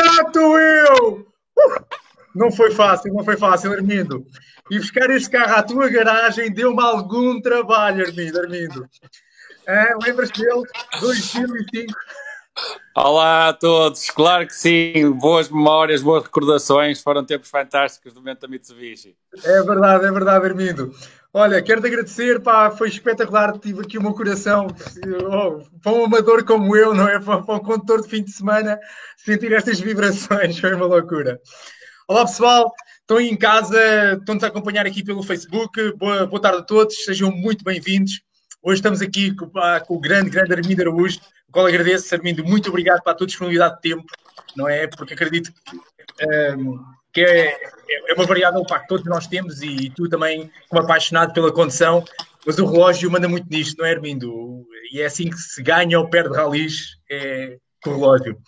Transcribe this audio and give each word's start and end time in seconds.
estou 0.00 0.58
eu! 0.58 1.26
Uh, 1.58 1.84
não 2.34 2.50
foi 2.50 2.70
fácil, 2.70 3.12
não 3.12 3.24
foi 3.24 3.36
fácil, 3.36 3.72
Armindo. 3.72 4.24
E 4.70 4.78
buscar 4.78 5.10
este 5.10 5.30
carro 5.30 5.54
à 5.54 5.62
tua 5.62 5.88
garagem 5.88 6.52
deu-me 6.52 6.82
algum 6.82 7.40
trabalho, 7.40 8.06
Armindo. 8.06 8.40
Armindo. 8.40 8.88
É, 9.66 9.94
Lembras-te 10.02 10.40
dele? 10.40 10.62
2005. 11.00 11.92
Olá 12.94 13.48
a 13.48 13.52
todos, 13.54 14.10
claro 14.10 14.46
que 14.46 14.54
sim, 14.54 15.10
boas 15.12 15.48
memórias, 15.48 16.02
boas 16.02 16.24
recordações, 16.24 17.00
foram 17.00 17.24
tempos 17.24 17.48
fantásticos 17.48 18.12
do 18.12 18.20
momento 18.20 18.40
da 18.40 18.48
Mitsubishi. 18.48 19.16
É 19.42 19.62
verdade, 19.62 20.04
é 20.04 20.12
verdade, 20.12 20.46
Armindo. 20.46 20.94
Olha, 21.34 21.62
quero-te 21.62 21.86
agradecer, 21.86 22.42
pá, 22.42 22.70
foi 22.70 22.88
espetacular, 22.90 23.58
tive 23.58 23.80
aqui 23.80 23.96
o 23.96 24.02
meu 24.02 24.12
coração, 24.12 24.66
oh, 25.30 25.64
para 25.80 25.92
um 25.92 26.04
amador 26.04 26.44
como 26.44 26.76
eu, 26.76 26.94
não 26.94 27.08
é? 27.08 27.18
Para, 27.18 27.38
um 27.38 27.58
condutor 27.58 28.02
de 28.02 28.08
fim 28.08 28.22
de 28.22 28.30
semana, 28.30 28.78
sentir 29.16 29.50
estas 29.54 29.80
vibrações, 29.80 30.58
foi 30.60 30.74
uma 30.74 30.84
loucura. 30.84 31.40
Olá 32.06 32.26
pessoal, 32.26 32.70
estão 33.00 33.16
aí 33.16 33.30
em 33.30 33.36
casa, 33.36 33.78
estão-nos 34.18 34.44
a 34.44 34.48
acompanhar 34.48 34.84
aqui 34.84 35.02
pelo 35.02 35.22
Facebook, 35.22 35.96
boa, 35.96 36.26
boa 36.26 36.42
tarde 36.42 36.58
a 36.58 36.62
todos, 36.64 37.02
sejam 37.02 37.30
muito 37.30 37.64
bem-vindos. 37.64 38.20
Hoje 38.62 38.80
estamos 38.80 39.00
aqui 39.00 39.34
com, 39.34 39.50
com, 39.86 39.94
o 39.94 40.00
grande, 40.00 40.28
grande 40.28 40.52
Armindo 40.52 40.82
Araújo, 40.82 41.18
o 41.48 41.52
qual 41.52 41.66
agradeço, 41.66 42.14
Armindo, 42.14 42.44
muito 42.44 42.68
obrigado 42.68 43.02
para 43.02 43.12
a 43.12 43.16
tua 43.16 43.26
disponibilidade 43.26 43.76
de 43.76 43.80
tempo, 43.80 44.04
não 44.54 44.68
é? 44.68 44.86
Porque 44.86 45.14
acredito 45.14 45.50
que... 45.50 45.76
Um, 46.58 46.78
que 47.12 47.20
é, 47.20 47.54
é 48.08 48.14
uma 48.14 48.26
variável 48.26 48.64
pá, 48.64 48.80
que 48.80 48.88
todos 48.88 49.04
nós 49.06 49.26
temos 49.26 49.62
e 49.62 49.90
tu 49.90 50.08
também, 50.08 50.50
como 50.68 50.82
apaixonado 50.82 51.32
pela 51.32 51.52
condução, 51.52 52.04
mas 52.46 52.58
o 52.58 52.66
relógio 52.66 53.10
manda 53.10 53.28
muito 53.28 53.48
nisto, 53.48 53.78
não 53.78 53.86
é, 53.86 53.92
Armindo? 53.92 54.66
E 54.92 55.00
é 55.00 55.06
assim 55.06 55.30
que 55.30 55.36
se 55.36 55.62
ganha 55.62 55.98
ou 55.98 56.08
perde 56.08 56.34
ralis, 56.34 56.96
é 57.10 57.56
com 57.82 57.90
o 57.90 57.94
relógio. 57.94 58.38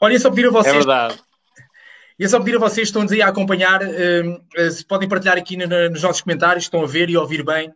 Olha, 0.00 0.18
só 0.18 0.30
pedir 0.30 0.46
a 0.48 0.50
vocês. 0.50 0.74
É 0.74 0.78
verdade. 0.78 1.18
E 2.18 2.24
é 2.24 2.28
só 2.28 2.38
pedir 2.38 2.56
a 2.56 2.60
vocês 2.60 2.76
que 2.76 2.82
estão-nos 2.90 3.12
aí 3.12 3.20
a 3.20 3.28
acompanhar, 3.28 3.80
uh, 3.82 4.70
se 4.70 4.84
podem 4.86 5.08
partilhar 5.08 5.36
aqui 5.36 5.56
no, 5.56 5.66
nos 5.90 6.02
nossos 6.02 6.22
comentários, 6.22 6.64
estão 6.64 6.82
a 6.82 6.86
ver 6.86 7.10
e 7.10 7.16
a 7.16 7.20
ouvir 7.20 7.44
bem, 7.44 7.72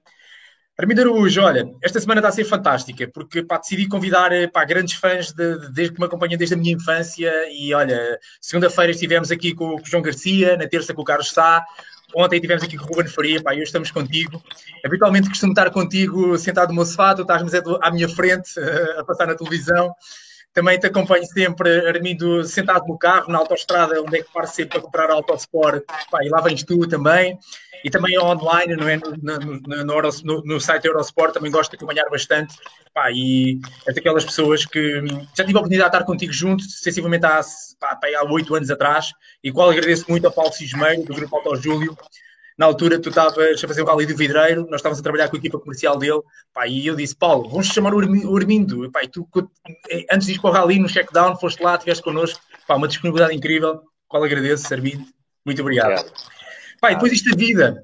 Armindo 0.80 1.00
Araújo, 1.00 1.42
olha, 1.42 1.68
esta 1.82 1.98
semana 1.98 2.20
está 2.20 2.28
a 2.28 2.32
ser 2.32 2.44
fantástica, 2.44 3.10
porque 3.12 3.42
pá, 3.42 3.58
decidi 3.58 3.88
convidar 3.88 4.30
eh, 4.30 4.46
pá, 4.46 4.64
grandes 4.64 4.94
fãs 4.94 5.32
de, 5.32 5.58
de, 5.58 5.72
desde 5.72 5.92
que 5.92 6.00
me 6.00 6.06
acompanham 6.06 6.38
desde 6.38 6.54
a 6.54 6.56
minha 6.56 6.72
infância 6.72 7.32
e 7.50 7.74
olha, 7.74 8.16
segunda-feira 8.40 8.92
estivemos 8.92 9.32
aqui 9.32 9.52
com, 9.52 9.76
com, 9.76 9.82
o 9.82 9.84
João 9.84 10.04
Garcia, 10.04 10.56
na 10.56 10.68
terça 10.68 10.94
com 10.94 11.02
o 11.02 11.04
Carlos 11.04 11.30
Sá, 11.30 11.64
ontem 12.14 12.36
estivemos 12.36 12.62
aqui 12.62 12.76
com 12.76 12.84
o 12.84 12.86
Ruben 12.86 13.08
Faria, 13.08 13.42
pá, 13.42 13.54
e 13.54 13.56
hoje 13.56 13.64
estamos 13.64 13.90
contigo. 13.90 14.40
Habitualmente 14.84 15.28
costumo 15.28 15.50
estar 15.50 15.68
contigo 15.72 16.38
sentado 16.38 16.68
no 16.68 16.76
meu 16.76 16.86
sofá, 16.86 17.12
tu 17.12 17.22
estás 17.22 17.42
à 17.82 17.90
minha 17.90 18.08
frente 18.08 18.52
a 18.96 19.02
passar 19.02 19.26
na 19.26 19.34
televisão. 19.34 19.92
Também 20.58 20.76
te 20.76 20.88
acompanho 20.88 21.24
sempre, 21.24 21.86
Armindo, 21.86 22.42
sentado 22.42 22.84
no 22.88 22.98
carro, 22.98 23.30
na 23.30 23.38
autostrada, 23.38 24.02
onde 24.02 24.18
é 24.18 24.22
que 24.24 24.32
paro 24.32 24.48
sempre 24.48 24.70
para 24.70 24.80
comprar 24.80 25.08
Autosport, 25.08 25.84
pá, 26.10 26.24
e 26.24 26.28
lá 26.28 26.40
vens 26.40 26.64
tu 26.64 26.84
também 26.88 27.38
e 27.84 27.88
também 27.88 28.18
online, 28.18 28.74
não 28.74 28.88
é? 28.88 28.96
No, 28.96 29.84
no, 29.84 30.02
no, 30.24 30.42
no, 30.44 30.60
site 30.60 30.86
Eurosport 30.86 31.32
também 31.32 31.52
gosto 31.52 31.70
de 31.70 31.76
acompanhar 31.76 32.10
bastante. 32.10 32.56
Pá, 32.92 33.08
e 33.12 33.60
é 33.86 33.92
daquelas 33.92 34.24
pessoas 34.24 34.66
que 34.66 35.04
já 35.32 35.44
tive 35.44 35.56
a 35.58 35.60
oportunidade 35.60 35.92
de 35.92 35.96
estar 35.96 36.04
contigo 36.04 36.32
junto, 36.32 36.64
sensivelmente 36.64 37.24
há, 37.24 37.40
oito 38.28 38.52
anos 38.52 38.68
atrás, 38.68 39.12
e 39.44 39.52
qual 39.52 39.70
agradeço 39.70 40.06
muito 40.08 40.26
ao 40.26 40.32
Paulo 40.32 40.52
Cismeiro, 40.52 41.04
do 41.04 41.14
Grupo 41.14 41.36
Auto 41.36 41.54
Júlio. 41.54 41.96
Na 42.58 42.66
altura, 42.66 43.00
tu 43.00 43.08
estavas 43.10 43.38
a 43.38 43.68
fazer 43.68 43.82
o 43.82 43.84
Rally 43.84 44.04
do 44.04 44.16
Vidreiro, 44.16 44.62
nós 44.62 44.80
estávamos 44.80 44.98
a 44.98 45.02
trabalhar 45.02 45.28
com 45.28 45.36
a 45.36 45.38
equipa 45.38 45.60
comercial 45.60 45.96
dele, 45.96 46.20
pá, 46.52 46.66
e 46.66 46.88
eu 46.88 46.96
disse: 46.96 47.14
Paulo, 47.14 47.48
vamos 47.48 47.68
chamar 47.68 47.94
o 47.94 48.36
Armindo. 48.36 48.90
Pá, 48.90 49.04
e 49.04 49.08
tu, 49.08 49.28
antes 50.10 50.26
de 50.26 50.34
ir 50.34 50.40
para 50.40 50.50
o 50.50 50.52
Rally, 50.52 50.80
no 50.80 50.88
check-down, 50.88 51.36
foste 51.36 51.62
lá, 51.62 51.74
estiveste 51.74 52.02
connosco, 52.02 52.40
pá, 52.66 52.74
uma 52.74 52.88
disponibilidade 52.88 53.36
incrível, 53.36 53.80
qual 54.08 54.24
agradeço, 54.24 54.74
Armindo. 54.74 55.04
Muito 55.46 55.62
obrigado. 55.62 55.92
obrigado. 55.92 56.12
Pai, 56.80 56.94
depois 56.94 57.12
isto 57.12 57.30
da 57.30 57.36
vida 57.36 57.80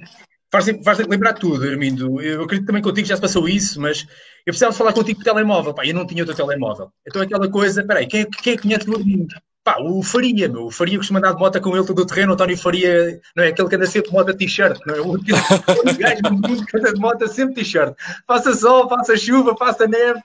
faz, 0.51 0.67
faz 0.85 0.99
lembrar 1.07 1.35
tudo, 1.35 1.65
Armindo. 1.65 2.21
Eu 2.21 2.43
acredito 2.43 2.67
também 2.67 2.83
contigo 2.83 3.07
já 3.07 3.15
se 3.15 3.23
passou 3.23 3.49
isso, 3.49 3.81
mas 3.81 4.07
eu 4.47 4.53
precisava 4.53 4.73
falar 4.73 4.93
contigo 4.93 5.19
por 5.19 5.25
telemóvel. 5.25 5.73
Pai, 5.73 5.91
eu 5.91 5.95
não 5.95 6.07
tinha 6.07 6.25
o 6.25 6.27
teu 6.27 6.35
telemóvel. 6.35 6.91
Então 7.07 7.23
aquela 7.23 7.49
coisa, 7.49 7.85
peraí, 7.85 8.09
quem, 8.09 8.29
quem 8.29 8.55
é 8.55 8.59
conhece 8.59 8.91
o 8.91 8.95
Armindo? 8.95 9.35
Pá, 9.65 9.79
o 9.81 10.03
Faria, 10.03 10.47
meu. 10.47 10.67
O 10.67 10.71
Faria 10.71 10.99
costuma 10.99 11.21
andar 11.21 11.33
de 11.33 11.39
moto 11.39 11.59
com 11.59 11.75
ele 11.75 11.87
todo 11.87 12.03
o 12.03 12.07
terreno. 12.07 12.33
O 12.33 12.35
António 12.35 12.59
Faria, 12.59 13.19
não 13.35 13.45
é? 13.45 13.49
Aquele 13.49 13.69
que 13.69 13.77
anda 13.77 13.87
sempre 13.87 14.11
de 14.11 14.15
moto 14.15 14.35
t-shirt, 14.37 14.79
não 14.87 14.95
é? 14.95 15.01
O 15.01 15.99
gajo 15.99 16.23
do 16.23 16.33
mundo 16.33 16.67
que 16.67 16.77
anda 16.77 16.93
de 16.93 17.01
moto 17.01 17.27
sempre 17.27 17.55
t-shirt. 17.55 17.95
Faça 18.27 18.53
sol, 18.53 18.87
faça 18.91 19.17
chuva, 19.17 19.57
faça 19.57 19.89
neve. 19.89 20.21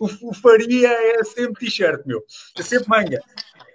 O, 0.00 0.30
o 0.30 0.34
Faria 0.34 0.88
é 0.88 1.22
sempre 1.22 1.66
t-shirt, 1.66 2.00
meu. 2.06 2.24
É 2.58 2.62
sempre 2.62 2.88
manga. 2.88 3.20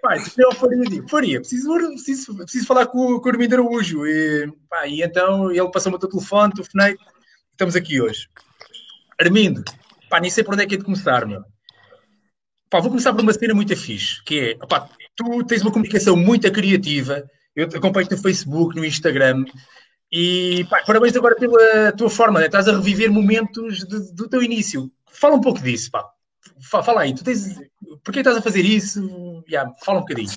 Pá, 0.02 0.16
é 0.16 0.48
o 0.48 0.52
Faria, 0.56 0.82
digo, 0.82 1.08
Faria, 1.08 1.40
preciso, 1.40 1.72
preciso, 1.76 2.36
preciso 2.36 2.66
falar 2.66 2.88
com, 2.88 3.20
com 3.20 3.30
o 3.30 3.32
Armindo 3.32 3.54
Araújo. 3.54 4.08
E, 4.08 4.52
pá, 4.68 4.88
e 4.88 5.04
então 5.04 5.52
ele 5.52 5.72
passou-me 5.72 5.96
o 5.96 6.00
teu 6.00 6.10
telefone, 6.10 6.54
telefonei, 6.54 6.98
estamos 7.52 7.76
aqui 7.76 8.02
hoje. 8.02 8.28
Armindo, 9.22 9.64
pá, 10.10 10.20
nem 10.20 10.32
sei 10.32 10.44
por 10.44 10.56
onde 10.56 10.64
é 10.64 10.66
que 10.66 10.74
é 10.74 10.78
de 10.78 10.84
começar, 10.84 11.26
meu. 11.28 11.44
Pá, 12.70 12.80
vou 12.80 12.90
começar 12.90 13.14
por 13.14 13.22
uma 13.22 13.32
cena 13.32 13.54
muito 13.54 13.78
fixe, 13.78 14.24
que 14.24 14.40
é, 14.40 14.58
tu 15.16 15.44
tens 15.44 15.62
uma 15.62 15.72
comunicação 15.72 16.16
muito 16.16 16.52
criativa, 16.52 17.30
eu 17.56 17.68
acompanho-te 17.68 18.16
no 18.16 18.22
Facebook, 18.22 18.76
no 18.76 18.86
Instagram, 18.86 19.46
e 20.12 20.66
pá, 20.70 20.84
parabéns 20.86 21.16
agora 21.16 21.36
pela 21.36 21.92
tua 21.92 22.10
forma, 22.10 22.40
né? 22.40 22.46
estás 22.46 22.68
a 22.68 22.76
reviver 22.76 23.12
momentos 23.12 23.80
de, 23.80 24.14
do 24.14 24.30
teu 24.30 24.44
início. 24.44 24.92
Fala 25.08 25.36
um 25.36 25.42
pouco 25.42 25.60
disso, 25.60 25.90
pá. 25.90 26.08
Fala 26.62 27.02
aí, 27.02 27.16
tu 27.16 27.24
tens. 27.24 27.60
Porquê 28.04 28.20
estás 28.20 28.38
a 28.38 28.42
fazer 28.42 28.64
isso? 28.64 29.44
Yeah, 29.50 29.74
fala 29.84 30.00
um 30.00 30.02
bocadinho. 30.02 30.30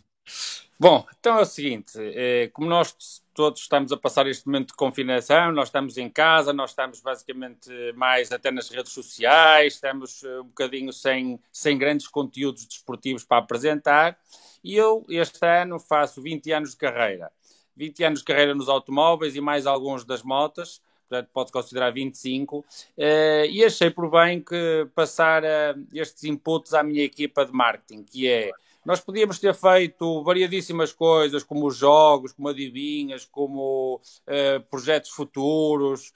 Bom, 0.79 1.07
então 1.19 1.39
é 1.39 1.43
o 1.43 1.47
seguinte: 1.47 1.93
é, 1.99 2.49
como 2.53 2.69
nós 2.69 3.23
todos 3.35 3.61
estamos 3.61 3.93
a 3.93 3.97
passar 3.99 4.27
este 4.27 4.47
momento 4.47 4.69
de 4.69 4.75
confinação, 4.75 5.53
nós 5.53 5.69
estamos 5.69 5.99
em 5.99 6.09
casa, 6.09 6.55
nós 6.55 6.71
estamos 6.71 7.01
basicamente 7.01 7.71
mais 7.95 8.33
até 8.33 8.51
nas 8.51 8.71
redes 8.71 8.93
sociais, 8.93 9.75
estamos 9.75 10.23
eh, 10.25 10.41
um 10.41 10.45
bocadinho 10.45 10.91
sem, 10.91 11.39
sem 11.53 11.77
grandes 11.77 12.09
conteúdos 12.09 12.65
desportivos 12.67 13.25
para 13.25 13.37
apresentar. 13.37 14.19
E 14.67 14.75
eu, 14.75 15.07
este 15.09 15.47
ano, 15.47 15.79
faço 15.79 16.21
20 16.21 16.51
anos 16.51 16.71
de 16.71 16.77
carreira. 16.77 17.31
20 17.77 18.03
anos 18.03 18.19
de 18.19 18.25
carreira 18.25 18.53
nos 18.53 18.69
automóveis 18.69 19.37
e 19.37 19.41
mais 19.41 19.65
alguns 19.65 20.05
das 20.05 20.25
motas 20.25 20.81
portanto 21.09 21.31
pode 21.33 21.53
considerar 21.53 21.93
25, 21.93 22.59
uh, 22.59 22.65
eh, 22.97 23.47
e 23.49 23.65
achei 23.65 23.91
por 23.91 24.11
bem 24.11 24.43
que 24.43 24.89
passar 24.93 25.45
uh, 25.45 25.87
estes 25.93 26.25
inputs 26.25 26.75
à 26.75 26.83
minha 26.83 27.05
equipa 27.05 27.47
de 27.47 27.53
marketing, 27.53 28.03
que 28.03 28.29
é, 28.29 28.51
nós 28.85 28.99
podíamos 28.99 29.39
ter 29.39 29.55
feito 29.55 30.25
variadíssimas 30.25 30.93
coisas, 30.93 31.45
como 31.45 31.71
jogos, 31.71 32.33
como 32.33 32.49
adivinhas, 32.49 33.25
como 33.25 34.01
uh, 34.27 34.61
projetos 34.69 35.11
futuros, 35.11 36.13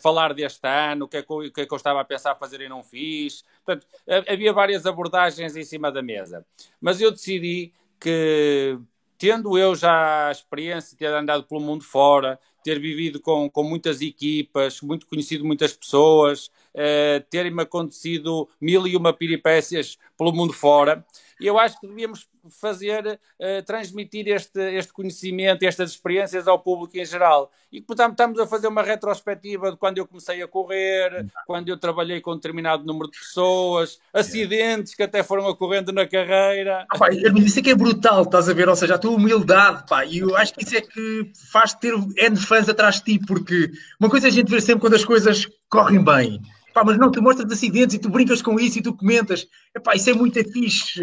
falar 0.00 0.32
deste 0.32 0.68
ano, 0.68 1.06
o 1.06 1.08
que, 1.08 1.16
é 1.16 1.22
que, 1.22 1.50
que, 1.50 1.60
é 1.62 1.66
que 1.66 1.72
eu 1.72 1.76
estava 1.76 2.00
a 2.00 2.04
pensar 2.04 2.36
fazer 2.36 2.60
e 2.60 2.68
não 2.68 2.84
fiz, 2.84 3.42
portanto, 3.64 3.84
havia 4.28 4.52
várias 4.52 4.86
abordagens 4.86 5.56
em 5.56 5.64
cima 5.64 5.90
da 5.90 6.00
mesa, 6.00 6.46
mas 6.80 7.00
eu 7.00 7.10
decidi 7.10 7.72
que 8.00 8.78
tendo 9.18 9.56
eu 9.58 9.74
já 9.74 10.28
a 10.28 10.32
experiência 10.32 10.90
de 10.90 10.96
ter 10.96 11.06
andado 11.06 11.44
pelo 11.44 11.60
mundo 11.60 11.84
fora, 11.84 12.38
ter 12.62 12.78
vivido 12.78 13.20
com, 13.20 13.48
com 13.48 13.62
muitas 13.62 14.00
equipas, 14.00 14.80
muito 14.80 15.06
conhecido 15.06 15.44
muitas 15.44 15.72
pessoas, 15.72 16.50
uh, 16.74 17.24
terem-me 17.30 17.62
acontecido 17.62 18.48
mil 18.60 18.86
e 18.86 18.96
uma 18.96 19.12
peripécias 19.12 19.96
pelo 20.18 20.32
mundo 20.32 20.52
fora, 20.52 21.04
e 21.40 21.46
eu 21.46 21.58
acho 21.58 21.78
que 21.80 21.86
devíamos 21.86 22.26
fazer, 22.60 23.04
uh, 23.40 23.62
transmitir 23.66 24.28
este, 24.28 24.60
este 24.76 24.92
conhecimento, 24.92 25.64
estas 25.64 25.90
experiências 25.90 26.46
ao 26.46 26.58
público 26.58 26.96
em 26.96 27.04
geral. 27.04 27.50
E, 27.70 27.80
portanto, 27.80 28.12
estamos 28.12 28.38
a 28.38 28.46
fazer 28.46 28.68
uma 28.68 28.82
retrospectiva 28.82 29.72
de 29.72 29.76
quando 29.76 29.98
eu 29.98 30.06
comecei 30.06 30.42
a 30.42 30.48
correr, 30.48 31.26
quando 31.46 31.68
eu 31.68 31.76
trabalhei 31.76 32.20
com 32.20 32.32
um 32.32 32.36
determinado 32.36 32.84
número 32.84 33.10
de 33.10 33.18
pessoas, 33.18 33.98
acidentes 34.12 34.94
que 34.94 35.02
até 35.02 35.22
foram 35.22 35.46
ocorrendo 35.46 35.92
na 35.92 36.06
carreira. 36.06 36.86
Ah, 36.90 36.98
pá, 36.98 37.10
isso 37.10 37.58
é 37.58 37.62
que 37.62 37.70
é 37.70 37.74
brutal, 37.74 38.22
estás 38.22 38.48
a 38.48 38.54
ver? 38.54 38.68
Ou 38.68 38.76
seja, 38.76 38.94
a 38.94 38.98
tua 38.98 39.10
humildade, 39.10 39.84
pá, 39.88 40.04
e 40.04 40.18
eu 40.18 40.36
acho 40.36 40.54
que 40.54 40.64
isso 40.64 40.76
é 40.76 40.80
que 40.80 41.32
faz 41.52 41.74
ter 41.74 41.92
N 42.16 42.36
fãs 42.36 42.68
atrás 42.68 42.96
de 42.96 43.18
ti, 43.18 43.26
porque 43.26 43.70
uma 44.00 44.08
coisa 44.08 44.28
é 44.28 44.30
a 44.30 44.32
gente 44.32 44.50
ver 44.50 44.62
sempre 44.62 44.80
quando 44.80 44.94
as 44.94 45.04
coisas 45.04 45.46
correm 45.68 46.02
bem. 46.02 46.40
Pá, 46.76 46.84
mas 46.84 46.98
não, 46.98 47.10
tu 47.10 47.22
mostras 47.22 47.50
acidentes 47.50 47.94
e 47.94 47.98
tu 47.98 48.10
brincas 48.10 48.42
com 48.42 48.60
isso 48.60 48.78
e 48.78 48.82
tu 48.82 48.94
comentas. 48.94 49.48
Epá, 49.74 49.94
isso 49.94 50.10
é 50.10 50.12
muito 50.12 50.38
fixe. 50.52 51.00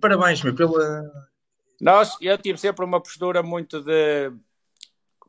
Parabéns, 0.00 0.42
meu, 0.42 0.54
pela. 0.54 1.02
Nós, 1.78 2.16
eu 2.22 2.38
tive 2.38 2.56
sempre 2.56 2.86
uma 2.86 2.98
postura 2.98 3.42
muito 3.42 3.82
de. 3.82 4.32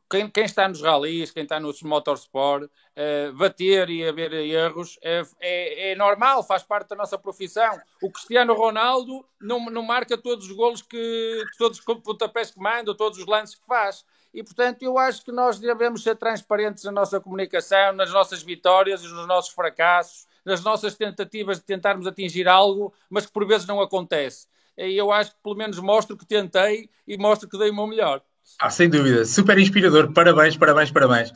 Quem, 0.08 0.30
quem 0.30 0.44
está 0.46 0.66
nos 0.66 0.80
ralis, 0.80 1.30
quem 1.30 1.42
está 1.42 1.60
nos 1.60 1.82
motorsport, 1.82 2.64
uh, 2.64 3.36
bater 3.36 3.90
e 3.90 4.08
haver 4.08 4.32
erros 4.32 4.98
é, 5.02 5.22
é, 5.38 5.90
é, 5.90 5.94
normal, 5.94 6.42
faz 6.42 6.62
parte 6.62 6.88
da 6.88 6.96
nossa 6.96 7.18
profissão. 7.18 7.78
O 8.02 8.10
Cristiano 8.10 8.54
Ronaldo 8.54 9.22
não, 9.38 9.66
não 9.66 9.82
marca 9.82 10.16
todos 10.16 10.46
os 10.46 10.52
golos 10.52 10.80
que, 10.80 11.44
todos 11.58 11.78
os 11.78 11.84
pontapés 11.84 12.50
que 12.50 12.58
manda, 12.58 12.96
todos 12.96 13.18
os 13.18 13.26
lances 13.26 13.56
que 13.56 13.66
faz 13.66 14.06
e, 14.32 14.42
portanto, 14.42 14.82
eu 14.82 14.98
acho 14.98 15.24
que 15.24 15.32
nós 15.32 15.58
devemos 15.58 16.02
ser 16.02 16.16
transparentes 16.16 16.84
na 16.84 16.92
nossa 16.92 17.20
comunicação, 17.20 17.92
nas 17.92 18.10
nossas 18.10 18.42
vitórias 18.42 19.02
e 19.02 19.08
nos 19.08 19.26
nossos 19.26 19.52
fracassos, 19.52 20.26
nas 20.44 20.62
nossas 20.62 20.94
tentativas 20.94 21.58
de 21.58 21.64
tentarmos 21.64 22.06
atingir 22.06 22.48
algo, 22.48 22.92
mas 23.10 23.26
que 23.26 23.32
por 23.32 23.46
vezes 23.46 23.66
não 23.66 23.80
acontece. 23.80 24.46
e 24.76 24.96
eu 24.96 25.12
acho 25.12 25.32
que 25.32 25.42
pelo 25.42 25.54
menos 25.54 25.78
mostro 25.78 26.16
que 26.16 26.26
tentei 26.26 26.88
e 27.06 27.18
mostro 27.18 27.48
que 27.48 27.58
dei 27.58 27.70
o 27.70 27.74
meu 27.74 27.86
melhor. 27.86 28.22
Ah, 28.58 28.70
sem 28.70 28.88
dúvida, 28.88 29.24
super 29.24 29.58
inspirador, 29.58 30.12
parabéns, 30.12 30.56
parabéns, 30.56 30.90
parabéns. 30.90 31.32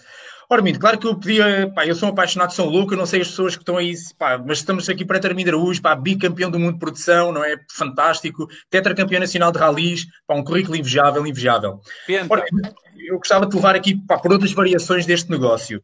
Ora, 0.49 0.63
Minto, 0.63 0.79
claro 0.79 0.99
que 0.99 1.07
eu 1.07 1.15
podia, 1.15 1.73
pá, 1.75 1.85
eu 1.85 1.95
sou 1.95 2.09
um 2.09 2.13
apaixonado 2.13 2.51
de 2.51 2.55
São 2.55 2.67
Luca, 2.67 2.95
eu 2.95 2.99
não 2.99 3.07
sei 3.07 3.21
as 3.21 3.29
pessoas 3.29 3.57
que 3.57 3.63
estão 3.63 3.77
aí, 3.77 3.93
pá, 4.17 4.39
mas 4.39 4.59
estamos 4.59 4.89
aqui 4.89 5.05
para 5.05 5.19
Armindo 5.27 5.51
Araújo, 5.51 5.83
pá, 5.83 5.95
bicampeão 5.95 6.51
do 6.51 6.59
mundo 6.59 6.75
de 6.75 6.79
produção, 6.79 7.33
não 7.33 7.45
é? 7.45 7.57
Fantástico, 7.71 8.47
tetracampeão 8.71 9.19
nacional 9.21 9.51
de 9.51 9.59
ralis, 9.59 10.07
pá, 10.27 10.35
um 10.35 10.45
currículo 10.45 10.77
invejável, 10.77 11.27
invejável. 11.27 11.81
Ora, 12.31 12.45
eu 12.97 13.19
gostava 13.19 13.47
de 13.47 13.57
levar 13.57 13.75
aqui, 13.75 13.97
pá, 14.07 14.19
por 14.19 14.33
outras 14.33 14.53
variações 14.53 15.05
deste 15.05 15.31
negócio. 15.31 15.83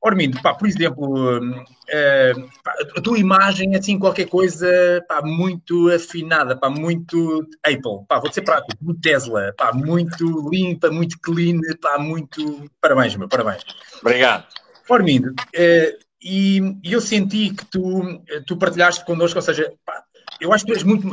Ormindo, 0.00 0.40
pá, 0.40 0.54
por 0.54 0.68
exemplo, 0.68 1.38
uh, 1.38 2.48
pá, 2.62 2.72
a 2.96 3.00
tua 3.00 3.18
imagem 3.18 3.74
é 3.74 3.78
assim 3.78 3.98
qualquer 3.98 4.28
coisa 4.28 5.04
pá, 5.08 5.20
muito 5.22 5.90
afinada, 5.90 6.56
pá, 6.56 6.70
muito 6.70 7.44
Apple, 7.64 8.06
pá, 8.06 8.20
vou 8.20 8.28
dizer 8.28 8.42
prático, 8.42 8.76
muito 8.80 9.00
Tesla, 9.00 9.52
pá, 9.56 9.72
muito 9.72 10.48
limpa, 10.48 10.88
muito 10.88 11.18
clean, 11.20 11.58
pá, 11.82 11.98
muito. 11.98 12.70
Parabéns, 12.80 13.16
meu, 13.16 13.28
parabéns. 13.28 13.64
Obrigado. 14.00 14.46
Ormindo, 14.88 15.30
uh, 15.30 15.98
e, 16.22 16.58
e, 16.84 16.92
eu 16.92 17.00
senti 17.00 17.50
que 17.50 17.64
tu, 17.66 18.22
tu 18.46 18.56
partilhaste 18.56 19.04
connosco, 19.04 19.38
ou 19.38 19.42
seja, 19.42 19.72
pá, 19.84 20.04
eu 20.40 20.52
acho 20.52 20.64
que 20.64 20.72
tu 20.72 20.76
és 20.76 20.84
muito, 20.84 21.08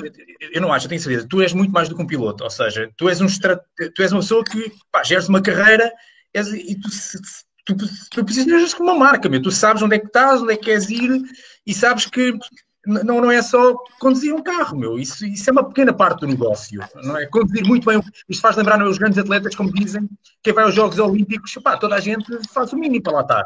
eu 0.54 0.62
não 0.62 0.72
acho, 0.72 0.86
eu 0.86 0.90
tenho 0.90 1.02
certeza, 1.02 1.28
tu 1.28 1.42
és 1.42 1.54
muito 1.54 1.72
mais 1.72 1.90
do 1.90 1.96
que 1.96 2.04
um 2.04 2.08
piloto, 2.08 2.44
ou 2.44 2.50
seja, 2.52 2.88
tu 2.96 3.10
és, 3.10 3.20
um, 3.20 3.28
tu 3.96 4.02
és 4.04 4.12
uma 4.12 4.22
pessoa 4.22 4.44
que 4.44 4.72
pá, 4.92 5.04
geres 5.04 5.28
uma 5.28 5.42
carreira 5.42 5.92
és, 6.32 6.48
e 6.54 6.80
tu 6.80 6.90
se, 6.90 7.18
tu, 7.66 7.76
tu 8.12 8.24
precisas 8.24 8.74
como 8.74 8.92
uma 8.92 9.00
marca, 9.00 9.28
meu. 9.28 9.42
tu 9.42 9.52
sabes 9.52 9.82
onde 9.82 9.96
é 9.96 10.00
que 10.00 10.08
estás, 10.08 10.42
onde 10.42 10.54
é 10.54 10.58
que 10.58 10.66
queres 10.66 10.90
ir 10.90 11.22
e 11.66 11.74
sabes 11.74 12.06
que 12.06 12.38
não, 12.86 13.20
não 13.22 13.32
é 13.32 13.42
só 13.42 13.76
conduzir 14.00 14.34
um 14.34 14.44
carro, 14.44 14.78
meu. 14.78 15.00
Isso, 15.00 15.26
isso 15.26 15.50
é 15.50 15.52
uma 15.52 15.64
pequena 15.64 15.92
parte 15.92 16.22
do 16.22 16.28
negócio, 16.28 16.80
não 17.04 17.18
é? 17.18 17.26
Conduzir 17.26 17.66
muito 17.66 17.86
bem. 17.86 18.02
Isto 18.30 18.42
faz 18.42 18.56
lembrar 18.56 18.82
os 18.84 18.98
grandes 18.98 19.18
atletas, 19.18 19.56
como 19.56 19.74
dizem, 19.74 20.08
quem 20.44 20.54
vai 20.54 20.64
aos 20.64 20.76
Jogos 20.76 21.00
Olímpicos, 21.00 21.54
pá, 21.64 21.78
toda 21.78 21.96
a 21.96 22.00
gente 22.00 22.26
faz 22.54 22.72
o 22.74 22.78
mínimo 22.78 23.04
para 23.04 23.14
lá 23.14 23.22
estar. 23.22 23.46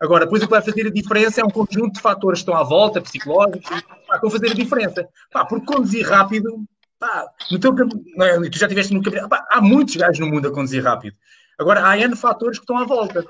Agora, 0.00 0.24
depois 0.24 0.42
o 0.42 0.46
que 0.46 0.52
vai 0.52 0.62
fazer 0.62 0.86
a 0.86 0.90
diferença 0.90 1.40
é 1.40 1.44
um 1.44 1.50
conjunto 1.50 1.94
de 1.94 2.00
fatores 2.00 2.38
que 2.38 2.42
estão 2.42 2.56
à 2.56 2.62
volta, 2.62 3.00
psicológicos, 3.00 3.68
pá, 4.06 4.14
que 4.14 4.22
vão 4.22 4.30
fazer 4.30 4.50
a 4.52 4.54
diferença. 4.54 5.08
Pá, 5.30 5.44
porque 5.44 5.66
conduzir 5.66 6.08
rápido, 6.08 6.64
pá, 6.98 7.26
no 7.50 7.58
teu, 7.58 7.74
não 7.74 8.26
é, 8.26 8.48
tu 8.48 8.58
já 8.58 8.66
estiveste 8.66 8.94
no 8.94 9.02
campeonato, 9.02 9.44
há 9.50 9.60
muitos 9.60 9.96
gajos 9.96 10.20
no 10.20 10.28
mundo 10.28 10.48
a 10.48 10.52
conduzir 10.52 10.82
rápido. 10.82 11.16
Agora, 11.58 11.86
há 11.86 11.98
N 11.98 12.14
fatores 12.14 12.58
que 12.58 12.62
estão 12.62 12.78
à 12.78 12.84
volta. 12.84 13.26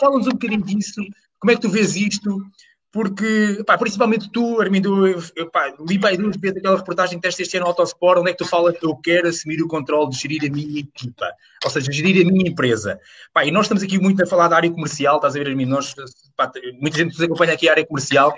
Fala-nos 0.00 0.26
um 0.26 0.30
bocadinho 0.30 0.62
disso, 0.62 1.02
como 1.38 1.50
é 1.50 1.54
que 1.54 1.60
tu 1.60 1.68
vês 1.68 1.94
isto? 1.94 2.42
Porque, 2.90 3.62
pá, 3.66 3.76
principalmente 3.76 4.30
tu, 4.32 4.58
Armindo, 4.58 5.06
eu, 5.06 5.22
eu 5.36 5.50
pá, 5.50 5.70
li 5.86 5.98
bem 5.98 6.16
duas 6.16 6.34
vezes 6.36 6.56
aquela 6.56 6.78
reportagem 6.78 7.18
que 7.18 7.22
teste 7.22 7.42
este 7.42 7.58
ano 7.58 7.66
no 7.66 7.70
Autosport, 7.70 8.18
onde 8.18 8.30
é 8.30 8.32
que 8.32 8.38
tu 8.38 8.46
falas 8.46 8.78
que 8.78 8.86
eu 8.86 8.96
quero 8.96 9.28
assumir 9.28 9.60
o 9.60 9.68
controle 9.68 10.08
de 10.08 10.16
gerir 10.16 10.50
a 10.50 10.52
minha 10.52 10.80
equipa, 10.80 11.30
ou 11.62 11.70
seja, 11.70 11.92
gerir 11.92 12.26
a 12.26 12.30
minha 12.30 12.50
empresa. 12.50 12.98
Pá, 13.34 13.44
e 13.44 13.50
nós 13.50 13.66
estamos 13.66 13.82
aqui 13.82 14.00
muito 14.00 14.22
a 14.22 14.26
falar 14.26 14.48
da 14.48 14.56
área 14.56 14.70
comercial, 14.70 15.16
estás 15.16 15.36
a 15.36 15.38
ver, 15.38 15.48
Armindo? 15.48 15.72
Nós, 15.72 15.94
muita 16.80 16.96
gente 16.96 17.12
nos 17.12 17.20
acompanha 17.20 17.52
aqui 17.52 17.68
a 17.68 17.72
área 17.72 17.86
comercial, 17.86 18.34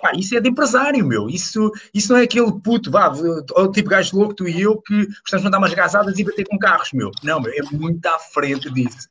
Pá, 0.00 0.12
isso 0.14 0.36
é 0.36 0.40
de 0.40 0.48
empresário, 0.48 1.04
meu. 1.04 1.28
Isso, 1.28 1.70
isso 1.92 2.12
não 2.12 2.20
é 2.20 2.24
aquele 2.24 2.50
puto, 2.60 2.90
vá, 2.90 3.08
o 3.08 3.68
tipo 3.68 3.90
gajo 3.90 4.16
louco, 4.16 4.34
tu 4.34 4.48
e 4.48 4.62
eu, 4.62 4.80
que 4.80 5.06
gostamos 5.06 5.42
de 5.42 5.44
mandar 5.44 5.58
umas 5.58 5.74
gazadas 5.74 6.18
e 6.18 6.24
bater 6.24 6.46
com 6.46 6.58
carros, 6.58 6.92
meu. 6.92 7.10
Não, 7.22 7.40
meu, 7.40 7.52
é 7.52 7.62
muito 7.72 8.04
à 8.06 8.18
frente 8.18 8.70
disso. 8.70 9.08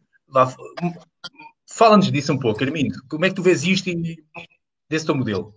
Fala-nos 1.68 2.12
disso 2.12 2.34
um 2.34 2.40
pouco, 2.40 2.64
Armindo. 2.64 3.02
Como 3.08 3.26
é 3.26 3.30
que 3.30 3.36
tu 3.36 3.44
vês 3.44 3.64
isto 3.64 3.90
e 3.90 4.24
desse 4.90 5.06
teu 5.06 5.16
modelo? 5.16 5.54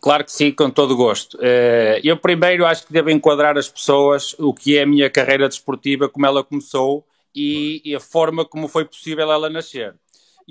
Claro 0.00 0.24
que 0.24 0.32
sim, 0.32 0.52
com 0.52 0.70
todo 0.70 0.94
gosto. 0.94 1.38
Eh, 1.40 2.00
eu 2.04 2.16
primeiro 2.18 2.66
acho 2.66 2.86
que 2.86 2.92
devo 2.92 3.10
enquadrar 3.10 3.56
as 3.56 3.68
pessoas 3.68 4.36
o 4.38 4.52
que 4.52 4.76
é 4.76 4.82
a 4.82 4.86
minha 4.86 5.08
carreira 5.08 5.48
desportiva, 5.48 6.08
como 6.08 6.26
ela 6.26 6.44
começou 6.44 7.06
e 7.34 7.94
a 7.94 8.00
forma 8.00 8.44
como 8.44 8.66
foi 8.66 8.84
possível 8.84 9.30
ela 9.30 9.50
nascer 9.50 9.94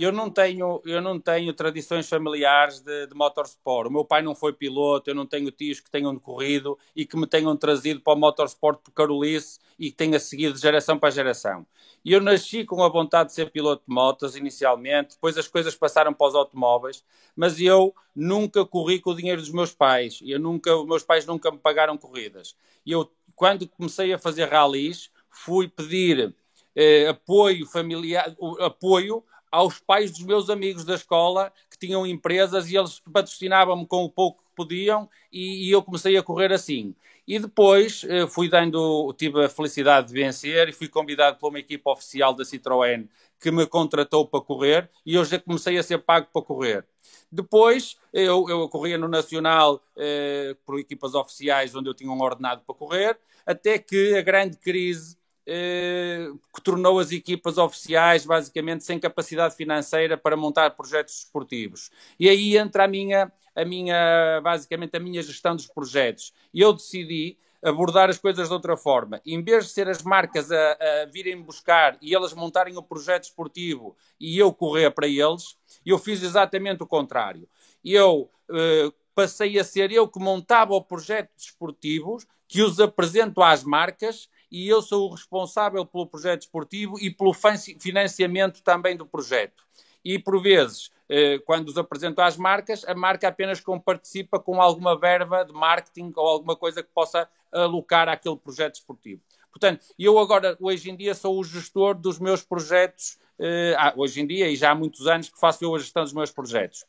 eu 0.03 0.11
não 0.11 0.29
tenho, 0.29 0.81
eu 0.85 1.01
não 1.01 1.19
tenho 1.19 1.53
tradições 1.53 2.07
familiares 2.09 2.81
de, 2.81 3.07
de 3.07 3.15
motorsport. 3.15 3.87
O 3.87 3.91
meu 3.91 4.03
pai 4.03 4.21
não 4.21 4.35
foi 4.35 4.51
piloto, 4.51 5.09
eu 5.09 5.15
não 5.15 5.25
tenho 5.25 5.49
tios 5.51 5.79
que 5.79 5.89
tenham 5.89 6.17
corrido 6.19 6.77
e 6.95 7.05
que 7.05 7.15
me 7.15 7.25
tenham 7.25 7.55
trazido 7.55 8.01
para 8.01 8.13
o 8.13 8.17
motorsport 8.17 8.79
por 8.81 8.91
Carolice 8.91 9.59
e 9.79 9.89
que 9.91 9.95
tenha 9.95 10.19
seguido 10.19 10.53
de 10.53 10.59
geração 10.59 10.99
para 10.99 11.09
geração. 11.09 11.65
E 12.03 12.11
eu 12.11 12.21
nasci 12.21 12.65
com 12.65 12.83
a 12.83 12.89
vontade 12.89 13.29
de 13.29 13.35
ser 13.35 13.51
piloto 13.51 13.83
de 13.87 13.93
motos 13.93 14.35
inicialmente, 14.35 15.15
depois 15.15 15.37
as 15.37 15.47
coisas 15.47 15.75
passaram 15.75 16.13
para 16.13 16.27
os 16.27 16.35
automóveis, 16.35 17.03
mas 17.35 17.59
eu 17.59 17.93
nunca 18.15 18.65
corri 18.65 18.99
com 18.99 19.11
o 19.11 19.15
dinheiro 19.15 19.41
dos 19.41 19.49
meus 19.51 19.73
pais. 19.73 20.19
Eu 20.23 20.39
nunca, 20.39 20.75
os 20.75 20.85
meus 20.85 21.03
pais 21.03 21.25
nunca 21.25 21.51
me 21.51 21.57
pagaram 21.57 21.97
corridas. 21.97 22.55
E 22.85 22.91
eu, 22.91 23.09
quando 23.35 23.67
comecei 23.67 24.13
a 24.13 24.19
fazer 24.19 24.45
ralis, 24.45 25.09
fui 25.29 25.67
pedir 25.67 26.35
eh, 26.75 27.07
apoio 27.07 27.65
familiar, 27.65 28.35
apoio 28.59 29.23
aos 29.55 29.79
pais 29.79 30.11
dos 30.11 30.23
meus 30.23 30.49
amigos 30.49 30.83
da 30.83 30.95
escola 30.95 31.49
que 31.71 31.77
tinham 31.77 32.05
empresas 32.05 32.69
e 32.69 32.75
eles 32.75 32.99
patrocinavam-me 33.11 33.87
com 33.87 34.03
o 34.03 34.09
pouco 34.09 34.43
que 34.43 34.49
podiam 34.53 35.09
e, 35.31 35.69
e, 35.69 35.71
eu 35.71 35.81
comecei 35.81 36.17
a 36.17 36.23
correr 36.23 36.51
assim. 36.51 36.93
E 37.25 37.39
depois 37.39 38.03
eh, 38.03 38.27
fui 38.27 38.49
dando, 38.49 39.13
tive 39.13 39.45
a 39.45 39.49
felicidade 39.49 40.09
de 40.09 40.13
vencer 40.13 40.67
e 40.67 40.73
fui 40.73 40.89
convidado 40.89 41.37
por 41.37 41.47
uma 41.47 41.59
equipa 41.59 41.89
oficial 41.89 42.33
da 42.33 42.43
Citroën 42.43 43.07
que 43.39 43.49
me 43.49 43.65
contratou 43.65 44.27
para 44.27 44.41
correr 44.41 44.89
e 45.05 45.15
eu 45.15 45.23
já 45.23 45.39
comecei 45.39 45.77
a 45.77 45.83
ser 45.83 45.99
pago 45.99 46.27
para 46.33 46.41
correr. 46.41 46.85
Depois 47.31 47.97
eu, 48.11 48.49
eu 48.49 48.67
corria 48.67 48.97
no 48.97 49.07
Nacional 49.07 49.81
eh, 49.95 50.53
por 50.65 50.77
equipas 50.79 51.15
oficiais 51.15 51.73
onde 51.73 51.89
eu 51.89 51.93
tinha 51.93 52.11
um 52.11 52.21
ordenado 52.21 52.61
para 52.67 52.75
correr, 52.75 53.17
até 53.45 53.79
que 53.79 54.15
a 54.17 54.21
grande 54.21 54.57
crise 54.57 55.17
que 55.45 56.61
tornou 56.63 56.99
as 56.99 57.11
equipas 57.11 57.57
oficiais 57.57 58.25
basicamente 58.25 58.83
sem 58.83 58.99
capacidade 58.99 59.55
financeira 59.55 60.17
para 60.17 60.35
montar 60.35 60.71
projetos 60.71 61.19
esportivos. 61.19 61.91
E 62.19 62.27
aí 62.27 62.57
entra 62.57 62.85
a 62.85 62.87
minha, 62.87 63.31
a 63.55 63.63
minha, 63.63 64.41
basicamente 64.41 64.97
a 64.97 64.99
minha 64.99 65.21
gestão 65.21 65.55
dos 65.55 65.67
projetos. 65.67 66.33
E 66.53 66.61
eu 66.61 66.73
decidi 66.73 67.37
abordar 67.63 68.09
as 68.09 68.17
coisas 68.17 68.47
de 68.47 68.53
outra 68.53 68.77
forma. 68.77 69.21
Em 69.25 69.43
vez 69.43 69.65
de 69.65 69.71
ser 69.71 69.87
as 69.87 70.03
marcas 70.03 70.51
a, 70.51 70.71
a 70.73 71.05
virem 71.05 71.41
buscar 71.41 71.97
e 72.01 72.13
elas 72.13 72.33
montarem 72.33 72.77
o 72.77 72.83
projeto 72.83 73.23
esportivo 73.23 73.95
e 74.19 74.37
eu 74.37 74.53
correr 74.53 74.91
para 74.91 75.07
eles, 75.07 75.57
eu 75.85 75.97
fiz 75.97 76.21
exatamente 76.21 76.83
o 76.83 76.87
contrário. 76.87 77.47
Eu 77.83 78.29
eh, 78.51 78.91
passei 79.15 79.57
a 79.57 79.63
ser 79.63 79.91
eu 79.91 80.07
que 80.07 80.19
montava 80.19 80.73
o 80.73 80.81
projeto 80.81 81.31
desportivo, 81.35 82.17
que 82.47 82.61
os 82.61 82.79
apresento 82.79 83.41
às 83.41 83.63
marcas 83.63 84.29
e 84.51 84.67
eu 84.67 84.81
sou 84.81 85.09
o 85.09 85.13
responsável 85.13 85.85
pelo 85.85 86.07
projeto 86.07 86.41
esportivo 86.41 86.99
e 86.99 87.09
pelo 87.09 87.33
financiamento 87.33 88.61
também 88.61 88.95
do 88.95 89.05
projeto. 89.05 89.63
E, 90.03 90.19
por 90.19 90.41
vezes, 90.41 90.91
eh, 91.09 91.39
quando 91.45 91.69
os 91.69 91.77
apresento 91.77 92.21
às 92.21 92.37
marcas, 92.37 92.83
a 92.85 92.93
marca 92.93 93.27
apenas 93.27 93.61
participa 93.83 94.39
com 94.39 94.61
alguma 94.61 94.97
verba 94.97 95.43
de 95.43 95.51
marketing 95.51 96.13
ou 96.15 96.27
alguma 96.27 96.55
coisa 96.55 96.83
que 96.83 96.89
possa 96.93 97.27
alocar 97.51 98.07
àquele 98.07 98.37
projeto 98.37 98.75
esportivo. 98.75 99.21
Portanto, 99.51 99.85
eu 99.97 100.19
agora, 100.19 100.57
hoje 100.59 100.91
em 100.91 100.95
dia, 100.95 101.15
sou 101.15 101.39
o 101.39 101.43
gestor 101.43 101.95
dos 101.95 102.19
meus 102.19 102.43
projetos, 102.43 103.17
eh, 103.39 103.75
hoje 103.95 104.21
em 104.21 104.27
dia, 104.27 104.49
e 104.49 104.55
já 104.55 104.71
há 104.71 104.75
muitos 104.75 105.07
anos 105.07 105.29
que 105.29 105.39
faço 105.39 105.63
eu 105.63 105.73
a 105.73 105.79
gestão 105.79 106.03
dos 106.03 106.13
meus 106.13 106.29
projetos. 106.29 106.85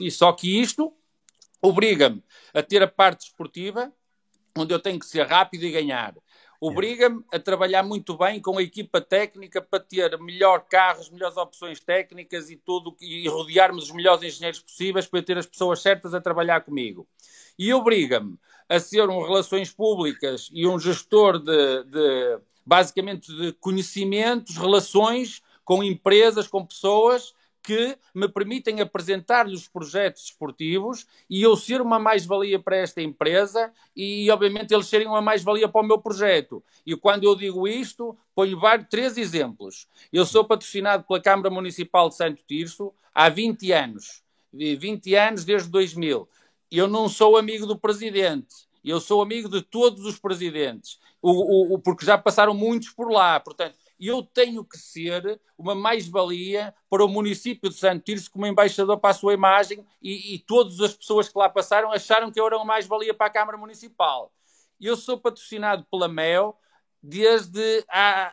E 0.00 0.10
só 0.10 0.32
que 0.32 0.60
isto 0.60 0.92
obriga-me 1.62 2.22
a 2.52 2.62
ter 2.62 2.82
a 2.82 2.88
parte 2.88 3.26
esportiva, 3.26 3.92
onde 4.56 4.74
eu 4.74 4.80
tenho 4.80 4.98
que 4.98 5.06
ser 5.06 5.26
rápido 5.26 5.64
e 5.64 5.70
ganhar 5.70 6.14
obriga-me 6.60 7.24
a 7.32 7.38
trabalhar 7.38 7.82
muito 7.82 8.16
bem 8.16 8.40
com 8.40 8.58
a 8.58 8.62
equipa 8.62 9.00
técnica 9.00 9.62
para 9.62 9.80
ter 9.80 10.18
melhor 10.18 10.66
carros, 10.68 11.08
melhores 11.08 11.36
opções 11.36 11.80
técnicas 11.80 12.50
e 12.50 12.56
tudo, 12.56 12.94
e 13.00 13.26
rodear-me 13.28 13.80
dos 13.80 13.90
melhores 13.90 14.22
engenheiros 14.22 14.60
possíveis 14.60 15.06
para 15.06 15.22
ter 15.22 15.38
as 15.38 15.46
pessoas 15.46 15.80
certas 15.80 16.12
a 16.12 16.20
trabalhar 16.20 16.60
comigo. 16.60 17.08
E 17.58 17.72
obriga-me 17.72 18.38
a 18.68 18.78
ser 18.78 19.08
um 19.08 19.22
relações 19.22 19.72
públicas 19.72 20.50
e 20.52 20.66
um 20.66 20.78
gestor 20.78 21.38
de, 21.38 21.84
de 21.84 22.38
basicamente 22.64 23.34
de 23.34 23.52
conhecimentos, 23.54 24.56
relações 24.56 25.42
com 25.64 25.82
empresas, 25.82 26.46
com 26.46 26.64
pessoas 26.64 27.34
que 27.62 27.96
me 28.14 28.28
permitem 28.28 28.80
apresentar-lhes 28.80 29.68
projetos 29.68 30.24
esportivos 30.24 31.06
e 31.28 31.42
eu 31.42 31.56
ser 31.56 31.80
uma 31.80 31.98
mais-valia 31.98 32.58
para 32.58 32.76
esta 32.76 33.02
empresa 33.02 33.72
e, 33.94 34.30
obviamente, 34.30 34.72
eles 34.72 34.86
serem 34.86 35.06
uma 35.06 35.20
mais-valia 35.20 35.68
para 35.68 35.80
o 35.82 35.86
meu 35.86 35.98
projeto. 35.98 36.62
E 36.86 36.96
quando 36.96 37.24
eu 37.24 37.36
digo 37.36 37.68
isto, 37.68 38.16
ponho 38.34 38.58
vários, 38.58 38.88
três 38.88 39.18
exemplos. 39.18 39.86
Eu 40.12 40.24
sou 40.24 40.44
patrocinado 40.44 41.04
pela 41.04 41.20
Câmara 41.20 41.50
Municipal 41.50 42.08
de 42.08 42.16
Santo 42.16 42.42
Tirso 42.46 42.92
há 43.14 43.28
20 43.28 43.72
anos. 43.72 44.22
20 44.52 45.14
anos 45.14 45.44
desde 45.44 45.68
2000. 45.68 46.28
Eu 46.70 46.88
não 46.88 47.08
sou 47.08 47.36
amigo 47.36 47.66
do 47.66 47.78
presidente. 47.78 48.68
Eu 48.84 49.00
sou 49.00 49.20
amigo 49.20 49.48
de 49.48 49.60
todos 49.60 50.04
os 50.04 50.18
presidentes. 50.18 50.98
O, 51.20 51.74
o, 51.74 51.78
porque 51.78 52.06
já 52.06 52.16
passaram 52.16 52.54
muitos 52.54 52.88
por 52.90 53.10
lá. 53.10 53.38
Portanto, 53.38 53.76
e 54.00 54.08
eu 54.08 54.22
tenho 54.22 54.64
que 54.64 54.78
ser 54.78 55.38
uma 55.58 55.74
mais-valia 55.74 56.74
para 56.88 57.04
o 57.04 57.08
município 57.08 57.68
de 57.68 57.76
Santo 57.76 58.02
Tirso 58.02 58.30
como 58.30 58.46
embaixador 58.46 58.98
para 58.98 59.10
a 59.10 59.14
sua 59.14 59.34
imagem 59.34 59.86
e, 60.00 60.34
e 60.34 60.38
todas 60.38 60.80
as 60.80 60.94
pessoas 60.94 61.28
que 61.28 61.38
lá 61.38 61.50
passaram 61.50 61.92
acharam 61.92 62.32
que 62.32 62.40
eu 62.40 62.46
era 62.46 62.56
uma 62.56 62.64
mais-valia 62.64 63.12
para 63.12 63.26
a 63.26 63.30
Câmara 63.30 63.58
Municipal. 63.58 64.32
eu 64.80 64.96
sou 64.96 65.18
patrocinado 65.18 65.86
pela 65.90 66.08
MEO 66.08 66.56
desde 67.02 67.84
há, 67.88 68.32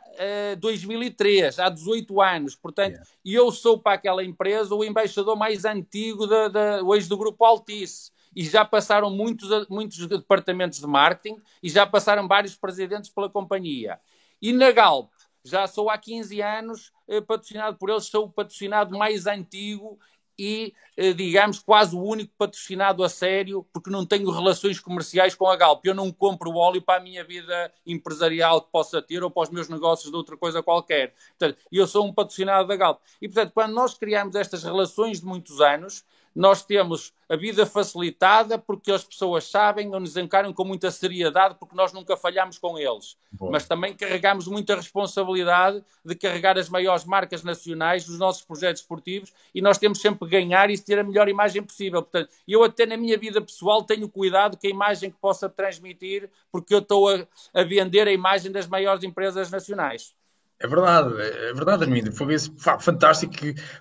2003, 0.60 1.60
há 1.60 1.70
18 1.70 2.22
anos. 2.22 2.56
Portanto, 2.56 2.94
yeah. 2.94 3.10
eu 3.26 3.52
sou 3.52 3.80
para 3.80 3.94
aquela 3.94 4.24
empresa 4.24 4.76
o 4.76 4.84
embaixador 4.84 5.38
mais 5.38 5.66
antigo 5.66 6.28
da, 6.28 6.48
da, 6.48 6.84
hoje 6.84 7.08
do 7.08 7.18
Grupo 7.18 7.46
Altice. 7.46 8.12
E 8.36 8.44
já 8.44 8.64
passaram 8.64 9.10
muitos, 9.10 9.50
muitos 9.68 10.06
departamentos 10.06 10.80
de 10.80 10.86
marketing 10.86 11.42
e 11.64 11.70
já 11.70 11.88
passaram 11.88 12.28
vários 12.28 12.56
presidentes 12.56 13.10
pela 13.10 13.30
companhia. 13.30 14.00
E 14.42 14.54
na 14.54 14.72
Galp, 14.72 15.12
já 15.50 15.68
sou 15.68 15.90
há 15.90 15.98
15 15.98 16.42
anos 16.42 16.92
eh, 17.08 17.22
patrocinado 17.22 17.78
por 17.78 17.90
eles, 17.90 18.06
sou 18.06 18.26
o 18.26 18.32
patrocinado 18.32 18.98
mais 18.98 19.26
antigo 19.28 20.00
e, 20.40 20.74
eh, 20.96 21.14
digamos, 21.14 21.60
quase 21.60 21.96
o 21.96 22.02
único 22.02 22.32
patrocinado 22.38 23.04
a 23.04 23.10
sério, 23.10 23.66
porque 23.74 23.90
não 23.90 24.06
tenho 24.06 24.30
relações 24.30 24.80
comerciais 24.80 25.34
com 25.34 25.48
a 25.48 25.56
Galp. 25.56 25.84
Eu 25.84 25.96
não 25.96 26.12
compro 26.12 26.56
óleo 26.56 26.82
para 26.82 27.00
a 27.00 27.04
minha 27.04 27.24
vida 27.24 27.72
empresarial 27.86 28.62
que 28.62 28.72
possa 28.72 29.02
ter 29.02 29.24
ou 29.24 29.32
para 29.32 29.44
os 29.44 29.50
meus 29.50 29.68
negócios 29.68 30.12
de 30.12 30.16
outra 30.16 30.38
coisa 30.38 30.62
qualquer. 30.62 31.14
Portanto, 31.38 31.58
eu 31.72 31.88
sou 31.88 32.06
um 32.06 32.14
patrocinado 32.14 32.68
da 32.68 32.76
Galp. 32.76 33.02
E, 33.22 33.28
portanto, 33.28 33.52
quando 33.54 33.74
nós 33.74 33.96
criamos 33.96 34.36
estas 34.36 34.64
relações 34.64 35.20
de 35.20 35.26
muitos 35.26 35.60
anos, 35.60 36.06
nós 36.38 36.64
temos 36.64 37.12
a 37.28 37.36
vida 37.36 37.66
facilitada 37.66 38.60
porque 38.60 38.92
as 38.92 39.04
pessoas 39.04 39.46
sabem 39.46 39.92
ou 39.92 40.00
nos 40.00 40.16
encaram 40.16 40.54
com 40.54 40.64
muita 40.64 40.92
seriedade 40.92 41.56
porque 41.60 41.76
nós 41.76 41.92
nunca 41.92 42.16
falhamos 42.16 42.60
com 42.60 42.78
eles. 42.78 43.18
Boa. 43.32 43.52
Mas 43.52 43.68
também 43.68 43.96
carregamos 43.96 44.48
muita 44.48 44.76
responsabilidade 44.76 45.84
de 46.06 46.14
carregar 46.14 46.56
as 46.56 46.70
maiores 46.70 47.06
marcas 47.06 47.44
nacionais 47.44 48.06
dos 48.06 48.20
nossos 48.20 48.44
projetos 48.44 48.84
esportivos 48.84 49.34
e 49.54 49.64
nós 49.64 49.80
temos 49.80 50.00
sempre 50.00 50.30
que 50.30 50.32
ganhar 50.32 50.70
e 50.70 50.78
ter 50.78 51.00
a 51.00 51.04
melhor 51.04 51.28
imagem 51.28 51.64
possível. 51.64 52.04
Portanto, 52.04 52.30
eu 52.48 52.64
até 52.64 52.86
na 52.86 52.98
minha 52.98 53.18
vida 53.18 53.42
pessoal 53.42 53.84
tenho 53.84 54.08
cuidado 54.08 54.58
com 54.58 54.68
a 54.68 54.70
imagem 54.70 55.10
que 55.10 55.18
possa 55.18 55.50
transmitir 55.50 56.30
porque 56.52 56.72
eu 56.72 56.80
estou 56.80 57.10
a, 57.10 57.28
a 57.52 57.64
vender 57.64 58.08
a 58.08 58.12
imagem 58.12 58.52
das 58.52 58.68
maiores 58.68 59.04
empresas 59.04 59.50
nacionais. 59.50 60.16
É 60.60 60.68
verdade, 60.68 61.14
é 61.22 61.54
verdade, 61.54 61.84
Armindo. 61.84 62.12
Foi 62.12 62.36
fantástico. 62.80 63.34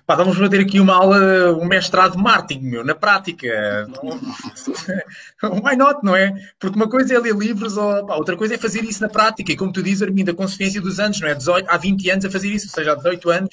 Pá, 0.05 0.13
vamos 0.15 0.37
fazer 0.37 0.59
aqui 0.59 0.79
uma 0.79 0.93
aula, 0.93 1.53
um 1.53 1.65
mestrado 1.65 2.11
de 2.11 2.21
marketing, 2.21 2.65
meu, 2.65 2.83
na 2.83 2.93
prática. 2.93 3.87
Why 5.41 5.75
not, 5.75 6.01
não 6.03 6.15
é? 6.15 6.33
Porque 6.59 6.75
uma 6.75 6.87
coisa 6.87 7.15
é 7.15 7.19
ler 7.19 7.35
livros, 7.35 7.77
ou, 7.77 8.05
pá, 8.05 8.15
outra 8.15 8.37
coisa 8.37 8.53
é 8.53 8.57
fazer 8.59 8.83
isso 8.83 9.01
na 9.01 9.09
prática. 9.09 9.51
E 9.51 9.57
como 9.57 9.73
tu 9.73 9.81
dizes, 9.81 10.03
Armindo, 10.03 10.29
a 10.29 10.35
consequência 10.35 10.79
dos 10.79 10.99
anos, 10.99 11.19
não 11.19 11.27
é? 11.27 11.33
18, 11.33 11.67
há 11.67 11.77
20 11.77 12.09
anos 12.11 12.25
a 12.25 12.29
fazer 12.29 12.49
isso, 12.49 12.67
ou 12.67 12.71
seja, 12.71 12.91
há 12.91 12.95
18 12.95 13.29
anos. 13.31 13.49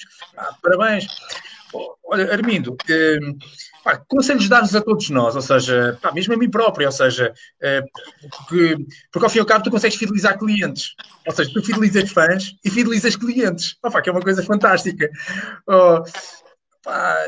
parabéns. 0.61 1.07
Olha, 2.03 2.31
Armindo, 2.31 2.77
hum, 2.89 3.37
pá, 3.85 4.01
conselhos 4.07 4.49
dados 4.49 4.75
a 4.75 4.81
todos 4.81 5.11
nós, 5.11 5.35
ou 5.35 5.41
seja, 5.43 5.97
pá, 6.01 6.11
mesmo 6.11 6.33
a 6.33 6.37
mim 6.37 6.49
próprio, 6.49 6.87
ou 6.87 6.91
seja, 6.91 7.31
eh, 7.61 7.83
porque, 8.31 8.77
porque 9.11 9.25
ao 9.25 9.29
fim 9.29 9.37
e 9.37 9.41
ao 9.41 9.45
cabo 9.45 9.63
tu 9.63 9.69
consegues 9.69 9.95
fidelizar 9.95 10.39
clientes, 10.39 10.95
ou 11.25 11.31
seja, 11.31 11.51
tu 11.53 11.63
fidelizas 11.63 12.11
fãs 12.11 12.55
e 12.65 12.69
fidelizas 12.71 13.15
clientes, 13.15 13.77
oh, 13.83 13.91
pá, 13.91 14.01
que 14.01 14.09
é 14.09 14.11
uma 14.11 14.21
coisa 14.21 14.41
fantástica. 14.41 15.07
Oh, 15.67 16.03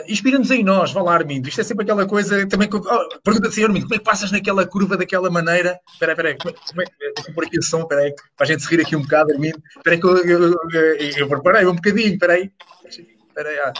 Inspira-nos 0.07 0.51
em 0.51 0.63
nós, 0.63 0.91
vá 0.91 1.01
lá, 1.01 1.15
Armindo. 1.15 1.49
Isto 1.49 1.61
é 1.61 1.63
sempre 1.63 1.83
aquela 1.83 2.05
coisa 2.05 2.47
também. 2.47 2.69
Oh, 2.71 3.19
Pergunta 3.23 3.47
assim, 3.47 3.63
Armindo, 3.63 3.85
como 3.85 3.95
é 3.95 3.97
que 3.97 4.03
passas 4.03 4.31
naquela 4.31 4.67
curva 4.67 4.95
daquela 4.95 5.31
maneira? 5.31 5.79
Espera 5.93 6.11
aí, 6.11 6.13
espera 6.13 6.29
aí, 6.29 6.37
como 6.37 6.81
é, 6.81 6.85
é 6.85 7.13
deixa 7.15 7.33
pôr 7.33 7.43
aqui 7.43 7.57
o 7.57 7.63
som, 7.63 7.81
espera 7.81 8.01
aí, 8.01 8.13
para 8.35 8.45
a 8.45 8.47
gente 8.47 8.61
se 8.61 8.69
rir 8.69 8.81
aqui 8.81 8.95
um 8.95 9.01
bocado, 9.01 9.33
Armindo. 9.33 9.61
Espera 9.75 9.95
aí 9.95 9.99
que 9.99 10.07
eu, 10.07 10.17
eu, 10.25 10.55
eu, 10.73 11.09
eu 11.17 11.27
preparei 11.27 11.65
um 11.65 11.75
bocadinho, 11.75 12.13
espera 12.13 12.33
aí. 12.33 12.51
Espera 12.85 13.49
aí, 13.49 13.59
ah. 13.59 13.73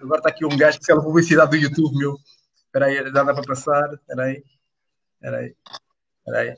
Agora 0.00 0.18
está 0.18 0.28
aqui 0.30 0.44
um 0.44 0.56
gajo 0.56 0.78
que 0.78 0.84
sela 0.84 1.02
publicidade 1.02 1.50
do 1.50 1.56
YouTube, 1.56 1.96
meu. 1.96 2.16
Espera 2.66 2.86
aí, 2.86 2.96
já 2.96 3.10
dá 3.10 3.24
para 3.24 3.42
passar. 3.42 3.92
Espera 3.94 4.24
aí. 4.24 4.44
Espera 5.14 5.38
aí. 5.38 5.54
Espera 6.18 6.38
aí. 6.38 6.56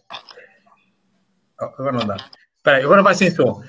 Oh, 1.61 1.65
agora 1.65 1.93
não 1.93 2.07
dá. 2.07 2.17
Espera 2.57 2.77
aí, 2.79 2.85
agora 2.85 3.03
vai 3.03 3.15
sem 3.15 3.31
som. 3.31 3.63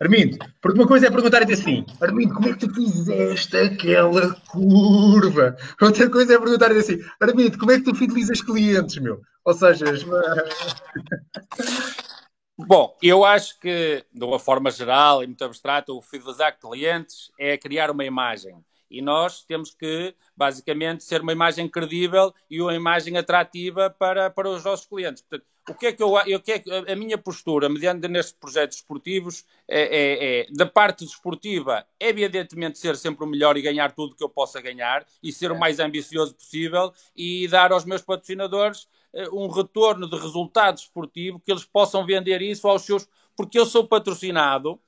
Armindo, 0.00 0.36
porque 0.60 0.78
uma 0.78 0.88
coisa 0.88 1.06
é 1.06 1.10
perguntar-te 1.10 1.52
assim, 1.52 1.86
Armindo, 2.00 2.34
como 2.34 2.48
é 2.48 2.52
que 2.52 2.66
tu 2.66 2.74
fizeste 2.74 3.56
aquela 3.56 4.34
curva? 4.48 5.56
Outra 5.80 6.10
coisa 6.10 6.34
é 6.34 6.38
perguntar-te 6.38 6.78
assim, 6.78 6.98
Armindo, 7.20 7.56
como 7.58 7.70
é 7.70 7.78
que 7.78 7.84
tu 7.84 7.94
fidelizas 7.94 8.42
clientes, 8.42 8.98
meu? 8.98 9.22
Ou 9.44 9.54
seja, 9.54 9.86
Bom, 12.56 12.96
eu 13.02 13.24
acho 13.24 13.58
que, 13.60 14.04
de 14.12 14.24
uma 14.24 14.38
forma 14.38 14.70
geral 14.70 15.22
e 15.22 15.26
muito 15.26 15.44
abstrata, 15.44 15.92
o 15.92 16.02
fidelizar 16.02 16.58
clientes 16.58 17.30
é 17.38 17.56
criar 17.56 17.90
uma 17.90 18.04
imagem 18.04 18.56
e 18.98 19.02
nós 19.02 19.44
temos 19.44 19.74
que, 19.74 20.14
basicamente, 20.36 21.02
ser 21.04 21.20
uma 21.20 21.32
imagem 21.32 21.68
credível 21.68 22.32
e 22.48 22.60
uma 22.60 22.74
imagem 22.74 23.16
atrativa 23.16 23.90
para, 23.90 24.30
para 24.30 24.48
os 24.48 24.64
nossos 24.64 24.86
clientes. 24.86 25.22
Portanto, 25.22 25.46
o 25.68 25.74
que 25.74 25.86
é 25.86 25.92
que 25.92 26.02
eu, 26.02 26.16
eu 26.26 26.40
que 26.40 26.52
é 26.52 26.58
que, 26.58 26.70
a 26.70 26.94
minha 26.94 27.16
postura, 27.16 27.68
mediante 27.68 28.06
nestes 28.06 28.34
projetos 28.34 28.76
esportivos, 28.76 29.44
é, 29.66 29.80
é, 29.80 30.40
é, 30.40 30.46
da 30.52 30.66
parte 30.66 31.04
desportiva, 31.04 31.86
é 31.98 32.08
evidentemente 32.08 32.78
ser 32.78 32.96
sempre 32.96 33.24
o 33.24 33.26
melhor 33.26 33.56
e 33.56 33.62
ganhar 33.62 33.92
tudo 33.92 34.14
que 34.14 34.22
eu 34.22 34.28
possa 34.28 34.60
ganhar 34.60 35.06
e 35.22 35.32
ser 35.32 35.50
o 35.50 35.58
mais 35.58 35.80
ambicioso 35.80 36.34
possível 36.34 36.92
e 37.16 37.48
dar 37.48 37.72
aos 37.72 37.84
meus 37.84 38.02
patrocinadores 38.02 38.86
uh, 39.14 39.42
um 39.42 39.48
retorno 39.48 40.08
de 40.08 40.16
resultado 40.16 40.76
esportivo 40.76 41.40
que 41.40 41.50
eles 41.50 41.64
possam 41.64 42.04
vender 42.04 42.42
isso 42.42 42.68
aos 42.68 42.82
seus. 42.82 43.08
Porque 43.34 43.58
eu 43.58 43.66
sou 43.66 43.88
patrocinado 43.88 44.78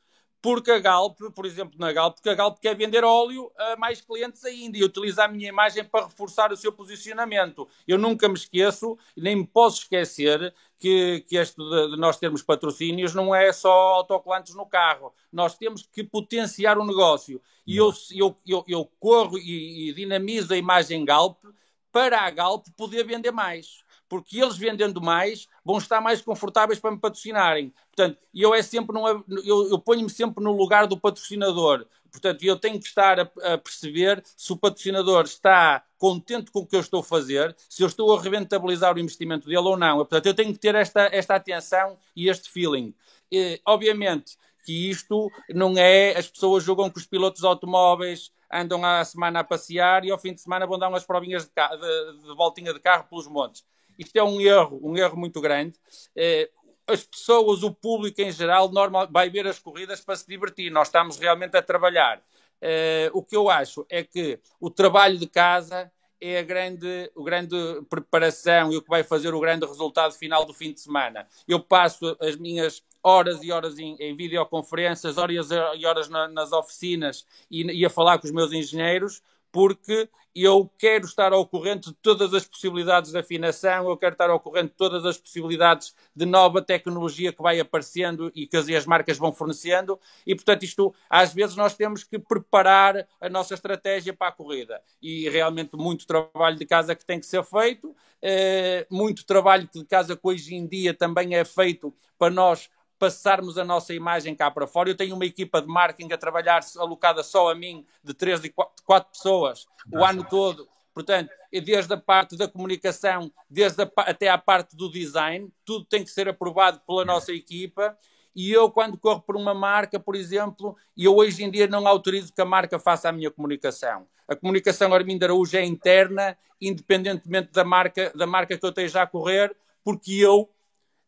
porque 0.46 0.70
a 0.70 0.78
Galp, 0.78 1.18
por 1.34 1.44
exemplo, 1.44 1.76
na 1.76 1.92
Galp, 1.92 2.14
porque 2.14 2.28
a 2.28 2.34
Galp 2.36 2.60
quer 2.60 2.76
vender 2.76 3.02
óleo 3.02 3.50
a 3.58 3.76
mais 3.76 4.00
clientes 4.00 4.44
ainda 4.44 4.78
e 4.78 4.84
utilizar 4.84 5.28
a 5.28 5.32
minha 5.32 5.48
imagem 5.48 5.82
para 5.82 6.04
reforçar 6.04 6.52
o 6.52 6.56
seu 6.56 6.70
posicionamento. 6.70 7.68
Eu 7.84 7.98
nunca 7.98 8.28
me 8.28 8.36
esqueço, 8.36 8.96
nem 9.16 9.34
me 9.34 9.44
posso 9.44 9.80
esquecer 9.80 10.54
que, 10.78 11.24
que 11.26 11.36
este 11.36 11.56
de, 11.56 11.90
de 11.90 11.96
nós 11.96 12.16
termos 12.16 12.44
patrocínios 12.44 13.12
não 13.12 13.34
é 13.34 13.52
só 13.52 13.72
autocolantes 13.94 14.54
no 14.54 14.64
carro. 14.64 15.12
Nós 15.32 15.58
temos 15.58 15.82
que 15.82 16.04
potenciar 16.04 16.78
o 16.78 16.86
negócio. 16.86 17.42
E 17.66 17.76
eu, 17.76 17.92
eu, 18.12 18.36
eu, 18.46 18.64
eu 18.68 18.84
corro 19.00 19.36
e, 19.38 19.90
e 19.90 19.94
dinamizo 19.94 20.54
a 20.54 20.56
imagem 20.56 21.04
Galp 21.04 21.42
para 21.90 22.20
a 22.20 22.30
Galp 22.30 22.68
poder 22.76 23.04
vender 23.04 23.32
mais 23.32 23.84
porque 24.08 24.40
eles 24.40 24.56
vendendo 24.56 25.00
mais 25.00 25.48
vão 25.64 25.78
estar 25.78 26.00
mais 26.00 26.20
confortáveis 26.20 26.78
para 26.78 26.90
me 26.90 26.98
patrocinarem. 26.98 27.72
Portanto, 27.94 28.18
eu 28.34 28.54
é 28.54 28.62
sempre 28.62 28.94
numa, 28.94 29.25
eu, 29.44 29.70
eu 29.70 29.78
ponho-me 29.78 30.10
sempre 30.10 30.42
no 30.42 30.52
lugar 30.56 30.86
do 30.86 30.98
patrocinador. 30.98 31.86
Portanto, 32.10 32.42
eu 32.44 32.56
tenho 32.56 32.78
que 32.80 32.86
estar 32.86 33.20
a, 33.20 33.30
a, 33.42 33.58
perceber 33.58 34.22
se 34.36 34.52
o 34.52 34.56
patrocinador 34.56 35.25
está 35.25 35.84
contente 35.98 36.50
com 36.50 36.60
o 36.60 36.66
que 36.66 36.76
eu 36.76 36.80
estou 36.80 37.00
a 37.00 37.04
fazer, 37.04 37.54
se 37.68 37.82
eu 37.82 37.86
estou 37.86 38.16
a 38.16 38.22
rentabilizar 38.22 38.94
o 38.94 38.98
investimento 38.98 39.46
dele 39.46 39.58
ou 39.58 39.76
não. 39.76 39.98
Portanto, 39.98 40.26
eu 40.26 40.34
tenho 40.34 40.52
que 40.52 40.58
ter 40.58 40.75
esta, 40.75 41.08
esta 41.12 41.34
atenção 41.34 41.98
e 42.14 42.28
este 42.28 42.50
feeling. 42.50 42.94
E, 43.30 43.60
obviamente 43.66 44.36
que 44.66 44.90
isto 44.90 45.30
não 45.54 45.78
é. 45.78 46.18
As 46.18 46.28
pessoas 46.28 46.64
jogam 46.64 46.90
com 46.90 46.98
os 46.98 47.06
pilotos 47.06 47.40
de 47.40 47.46
automóveis, 47.46 48.32
andam 48.52 48.84
a 48.84 49.04
semana 49.04 49.40
a 49.40 49.44
passear 49.44 50.04
e 50.04 50.10
ao 50.10 50.18
fim 50.18 50.34
de 50.34 50.40
semana 50.40 50.66
vão 50.66 50.78
dar 50.78 50.88
umas 50.88 51.06
provinhas 51.06 51.44
de, 51.44 51.50
de, 51.52 52.22
de 52.26 52.34
voltinha 52.34 52.75
de 52.75 52.80
carro 52.80 53.04
pelos 53.08 53.28
montes. 53.28 53.64
Isto 53.98 54.16
é 54.16 54.22
um 54.22 54.40
erro, 54.40 54.80
um 54.82 54.96
erro 54.96 55.16
muito 55.16 55.40
grande. 55.40 55.74
Eh, 56.14 56.50
as 56.86 57.04
pessoas, 57.04 57.62
o 57.62 57.72
público 57.72 58.20
em 58.20 58.30
geral, 58.30 58.70
normal, 58.70 59.08
vai 59.10 59.28
ver 59.28 59.46
as 59.46 59.58
corridas 59.58 60.00
para 60.00 60.16
se 60.16 60.26
divertir. 60.26 60.70
Nós 60.70 60.88
estamos 60.88 61.18
realmente 61.18 61.56
a 61.56 61.62
trabalhar. 61.62 62.22
Eh, 62.60 63.10
o 63.12 63.22
que 63.22 63.36
eu 63.36 63.50
acho 63.50 63.84
é 63.88 64.02
que 64.02 64.38
o 64.60 64.70
trabalho 64.70 65.18
de 65.18 65.26
casa 65.26 65.90
é 66.20 66.38
a 66.38 66.42
grande, 66.42 67.10
a 67.16 67.22
grande 67.22 67.56
preparação 67.90 68.72
e 68.72 68.76
o 68.76 68.82
que 68.82 68.88
vai 68.88 69.02
fazer 69.02 69.34
o 69.34 69.40
grande 69.40 69.66
resultado 69.66 70.14
final 70.14 70.44
do 70.44 70.54
fim 70.54 70.72
de 70.72 70.80
semana. 70.80 71.26
Eu 71.46 71.60
passo 71.60 72.16
as 72.20 72.36
minhas 72.36 72.82
horas 73.02 73.42
e 73.42 73.52
horas 73.52 73.78
em, 73.78 73.96
em 74.00 74.16
videoconferências, 74.16 75.18
horas 75.18 75.48
e 75.76 75.86
horas 75.86 76.08
na, 76.08 76.26
nas 76.28 76.52
oficinas 76.52 77.26
e, 77.50 77.62
e 77.80 77.84
a 77.84 77.90
falar 77.90 78.18
com 78.18 78.26
os 78.26 78.32
meus 78.32 78.52
engenheiros, 78.52 79.22
porque 79.56 80.06
eu 80.34 80.70
quero 80.78 81.06
estar 81.06 81.32
ao 81.32 81.46
corrente 81.46 81.88
de 81.88 81.96
todas 82.02 82.34
as 82.34 82.44
possibilidades 82.44 83.10
de 83.10 83.18
afinação, 83.18 83.88
eu 83.88 83.96
quero 83.96 84.12
estar 84.12 84.28
ao 84.28 84.38
corrente 84.38 84.68
de 84.68 84.76
todas 84.76 85.06
as 85.06 85.16
possibilidades 85.16 85.94
de 86.14 86.26
nova 86.26 86.60
tecnologia 86.60 87.32
que 87.32 87.40
vai 87.40 87.58
aparecendo 87.58 88.30
e 88.34 88.46
que 88.46 88.54
as 88.54 88.84
marcas 88.84 89.16
vão 89.16 89.32
fornecendo, 89.32 89.98
e 90.26 90.34
portanto 90.34 90.62
isto, 90.62 90.94
às 91.08 91.32
vezes 91.32 91.56
nós 91.56 91.75
temos 91.75 92.04
que 92.04 92.18
preparar 92.18 93.08
a 93.18 93.30
nossa 93.30 93.54
estratégia 93.54 94.12
para 94.12 94.28
a 94.28 94.32
corrida, 94.32 94.82
e 95.00 95.26
realmente 95.30 95.75
muito 95.75 96.06
trabalho 96.06 96.58
de 96.58 96.66
casa 96.66 96.94
que 96.94 97.06
tem 97.06 97.18
que 97.18 97.25
ser 97.25 97.42
feito, 97.42 97.96
eh, 98.20 98.86
muito 98.90 99.25
trabalho 99.25 99.66
de 99.75 99.86
casa 99.86 100.14
que 100.14 100.20
hoje 100.22 100.54
em 100.54 100.66
dia 100.66 100.92
também 100.92 101.34
é 101.34 101.46
feito 101.46 101.94
para 102.18 102.30
nós 102.30 102.68
passarmos 102.98 103.58
a 103.58 103.64
nossa 103.64 103.94
imagem 103.94 104.34
cá 104.34 104.50
para 104.50 104.66
fora. 104.66 104.90
Eu 104.90 104.96
tenho 104.96 105.14
uma 105.14 105.26
equipa 105.26 105.60
de 105.60 105.68
marketing 105.68 106.12
a 106.12 106.18
trabalhar 106.18 106.60
alocada 106.78 107.22
só 107.22 107.50
a 107.50 107.54
mim, 107.54 107.86
de 108.02 108.14
três 108.14 108.42
e 108.44 108.52
quatro 108.84 109.10
pessoas, 109.12 109.66
o 109.92 110.04
ano 110.04 110.24
todo. 110.24 110.68
Portanto, 110.94 111.30
desde 111.52 111.92
a 111.92 111.96
parte 111.98 112.36
da 112.36 112.48
comunicação, 112.48 113.30
desde 113.50 113.82
a, 113.82 113.90
até 113.98 114.28
à 114.28 114.38
parte 114.38 114.74
do 114.74 114.90
design, 114.90 115.52
tudo 115.64 115.84
tem 115.84 116.02
que 116.02 116.10
ser 116.10 116.28
aprovado 116.28 116.80
pela 116.86 117.04
nossa 117.04 117.32
equipa. 117.32 117.96
E 118.34 118.50
eu, 118.50 118.70
quando 118.70 118.98
corro 118.98 119.20
por 119.20 119.36
uma 119.36 119.54
marca, 119.54 120.00
por 120.00 120.14
exemplo, 120.14 120.76
eu 120.96 121.16
hoje 121.16 121.44
em 121.44 121.50
dia 121.50 121.66
não 121.66 121.86
autorizo 121.86 122.32
que 122.32 122.40
a 122.40 122.46
marca 122.46 122.78
faça 122.78 123.08
a 123.08 123.12
minha 123.12 123.30
comunicação. 123.30 124.06
A 124.28 124.34
comunicação 124.34 124.92
Armindo 124.92 125.24
Araújo 125.24 125.56
é 125.56 125.64
interna, 125.64 126.36
independentemente 126.60 127.52
da 127.52 127.64
marca, 127.64 128.10
da 128.14 128.26
marca 128.26 128.56
que 128.56 128.64
eu 128.64 128.70
esteja 128.70 129.02
a 129.02 129.06
correr, 129.06 129.54
porque 129.84 130.14
eu 130.14 130.50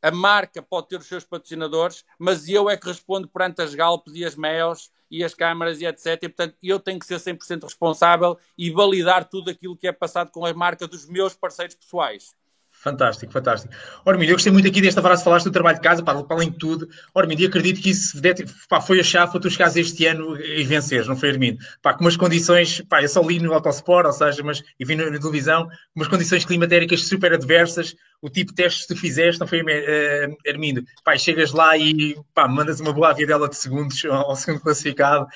a 0.02 0.10
marca 0.10 0.62
pode 0.62 0.88
ter 0.88 0.98
os 0.98 1.06
seus 1.06 1.24
patrocinadores, 1.24 2.04
mas 2.18 2.48
eu 2.48 2.70
é 2.70 2.76
que 2.76 2.86
respondo 2.86 3.28
perante 3.28 3.62
as 3.62 3.74
Galpes 3.74 4.14
e 4.14 4.24
as 4.24 4.36
MEOS 4.36 4.90
e 5.10 5.24
as 5.24 5.34
câmaras 5.34 5.80
e 5.80 5.86
etc. 5.86 6.22
E, 6.22 6.28
portanto, 6.28 6.56
eu 6.62 6.78
tenho 6.78 6.98
que 6.98 7.06
ser 7.06 7.18
100% 7.18 7.64
responsável 7.64 8.38
e 8.56 8.70
validar 8.70 9.28
tudo 9.28 9.50
aquilo 9.50 9.76
que 9.76 9.88
é 9.88 9.92
passado 9.92 10.30
com 10.30 10.44
a 10.44 10.54
marca 10.54 10.86
dos 10.86 11.06
meus 11.06 11.34
parceiros 11.34 11.74
pessoais. 11.74 12.34
Fantástico, 12.80 13.32
fantástico. 13.32 13.74
Ormídio, 14.04 14.32
eu 14.32 14.36
gostei 14.36 14.52
muito 14.52 14.68
aqui 14.68 14.80
desta 14.80 15.02
frase, 15.02 15.24
falaste 15.24 15.46
do 15.46 15.50
trabalho 15.50 15.76
de 15.76 15.82
casa, 15.82 16.00
para, 16.00 16.24
além 16.30 16.50
de 16.50 16.58
tudo. 16.58 16.88
Ormídio, 17.12 17.48
acredito 17.48 17.82
que 17.82 17.90
isso 17.90 18.20
pá, 18.68 18.80
foi 18.80 19.00
a 19.00 19.02
chave 19.02 19.32
para 19.32 19.40
tu 19.40 19.50
chegares 19.50 19.74
este 19.74 20.06
ano 20.06 20.40
e 20.40 20.62
venceres, 20.62 21.08
não 21.08 21.16
foi, 21.16 21.30
Armindo? 21.30 21.58
Pá, 21.82 21.92
com 21.92 22.04
umas 22.04 22.16
condições, 22.16 22.80
pá, 22.82 23.02
eu 23.02 23.08
só 23.08 23.20
li 23.20 23.40
no 23.40 23.52
Autosport, 23.52 24.06
ou 24.06 24.12
seja, 24.12 24.44
mas, 24.44 24.62
e 24.78 24.84
vi 24.84 24.94
na, 24.94 25.18
televisão, 25.18 25.68
umas 25.94 26.06
condições 26.06 26.44
climatéricas 26.44 27.08
super 27.08 27.32
adversas, 27.32 27.96
o 28.22 28.30
tipo 28.30 28.52
de 28.52 28.56
testes 28.56 28.86
que 28.86 28.94
tu 28.94 29.00
fizeste, 29.00 29.40
não 29.40 29.46
foi, 29.48 29.60
uh? 29.60 30.84
Pá, 31.02 31.18
chegas 31.18 31.50
lá 31.50 31.76
e, 31.76 32.16
pá, 32.32 32.46
mandas 32.46 32.78
uma 32.78 32.92
boa 32.92 33.12
dela 33.12 33.48
de 33.48 33.56
segundos 33.56 34.04
ao, 34.04 34.36
segundo 34.36 34.60
classificado 34.60 35.26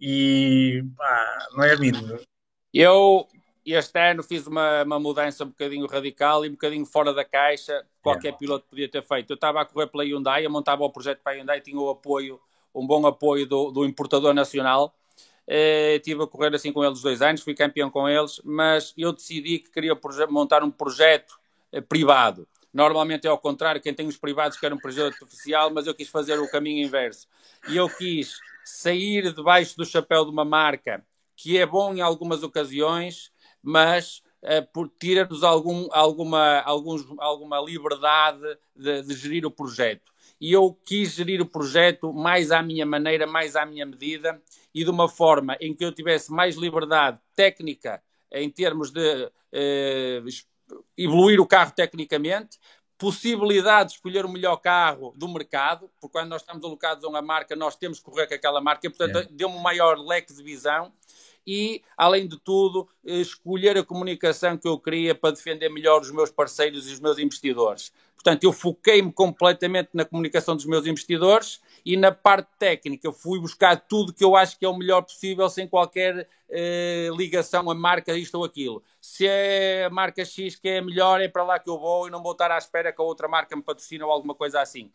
e, 0.00 0.82
pá, 0.96 1.38
não 1.54 1.62
é, 1.62 1.70
Armindo? 1.70 2.20
Eu, 2.74 3.26
este 3.74 3.98
ano 3.98 4.22
fiz 4.22 4.46
uma, 4.46 4.82
uma, 4.82 4.98
mudança 4.98 5.44
um 5.44 5.48
bocadinho 5.48 5.86
radical 5.86 6.44
e 6.44 6.48
um 6.48 6.52
bocadinho 6.52 6.86
fora 6.86 7.12
da 7.12 7.24
caixa, 7.24 7.84
qualquer 8.02 8.36
piloto 8.36 8.66
podia 8.68 8.88
ter 8.88 9.02
feito. 9.02 9.30
Eu 9.30 9.34
estava 9.34 9.60
a 9.60 9.64
correr 9.64 9.86
pela 9.88 10.04
Hyundai, 10.04 10.46
eu 10.46 10.50
montava 10.50 10.84
o 10.84 10.90
projeto 10.90 11.20
para 11.22 11.32
a 11.32 11.36
Hyundai, 11.36 11.60
tinha 11.60 11.78
o 11.78 11.90
apoio, 11.90 12.40
um 12.74 12.86
bom 12.86 13.06
apoio 13.06 13.46
do, 13.46 13.70
do 13.70 13.84
importador 13.84 14.32
nacional. 14.32 14.94
Eh, 15.46 15.96
estive 15.96 16.22
a 16.22 16.26
correr 16.26 16.54
assim 16.54 16.72
com 16.72 16.84
eles 16.84 17.00
dois 17.00 17.22
anos, 17.22 17.42
fui 17.42 17.54
campeão 17.54 17.90
com 17.90 18.08
eles, 18.08 18.40
mas 18.44 18.92
eu 18.96 19.12
decidi 19.12 19.58
que 19.58 19.70
queria 19.70 19.98
montar 20.28 20.62
um 20.62 20.70
projeto 20.70 21.38
eh, 21.72 21.80
privado. 21.80 22.46
Normalmente 22.72 23.26
é 23.26 23.30
ao 23.30 23.38
contrário, 23.38 23.80
quem 23.80 23.94
tem 23.94 24.06
os 24.06 24.16
privados 24.16 24.58
quer 24.58 24.72
um 24.72 24.78
projeto 24.78 25.22
oficial, 25.22 25.70
mas 25.70 25.86
eu 25.86 25.94
quis 25.94 26.08
fazer 26.08 26.38
o 26.38 26.50
caminho 26.50 26.84
inverso. 26.86 27.26
E 27.68 27.76
eu 27.76 27.88
quis 27.88 28.38
sair 28.64 29.32
debaixo 29.32 29.76
do 29.76 29.86
chapéu 29.86 30.24
de 30.24 30.30
uma 30.30 30.44
marca 30.44 31.02
que 31.34 31.56
é 31.56 31.64
bom 31.64 31.94
em 31.94 32.00
algumas 32.00 32.42
ocasiões, 32.42 33.30
mas 33.68 34.22
uh, 34.42 34.88
tira-nos 34.98 35.44
algum, 35.44 35.88
alguma, 35.92 36.60
alguns, 36.60 37.04
alguma 37.18 37.60
liberdade 37.60 38.40
de, 38.74 39.02
de, 39.02 39.14
gerir 39.14 39.44
o 39.44 39.50
projeto. 39.50 40.10
E 40.40 40.52
eu 40.52 40.72
quis 40.86 41.12
gerir 41.12 41.42
o 41.42 41.46
projeto 41.46 42.10
mais 42.10 42.50
à 42.50 42.62
minha 42.62 42.86
maneira, 42.86 43.26
mais 43.26 43.56
à 43.56 43.66
minha 43.66 43.84
medida 43.84 44.40
e 44.74 44.84
de 44.84 44.90
uma 44.90 45.06
forma 45.06 45.54
em 45.60 45.74
que 45.74 45.84
eu 45.84 45.92
tivesse 45.92 46.32
mais 46.32 46.56
liberdade 46.56 47.18
técnica 47.36 48.02
em 48.32 48.48
termos 48.48 48.90
de 48.90 49.24
uh, 49.26 50.78
evoluir 50.96 51.40
o 51.40 51.46
carro 51.46 51.72
tecnicamente, 51.72 52.58
possibilidade 52.96 53.90
de 53.90 53.96
escolher 53.96 54.24
o 54.24 54.30
melhor 54.30 54.56
carro 54.56 55.12
do 55.14 55.28
mercado, 55.28 55.90
porque 56.00 56.18
quando 56.18 56.30
nós 56.30 56.40
estamos 56.40 56.64
alocados 56.64 57.04
a 57.04 57.08
uma 57.08 57.22
marca, 57.22 57.54
nós 57.54 57.76
temos 57.76 57.98
que 57.98 58.04
correr 58.04 58.26
com 58.26 58.34
aquela 58.34 58.60
marca, 58.60 58.86
e, 58.86 58.90
portanto, 58.90 59.18
é. 59.18 59.28
deu-me 59.30 59.56
um 59.56 59.60
maior 59.60 59.98
leque 59.98 60.32
de 60.32 60.42
visão 60.42 60.92
e, 61.48 61.82
além 61.96 62.28
de 62.28 62.38
tudo, 62.38 62.86
escolher 63.02 63.78
a 63.78 63.82
comunicação 63.82 64.58
que 64.58 64.68
eu 64.68 64.78
queria 64.78 65.14
para 65.14 65.30
defender 65.30 65.70
melhor 65.70 66.02
os 66.02 66.10
meus 66.10 66.30
parceiros 66.30 66.86
e 66.86 66.92
os 66.92 67.00
meus 67.00 67.18
investidores. 67.18 67.90
Portanto, 68.14 68.44
eu 68.44 68.52
foquei-me 68.52 69.10
completamente 69.10 69.88
na 69.94 70.04
comunicação 70.04 70.54
dos 70.54 70.66
meus 70.66 70.84
investidores 70.86 71.58
e 71.86 71.96
na 71.96 72.12
parte 72.12 72.50
técnica. 72.58 73.10
Fui 73.10 73.40
buscar 73.40 73.76
tudo 73.76 74.12
que 74.12 74.22
eu 74.22 74.36
acho 74.36 74.58
que 74.58 74.66
é 74.66 74.68
o 74.68 74.76
melhor 74.76 75.00
possível, 75.00 75.48
sem 75.48 75.66
qualquer 75.66 76.28
eh, 76.50 77.08
ligação 77.16 77.70
a 77.70 77.74
marca, 77.74 78.12
isto 78.12 78.34
ou 78.34 78.44
aquilo. 78.44 78.82
Se 79.00 79.26
é 79.26 79.86
a 79.86 79.90
marca 79.90 80.22
X 80.26 80.54
que 80.54 80.68
é 80.68 80.82
melhor, 80.82 81.18
é 81.22 81.28
para 81.28 81.44
lá 81.44 81.58
que 81.58 81.70
eu 81.70 81.78
vou 81.78 82.08
e 82.08 82.10
não 82.10 82.22
vou 82.22 82.32
estar 82.32 82.50
à 82.50 82.58
espera 82.58 82.92
que 82.92 83.00
a 83.00 83.04
outra 83.04 83.26
marca 83.26 83.56
me 83.56 83.62
patrocine 83.62 84.02
ou 84.02 84.10
alguma 84.10 84.34
coisa 84.34 84.60
assim 84.60 84.92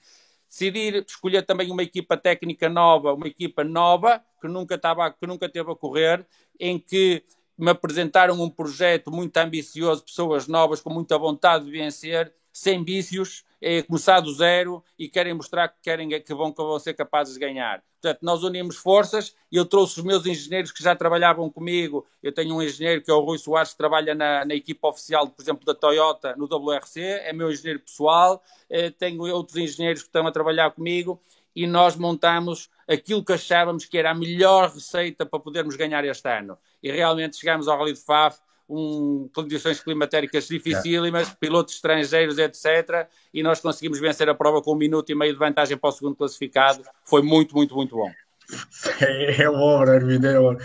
decidir 0.54 1.04
escolher 1.08 1.42
também 1.42 1.72
uma 1.72 1.82
equipa 1.82 2.16
técnica 2.16 2.70
nova, 2.70 3.12
uma 3.12 3.26
equipa 3.26 3.64
nova, 3.64 4.24
que 4.40 4.48
nunca, 4.48 4.76
estava, 4.76 5.10
que 5.12 5.26
nunca 5.26 5.50
teve 5.50 5.72
a 5.72 5.76
correr, 5.76 6.24
em 6.60 6.80
que 6.80 7.24
me 7.58 7.70
apresentaram 7.70 8.42
um 8.42 8.50
projeto 8.50 9.12
muito 9.12 9.38
ambicioso, 9.38 10.04
pessoas 10.04 10.48
novas 10.48 10.82
com 10.82 10.90
muita 10.90 11.18
vontade 11.18 11.66
de 11.66 11.72
vencer, 11.72 12.34
sem 12.52 12.84
vícios, 12.84 13.44
é, 13.62 13.82
começar 13.82 14.20
do 14.20 14.34
zero 14.34 14.84
e 15.00 15.08
querem 15.08 15.34
mostrar 15.34 15.70
que, 15.70 15.76
querem, 15.82 16.10
que, 16.22 16.34
vão, 16.34 16.52
que 16.52 16.62
vão 16.62 16.78
ser 16.78 16.94
capazes 16.94 17.34
de 17.34 17.40
ganhar. 17.40 17.82
Portanto, 18.02 18.20
nós 18.22 18.44
unimos 18.44 18.76
forças 18.76 19.34
e 19.50 19.56
eu 19.56 19.66
trouxe 19.66 20.00
os 20.00 20.06
meus 20.06 20.26
engenheiros 20.26 20.72
que 20.72 20.84
já 20.84 20.94
trabalhavam 20.94 21.50
comigo. 21.50 22.06
Eu 22.22 22.34
tenho 22.34 22.54
um 22.54 22.62
engenheiro 22.62 23.02
que 23.02 23.10
é 23.10 23.14
o 23.14 23.22
Rui 23.22 23.38
Soares, 23.38 23.72
que 23.72 23.78
trabalha 23.78 24.14
na, 24.14 24.44
na 24.44 24.54
equipa 24.54 24.90
oficial, 24.90 25.30
por 25.30 25.42
exemplo, 25.42 25.66
da 25.66 25.74
Toyota 25.74 26.36
no 26.36 26.46
WRC, 26.46 27.00
é 27.00 27.32
meu 27.32 27.50
engenheiro 27.50 27.80
pessoal. 27.80 28.44
Eh, 28.70 28.90
tenho 28.90 29.24
outros 29.34 29.56
engenheiros 29.56 30.02
que 30.02 30.10
estão 30.10 30.28
a 30.28 30.32
trabalhar 30.32 30.72
comigo 30.72 31.22
e 31.56 31.66
nós 31.66 31.96
montamos 31.96 32.70
aquilo 32.88 33.24
que 33.24 33.34
achávamos 33.34 33.86
que 33.86 33.98
era 33.98 34.12
a 34.12 34.16
melhor 34.16 34.72
receita 34.72 35.26
para 35.26 35.40
podermos 35.40 35.76
ganhar 35.76 36.04
este 36.06 36.28
ano. 36.30 36.58
E 36.82 36.92
realmente 36.92 37.38
chegamos 37.38 37.68
ao 37.68 37.78
Rally 37.78 37.94
de 37.94 38.02
Faf 38.02 38.40
um, 38.70 39.30
condições 39.34 39.80
climatéricas 39.82 40.48
dificílimas, 40.48 41.30
é. 41.30 41.36
pilotos 41.40 41.76
estrangeiros, 41.76 42.38
etc. 42.38 43.08
E 43.34 43.44
nós 43.44 43.60
conseguimos 43.60 44.00
vencer 44.00 44.30
a 44.30 44.36
prova 44.36 44.62
com 44.62 44.74
um 44.74 44.78
minuto 44.78 45.12
e 45.12 45.16
meio 45.16 45.34
de 45.34 45.40
vantagem 45.40 45.78
para 45.78 45.90
o 45.90 45.92
segundo 45.92 46.16
classificado. 46.16 46.84
Foi 47.04 47.22
muito, 47.22 47.56
muito, 47.56 47.76
muito 47.76 47.96
bom. 47.96 48.12
É, 49.02 49.44
é 49.44 49.50
obra, 49.50 49.96
Armindo, 49.96 50.28
é 50.28 50.40
obra. 50.40 50.64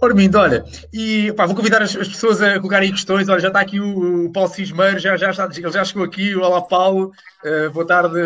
Armindo, 0.00 0.38
olha, 0.38 0.64
e 0.92 1.32
pá, 1.32 1.46
vou 1.46 1.56
convidar 1.56 1.82
as, 1.82 1.96
as, 1.96 2.08
pessoas 2.08 2.42
a 2.42 2.56
colocarem 2.58 2.92
questões. 2.92 3.28
Olha, 3.28 3.40
já 3.40 3.48
está 3.48 3.60
aqui 3.60 3.80
o, 3.80 4.26
o 4.26 4.32
Paulo 4.32 4.50
Cismeiro, 4.50 4.98
já, 4.98 5.16
já, 5.16 5.30
está, 5.30 5.46
ele 5.46 5.70
já 5.70 5.84
chegou 5.84 6.04
aqui. 6.04 6.34
Olá, 6.36 6.60
Paulo. 6.60 7.12
Uh, 7.42 7.70
boa 7.70 7.86
tarde, 7.86 8.18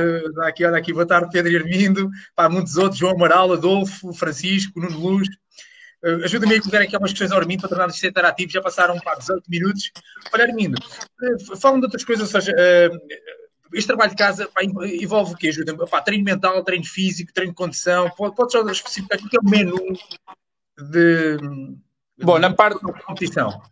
aqui, 0.42 0.64
olha 0.64 0.78
aqui, 0.78 0.92
boa 0.92 1.06
tarde, 1.06 1.30
Pedro 1.32 1.56
Armindo. 1.56 2.10
Pá, 2.34 2.48
muitos 2.48 2.76
outros, 2.76 2.98
João 2.98 3.14
Amaral, 3.14 3.52
Adolfo, 3.52 4.12
Francisco, 4.12 4.80
Nuno 4.80 4.98
Luz. 4.98 5.28
Uh, 6.02 6.24
Ajuda-me 6.24 6.56
a 6.56 6.60
colocar 6.60 6.80
aqui 6.80 6.94
algumas 6.94 7.12
questões 7.12 7.30
ao 7.30 7.38
Armindo 7.38 7.60
para 7.60 7.68
tornar 7.68 7.88
isto 7.88 8.06
interativo. 8.06 8.50
Já 8.50 8.60
passaram 8.60 8.98
pá, 8.98 9.14
18 9.14 9.44
minutos. 9.48 9.92
Olha, 10.32 10.44
Armindo, 10.44 10.76
uh, 10.76 11.56
falam 11.56 11.78
de 11.78 11.86
outras 11.86 12.04
coisas, 12.04 12.34
ou 12.34 12.40
seja, 12.40 12.52
uh, 12.52 12.98
este 13.72 13.86
trabalho 13.86 14.10
de 14.10 14.16
casa 14.16 14.48
pá, 14.52 14.62
envolve 14.62 15.34
o 15.34 15.36
quê? 15.36 15.50
Pá, 15.90 16.00
treino 16.00 16.24
mental, 16.24 16.62
treino 16.64 16.84
físico, 16.84 17.32
treino 17.32 17.52
de 17.52 17.56
condição. 17.56 18.10
Pode, 18.10 18.34
pode 18.34 18.52
só 18.52 18.66
especificar 18.68 19.18
o 19.18 19.28
que 19.28 19.36
é 19.36 19.40
o 19.40 19.48
menu 19.48 19.76
de, 20.78 21.36
Bom, 22.22 22.38
na 22.38 22.52
parte 22.52 22.84
da 22.84 22.92
competição. 22.92 23.62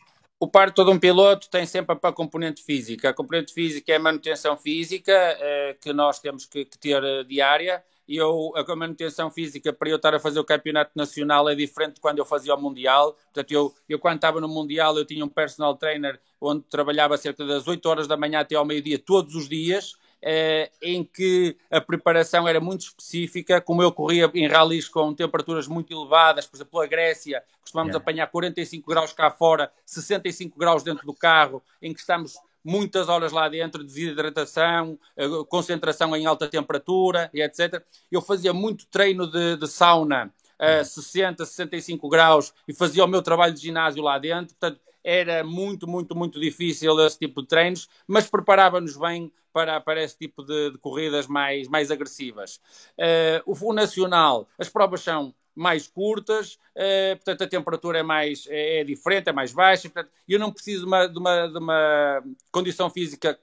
O 0.40 0.48
parte 0.48 0.74
todo 0.74 0.90
um 0.90 0.98
piloto 0.98 1.50
tem 1.50 1.66
sempre 1.66 1.96
a 2.00 2.12
componente 2.12 2.62
física. 2.62 3.10
A 3.10 3.14
componente 3.14 3.52
física 3.52 3.92
é 3.92 3.96
a 3.96 4.00
manutenção 4.00 4.56
física 4.56 5.12
eh, 5.12 5.76
que 5.80 5.92
nós 5.92 6.20
temos 6.20 6.46
que, 6.46 6.64
que 6.64 6.78
ter 6.78 7.02
eh, 7.02 7.24
diária 7.24 7.82
eu, 8.08 8.52
a 8.56 8.76
manutenção 8.76 9.30
física 9.30 9.72
para 9.72 9.90
eu 9.90 9.96
estar 9.96 10.14
a 10.14 10.20
fazer 10.20 10.40
o 10.40 10.44
campeonato 10.44 10.92
nacional 10.94 11.48
é 11.48 11.54
diferente 11.54 11.96
de 11.96 12.00
quando 12.00 12.18
eu 12.18 12.24
fazia 12.24 12.54
o 12.54 12.60
Mundial. 12.60 13.12
Portanto, 13.12 13.52
eu, 13.52 13.74
eu 13.88 13.98
quando 13.98 14.16
estava 14.16 14.40
no 14.40 14.48
Mundial, 14.48 14.96
eu 14.96 15.04
tinha 15.04 15.24
um 15.24 15.28
personal 15.28 15.76
trainer 15.76 16.18
onde 16.40 16.62
trabalhava 16.62 17.16
cerca 17.16 17.44
das 17.44 17.68
8 17.68 17.86
horas 17.86 18.08
da 18.08 18.16
manhã 18.16 18.40
até 18.40 18.54
ao 18.54 18.64
meio-dia, 18.64 18.98
todos 18.98 19.34
os 19.34 19.48
dias. 19.48 19.96
Eh, 20.20 20.68
em 20.82 21.04
que 21.04 21.56
a 21.70 21.80
preparação 21.80 22.48
era 22.48 22.58
muito 22.60 22.80
específica, 22.80 23.60
como 23.60 23.84
eu 23.84 23.92
corria 23.92 24.28
em 24.34 24.48
ralis 24.48 24.88
com 24.88 25.14
temperaturas 25.14 25.68
muito 25.68 25.94
elevadas, 25.94 26.44
por 26.44 26.56
exemplo, 26.56 26.80
a 26.80 26.86
Grécia, 26.88 27.40
costumamos 27.60 27.90
yeah. 27.90 28.02
apanhar 28.02 28.26
45 28.26 28.90
graus 28.90 29.12
cá 29.12 29.30
fora, 29.30 29.70
65 29.86 30.58
graus 30.58 30.82
dentro 30.82 31.06
do 31.06 31.14
carro, 31.14 31.62
em 31.80 31.94
que 31.94 32.00
estamos 32.00 32.34
muitas 32.68 33.08
horas 33.08 33.32
lá 33.32 33.48
dentro, 33.48 33.82
desidratação, 33.82 34.98
eh, 35.16 35.26
concentração 35.48 36.14
em 36.14 36.26
alta 36.26 36.46
temperatura 36.46 37.30
e 37.32 37.40
etc. 37.40 37.82
Eu 38.12 38.20
fazia 38.20 38.52
muito 38.52 38.86
treino 38.86 39.26
de, 39.26 39.56
de 39.56 39.66
sauna 39.66 40.32
a 40.58 40.84
60, 40.84 41.46
65 41.46 42.08
graus 42.08 42.52
e 42.66 42.74
fazia 42.74 43.04
o 43.04 43.08
meu 43.08 43.22
trabalho 43.22 43.54
de 43.54 43.60
ginásio 43.60 44.02
lá 44.02 44.18
dentro. 44.18 44.54
Portanto, 44.54 44.80
era 45.02 45.42
muito, 45.42 45.88
muito, 45.88 46.14
muito 46.14 46.38
difícil 46.38 46.98
esse 47.06 47.18
tipo 47.18 47.40
de 47.40 47.48
treinos, 47.48 47.88
mas 48.06 48.28
preparava-nos 48.28 48.96
bem 48.96 49.32
para, 49.52 49.80
para 49.80 50.02
esse 50.02 50.18
tipo 50.18 50.42
de, 50.44 50.72
de 50.72 50.78
corridas 50.78 51.26
mais, 51.26 51.68
mais 51.68 51.90
agressivas. 51.90 52.60
Uh, 52.98 53.40
o, 53.46 53.70
o 53.70 53.72
Nacional, 53.72 54.46
as 54.58 54.68
provas 54.68 55.00
são 55.00 55.34
mais 55.58 55.86
curtas, 55.88 56.54
uh, 56.76 57.16
portanto 57.16 57.42
a 57.42 57.48
temperatura 57.48 57.98
é 57.98 58.02
mais 58.02 58.46
é, 58.48 58.80
é, 58.80 58.84
diferente, 58.84 59.28
é 59.28 59.32
mais 59.32 59.52
baixa, 59.52 59.88
portanto 59.88 60.12
eu 60.28 60.38
não 60.38 60.52
preciso 60.52 60.80
de 60.80 60.86
uma, 60.86 61.06
de 61.06 61.18
uma, 61.18 61.46
de 61.46 61.58
uma 61.58 62.22
condição 62.50 62.88
física 62.88 63.38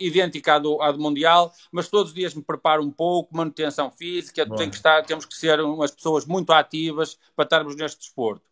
idêntica 0.00 0.54
à 0.54 0.58
do, 0.58 0.80
à 0.82 0.90
do 0.90 0.98
Mundial, 0.98 1.52
mas 1.70 1.88
todos 1.88 2.10
os 2.10 2.14
dias 2.14 2.34
me 2.34 2.42
preparo 2.42 2.82
um 2.82 2.90
pouco, 2.90 3.36
manutenção 3.36 3.90
física, 3.90 4.48
tem 4.56 4.68
que 4.68 4.76
estar, 4.76 5.04
temos 5.04 5.24
que 5.24 5.34
ser 5.34 5.60
umas 5.60 5.90
pessoas 5.90 6.24
muito 6.24 6.52
ativas 6.52 7.18
para 7.36 7.44
estarmos 7.44 7.76
neste 7.76 7.98
desporto. 7.98 8.42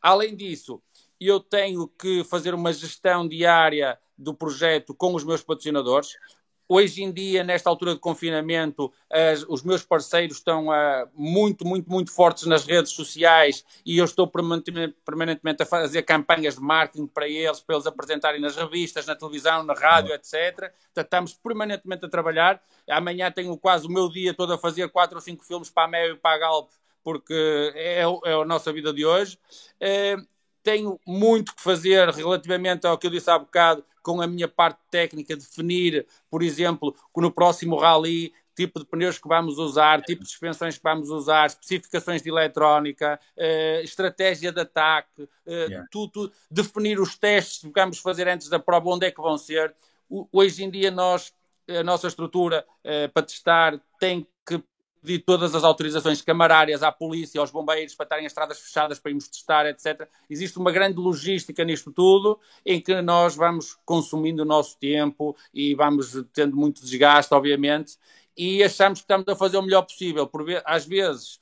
Além 0.00 0.36
disso, 0.36 0.80
eu 1.18 1.40
tenho 1.40 1.88
que 1.88 2.22
fazer 2.24 2.54
uma 2.54 2.72
gestão 2.72 3.26
diária 3.26 3.98
do 4.16 4.34
projeto 4.34 4.94
com 4.94 5.14
os 5.14 5.24
meus 5.24 5.42
patrocinadores 5.42 6.16
Hoje 6.74 7.02
em 7.02 7.12
dia, 7.12 7.44
nesta 7.44 7.68
altura 7.68 7.92
de 7.92 8.00
confinamento, 8.00 8.90
as, 9.10 9.44
os 9.46 9.62
meus 9.62 9.84
parceiros 9.84 10.38
estão 10.38 10.68
uh, 10.68 11.06
muito, 11.14 11.66
muito, 11.66 11.90
muito 11.90 12.10
fortes 12.10 12.46
nas 12.46 12.64
redes 12.64 12.92
sociais 12.92 13.62
e 13.84 13.98
eu 13.98 14.06
estou 14.06 14.26
permanentemente, 14.26 15.62
a 15.62 15.66
fazer 15.66 16.00
campanhas 16.00 16.54
de 16.54 16.62
marketing 16.62 17.06
para 17.08 17.28
eles, 17.28 17.60
para 17.60 17.74
eles 17.76 17.86
apresentarem 17.86 18.40
nas 18.40 18.56
revistas, 18.56 19.04
na 19.04 19.14
televisão, 19.14 19.62
na 19.62 19.74
rádio, 19.74 20.14
etc. 20.14 20.32
Portanto, 20.94 21.04
estamos 21.04 21.34
permanentemente 21.34 22.06
a 22.06 22.08
trabalhar. 22.08 22.58
Amanhã 22.88 23.30
tenho 23.30 23.54
quase 23.58 23.86
o 23.86 23.90
meu 23.90 24.08
dia 24.08 24.32
todo 24.32 24.54
a 24.54 24.58
fazer 24.58 24.88
quatro 24.88 25.16
ou 25.16 25.20
cinco 25.20 25.44
filmes 25.44 25.68
para 25.68 25.84
a 25.84 25.88
Mel 25.88 26.14
e 26.14 26.16
para 26.16 26.36
a 26.36 26.38
Galp, 26.38 26.70
porque 27.04 27.70
é, 27.74 28.00
é 28.00 28.32
a 28.32 28.46
nossa 28.46 28.72
vida 28.72 28.94
de 28.94 29.04
hoje. 29.04 29.38
Uh, 29.76 30.26
tenho 30.62 30.98
muito 31.06 31.54
que 31.54 31.60
fazer 31.60 32.08
relativamente 32.08 32.86
ao 32.86 32.96
que 32.96 33.06
eu 33.06 33.10
disse 33.10 33.30
há 33.30 33.38
bocado, 33.38 33.84
com 34.02 34.20
a 34.20 34.26
minha 34.26 34.48
parte 34.48 34.80
técnica, 34.90 35.36
definir, 35.36 36.06
por 36.30 36.42
exemplo, 36.42 36.92
que 36.92 37.20
no 37.20 37.30
próximo 37.30 37.76
rally 37.76 38.32
tipo 38.54 38.78
de 38.78 38.86
pneus 38.86 39.18
que 39.18 39.28
vamos 39.28 39.58
usar, 39.58 40.02
tipo 40.02 40.22
de 40.22 40.28
suspensões 40.28 40.76
que 40.76 40.82
vamos 40.82 41.08
usar, 41.10 41.46
especificações 41.46 42.22
de 42.22 42.28
eletrónica, 42.28 43.18
uh, 43.36 43.82
estratégia 43.82 44.52
de 44.52 44.60
ataque, 44.60 45.22
uh, 45.22 45.28
yeah. 45.46 45.88
tudo, 45.90 46.10
tudo, 46.12 46.32
definir 46.50 47.00
os 47.00 47.16
testes 47.16 47.60
que 47.60 47.80
vamos 47.80 47.98
fazer 47.98 48.28
antes 48.28 48.48
da 48.48 48.58
prova, 48.58 48.90
onde 48.90 49.06
é 49.06 49.10
que 49.10 49.20
vão 49.20 49.38
ser. 49.38 49.74
O, 50.08 50.28
hoje 50.32 50.64
em 50.64 50.70
dia 50.70 50.90
nós, 50.90 51.32
a 51.68 51.82
nossa 51.82 52.08
estrutura 52.08 52.64
uh, 52.84 53.10
para 53.12 53.22
testar 53.22 53.80
tem 53.98 54.26
pedir 55.02 55.18
todas 55.18 55.54
as 55.54 55.64
autorizações 55.64 56.22
camarárias 56.22 56.82
à 56.82 56.92
polícia, 56.92 57.40
aos 57.40 57.50
bombeiros, 57.50 57.94
para 57.94 58.04
estarem 58.04 58.24
as 58.24 58.32
estradas 58.32 58.60
fechadas 58.60 58.98
para 59.00 59.10
irmos 59.10 59.28
testar, 59.28 59.66
etc. 59.66 60.08
Existe 60.30 60.58
uma 60.58 60.70
grande 60.70 60.98
logística 60.98 61.64
nisto 61.64 61.92
tudo, 61.92 62.38
em 62.64 62.80
que 62.80 63.02
nós 63.02 63.34
vamos 63.34 63.76
consumindo 63.84 64.42
o 64.42 64.46
nosso 64.46 64.78
tempo 64.78 65.36
e 65.52 65.74
vamos 65.74 66.24
tendo 66.32 66.56
muito 66.56 66.82
desgaste, 66.82 67.34
obviamente, 67.34 67.98
e 68.36 68.62
achamos 68.62 69.00
que 69.00 69.04
estamos 69.04 69.28
a 69.28 69.36
fazer 69.36 69.58
o 69.58 69.62
melhor 69.62 69.82
possível. 69.82 70.26
Por, 70.26 70.46
às 70.64 70.86
vezes 70.86 71.40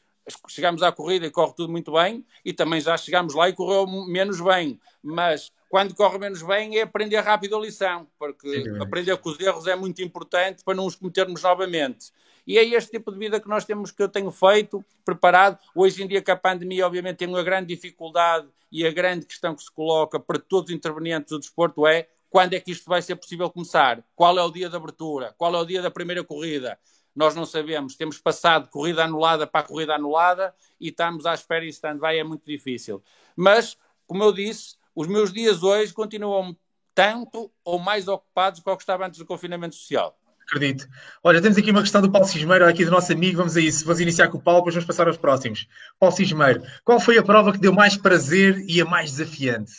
chegamos 0.49 0.83
à 0.83 0.91
corrida 0.91 1.27
e 1.27 1.31
corre 1.31 1.53
tudo 1.55 1.71
muito 1.71 1.93
bem, 1.93 2.25
e 2.45 2.53
também 2.53 2.81
já 2.81 2.97
chegamos 2.97 3.35
lá 3.35 3.49
e 3.49 3.53
correu 3.53 3.87
menos 4.07 4.41
bem, 4.41 4.81
mas 5.03 5.53
quando 5.71 5.95
corre 5.95 6.19
menos 6.19 6.43
bem 6.43 6.79
é 6.79 6.83
aprender 6.83 7.21
rápido 7.21 7.57
a 7.57 7.61
lição, 7.61 8.09
porque 8.19 8.65
Sim, 8.65 8.83
aprender 8.83 9.17
com 9.19 9.31
os 9.31 9.39
erros 9.39 9.69
é 9.69 9.77
muito 9.77 10.03
importante 10.03 10.65
para 10.65 10.75
não 10.75 10.85
os 10.85 10.97
cometermos 10.97 11.41
novamente. 11.43 12.11
E 12.45 12.59
é 12.59 12.65
este 12.65 12.91
tipo 12.91 13.13
de 13.13 13.19
vida 13.19 13.39
que 13.41 13.49
nós 13.49 13.65
temos, 13.65 13.93
que 13.93 14.03
eu 14.03 14.09
tenho 14.09 14.33
feito, 14.33 14.85
preparado. 15.05 15.61
Hoje 15.73 16.03
em 16.03 16.09
dia, 16.09 16.21
com 16.21 16.33
a 16.33 16.37
pandemia, 16.37 16.85
obviamente, 16.85 17.19
tem 17.19 17.29
uma 17.29 17.45
grande 17.45 17.69
dificuldade 17.73 18.49
e 18.73 18.85
a 18.85 18.91
grande 18.91 19.25
questão 19.25 19.55
que 19.55 19.63
se 19.63 19.71
coloca 19.71 20.19
para 20.19 20.41
todos 20.41 20.71
os 20.71 20.77
intervenientes 20.77 21.31
do 21.31 21.39
desporto 21.39 21.87
é 21.87 22.09
quando 22.29 22.55
é 22.55 22.61
que 22.61 22.73
isto 22.73 22.89
vai 22.89 23.01
ser 23.01 23.15
possível 23.15 23.49
começar? 23.49 24.03
Qual 24.17 24.37
é 24.37 24.43
o 24.43 24.51
dia 24.51 24.69
de 24.69 24.75
abertura? 24.75 25.33
Qual 25.39 25.55
é 25.55 25.59
o 25.59 25.65
dia 25.65 25.81
da 25.81 25.91
primeira 25.91 26.25
corrida? 26.25 26.81
Nós 27.15 27.37
não 27.37 27.47
sabemos. 27.47 27.95
Temos 27.95 28.19
passado 28.19 28.69
corrida 28.71 29.05
anulada 29.05 29.47
para 29.47 29.65
corrida 29.65 29.95
anulada 29.95 30.53
e 30.81 30.89
estamos 30.89 31.27
à 31.27 31.35
espera 31.35 31.65
e 31.65 31.69
stand-by 31.69 32.19
é 32.19 32.25
muito 32.25 32.45
difícil. 32.45 33.01
Mas, 33.37 33.79
como 34.05 34.25
eu 34.25 34.33
disse, 34.33 34.80
os 34.95 35.07
meus 35.07 35.33
dias 35.33 35.63
hoje 35.63 35.93
continuam 35.93 36.57
tanto 36.95 37.51
ou 37.65 37.79
mais 37.79 38.09
ocupados 38.09 38.61
do 38.61 38.77
que 38.77 38.83
estava 38.83 39.07
antes 39.07 39.19
do 39.19 39.27
confinamento 39.27 39.75
social. 39.75 40.17
Acredito. 40.43 40.89
Olha, 41.23 41.41
temos 41.41 41.57
aqui 41.57 41.71
uma 41.71 41.81
questão 41.81 42.03
do 42.03 42.11
Paulo 42.11 42.27
Cismeiro, 42.27 42.67
aqui 42.67 42.85
do 42.85 42.91
nosso 42.91 43.13
amigo. 43.13 43.37
Vamos 43.37 43.57
a 43.57 43.61
isso. 43.61 43.85
Vamos 43.85 44.01
iniciar 44.01 44.29
com 44.29 44.39
o 44.39 44.43
Paulo, 44.43 44.61
depois 44.61 44.75
vamos 44.75 44.87
passar 44.87 45.07
aos 45.07 45.17
próximos. 45.17 45.69
Paulo 45.99 46.15
Cismeiro, 46.15 46.63
qual 46.85 46.99
foi 46.99 47.17
a 47.17 47.23
prova 47.23 47.53
que 47.53 47.59
deu 47.59 47.73
mais 47.73 47.97
prazer 47.97 48.59
e 48.69 48.81
a 48.81 48.85
mais 48.85 49.13
desafiante? 49.13 49.73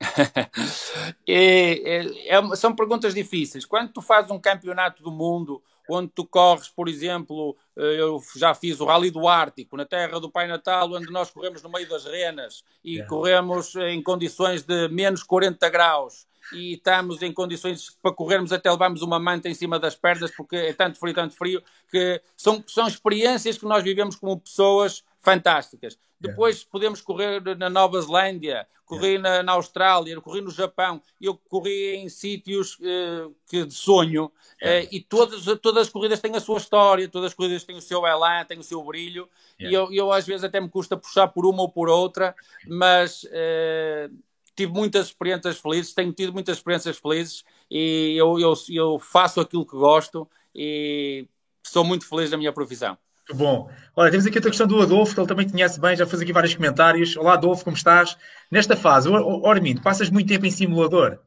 é, 1.26 1.98
é, 1.98 2.36
é, 2.36 2.56
são 2.56 2.74
perguntas 2.74 3.14
difíceis. 3.14 3.66
Quando 3.66 3.92
tu 3.92 4.00
fazes 4.00 4.30
um 4.30 4.38
campeonato 4.38 5.02
do 5.02 5.10
mundo 5.10 5.60
onde 5.88 6.10
tu 6.14 6.26
corres, 6.26 6.68
por 6.68 6.88
exemplo, 6.88 7.56
eh, 7.76 8.00
eu 8.00 8.20
já 8.36 8.54
fiz 8.54 8.80
o 8.80 8.84
Rally 8.84 9.10
do 9.10 9.26
Ártico, 9.28 9.76
na 9.76 9.84
terra 9.84 10.20
do 10.20 10.30
Pai 10.30 10.46
Natal, 10.46 10.92
onde 10.92 11.10
nós 11.10 11.30
corremos 11.30 11.62
no 11.62 11.70
meio 11.70 11.88
das 11.88 12.04
renas 12.04 12.62
e 12.84 12.94
yeah. 12.94 13.08
corremos 13.08 13.74
em 13.76 14.02
condições 14.02 14.62
de 14.62 14.88
menos 14.88 15.22
40 15.22 15.68
graus 15.68 16.26
e 16.52 16.74
estamos 16.74 17.22
em 17.22 17.32
condições 17.32 17.96
para 18.02 18.12
corrermos 18.12 18.52
até 18.52 18.70
levarmos 18.70 19.02
uma 19.02 19.18
manta 19.18 19.48
em 19.48 19.54
cima 19.54 19.78
das 19.78 19.94
pernas 19.94 20.30
porque 20.30 20.56
é 20.56 20.72
tanto 20.72 20.98
frio, 20.98 21.14
tanto 21.14 21.34
frio, 21.34 21.62
que 21.90 22.20
são, 22.36 22.62
são 22.66 22.86
experiências 22.86 23.58
que 23.58 23.64
nós 23.64 23.82
vivemos 23.82 24.16
como 24.16 24.40
pessoas 24.40 25.04
fantásticas. 25.20 25.98
Depois 26.20 26.62
podemos 26.62 27.00
correr 27.00 27.40
na 27.56 27.70
Nova 27.70 28.00
Zelândia, 28.00 28.66
corri 28.84 29.12
yeah. 29.12 29.38
na, 29.38 29.42
na, 29.42 29.52
Austrália, 29.52 30.20
corri 30.20 30.42
no 30.42 30.50
Japão, 30.50 31.00
eu 31.18 31.34
corri 31.48 31.94
em 31.94 32.10
sítios 32.10 32.76
uh, 32.80 33.34
que 33.48 33.64
de 33.64 33.72
sonho 33.72 34.30
yeah. 34.62 34.84
uh, 34.84 34.88
e 34.92 35.00
todas, 35.00 35.44
todas 35.60 35.86
as 35.86 35.88
corridas 35.88 36.20
têm 36.20 36.36
a 36.36 36.40
sua 36.40 36.58
história, 36.58 37.08
todas 37.08 37.28
as 37.28 37.34
corridas 37.34 37.64
têm 37.64 37.76
o 37.76 37.80
seu 37.80 38.06
elan, 38.06 38.44
têm 38.44 38.58
o 38.58 38.62
seu 38.62 38.84
brilho 38.84 39.30
yeah. 39.58 39.70
e 39.70 39.74
eu, 39.74 39.92
eu 39.92 40.12
às 40.12 40.26
vezes 40.26 40.44
até 40.44 40.60
me 40.60 40.68
custa 40.68 40.94
puxar 40.94 41.28
por 41.28 41.46
uma 41.46 41.62
ou 41.62 41.70
por 41.70 41.88
outra, 41.88 42.34
mas 42.66 43.22
uh, 43.24 44.14
tive 44.60 44.72
muitas 44.72 45.06
experiências 45.06 45.58
felizes, 45.58 45.94
tenho 45.94 46.12
tido 46.12 46.34
muitas 46.34 46.58
experiências 46.58 46.98
felizes 46.98 47.44
e 47.70 48.14
eu, 48.18 48.38
eu, 48.38 48.52
eu 48.68 48.98
faço 48.98 49.40
aquilo 49.40 49.64
que 49.64 49.76
gosto 49.76 50.28
e 50.54 51.26
sou 51.62 51.82
muito 51.82 52.06
feliz 52.06 52.30
na 52.30 52.36
minha 52.36 52.52
profissão. 52.52 52.98
Bom. 53.32 53.70
Olha, 53.96 54.10
temos 54.10 54.26
aqui 54.26 54.38
a 54.38 54.42
questão 54.42 54.66
do 54.66 54.82
Adolfo, 54.82 55.14
que 55.14 55.20
ele 55.20 55.28
também 55.28 55.48
conhece 55.48 55.80
bem, 55.80 55.96
já 55.96 56.04
fez 56.04 56.20
aqui 56.20 56.32
vários 56.32 56.54
comentários. 56.54 57.16
Olá, 57.16 57.34
Adolfo, 57.34 57.64
como 57.64 57.76
estás? 57.76 58.18
Nesta 58.50 58.76
fase, 58.76 59.08
Ormindo, 59.08 59.80
passas 59.80 60.10
muito 60.10 60.28
tempo 60.28 60.44
em 60.44 60.50
simulador? 60.50 61.18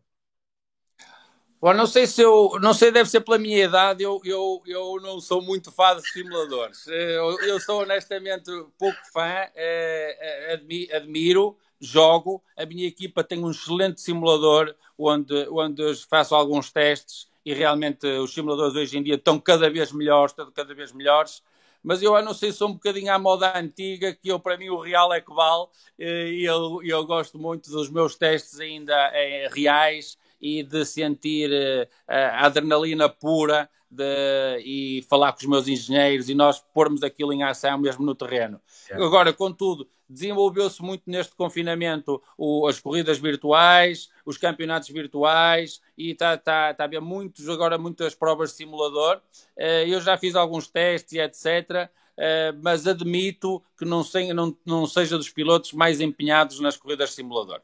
Bom, 1.59 1.73
não 1.73 1.87
sei 1.87 2.05
se 2.05 2.21
eu, 2.21 2.59
não 2.61 2.73
sei, 2.73 2.91
deve 2.91 3.09
ser 3.09 3.21
pela 3.21 3.39
minha 3.39 3.63
idade, 3.63 4.03
eu, 4.03 4.19
eu, 4.25 4.61
eu 4.67 4.99
não 5.01 5.21
sou 5.21 5.41
muito 5.41 5.71
fã 5.71 5.95
de 5.95 6.07
simuladores. 6.07 6.85
Eu, 6.87 7.39
eu 7.39 7.59
sou 7.59 7.81
honestamente 7.81 8.51
pouco 8.77 8.99
fã, 9.13 9.47
é, 9.55 10.59
admiro, 10.93 11.57
jogo. 11.83 12.41
A 12.57 12.65
minha 12.65 12.87
equipa 12.87 13.23
tem 13.23 13.43
um 13.43 13.51
excelente 13.51 14.01
simulador 14.01 14.73
onde, 14.97 15.47
onde 15.49 15.95
faço 16.09 16.33
alguns 16.33 16.71
testes 16.71 17.27
e 17.45 17.53
realmente 17.53 18.07
os 18.07 18.33
simuladores 18.33 18.75
hoje 18.75 18.97
em 18.97 19.03
dia 19.03 19.15
estão 19.15 19.39
cada 19.39 19.69
vez 19.69 19.91
melhores, 19.91 20.31
estão 20.31 20.49
cada 20.51 20.73
vez 20.73 20.91
melhores. 20.91 21.43
Mas 21.83 22.01
eu 22.01 22.19
não 22.21 22.33
sei, 22.33 22.53
sou 22.53 22.69
um 22.69 22.73
bocadinho 22.73 23.11
à 23.11 23.19
moda 23.19 23.59
antiga, 23.59 24.13
que 24.13 24.29
eu, 24.29 24.39
para 24.39 24.57
mim, 24.57 24.69
o 24.69 24.79
real 24.79 25.13
é 25.13 25.19
que 25.19 25.33
vale, 25.33 25.67
eh, 25.99 26.29
e 26.29 26.45
eu, 26.45 26.79
eu 26.81 27.05
gosto 27.05 27.37
muito 27.37 27.69
dos 27.69 27.89
meus 27.89 28.15
testes 28.15 28.57
ainda 28.61 28.95
é, 29.13 29.49
reais 29.53 30.17
e 30.43 30.61
de 30.61 30.83
sentir 30.83 31.49
uh, 31.49 31.87
a 32.05 32.45
adrenalina 32.47 33.07
pura 33.07 33.69
de, 33.89 34.59
e 34.59 35.05
falar 35.09 35.31
com 35.31 35.39
os 35.39 35.45
meus 35.45 35.67
engenheiros 35.69 36.27
e 36.27 36.35
nós 36.35 36.59
pormos 36.73 37.01
aquilo 37.01 37.31
em 37.31 37.43
ação 37.43 37.77
mesmo 37.77 38.03
no 38.03 38.13
terreno. 38.13 38.59
Agora, 38.91 39.31
contudo, 39.31 39.87
desenvolveu-se 40.09 40.81
muito 40.81 41.03
neste 41.05 41.33
confinamento 41.33 42.21
o, 42.37 42.67
as 42.67 42.77
corridas 42.77 43.19
virtuais, 43.19 44.09
os 44.25 44.37
campeonatos 44.37 44.89
virtuais 44.89 45.79
e 45.97 46.11
está 46.11 46.37
tá, 46.37 46.73
tá 46.73 46.83
a 46.83 46.87
haver 46.87 46.99
muitos, 46.99 47.47
agora 47.47 47.77
muitas 47.77 48.13
provas 48.13 48.49
de 48.49 48.57
simulador. 48.57 49.21
Uh, 49.57 49.87
eu 49.87 50.01
já 50.01 50.17
fiz 50.17 50.35
alguns 50.35 50.67
testes 50.67 51.13
e 51.13 51.19
etc. 51.19 51.89
Uh, 52.17 52.59
mas 52.61 52.85
admito 52.85 53.63
que 53.77 53.85
não, 53.85 54.03
sei, 54.03 54.33
não, 54.33 54.55
não 54.65 54.85
seja 54.85 55.17
dos 55.17 55.29
pilotos 55.29 55.71
mais 55.71 56.01
empenhados 56.01 56.59
nas 56.59 56.75
corridas 56.75 57.11
de 57.11 57.15
simulador. 57.15 57.61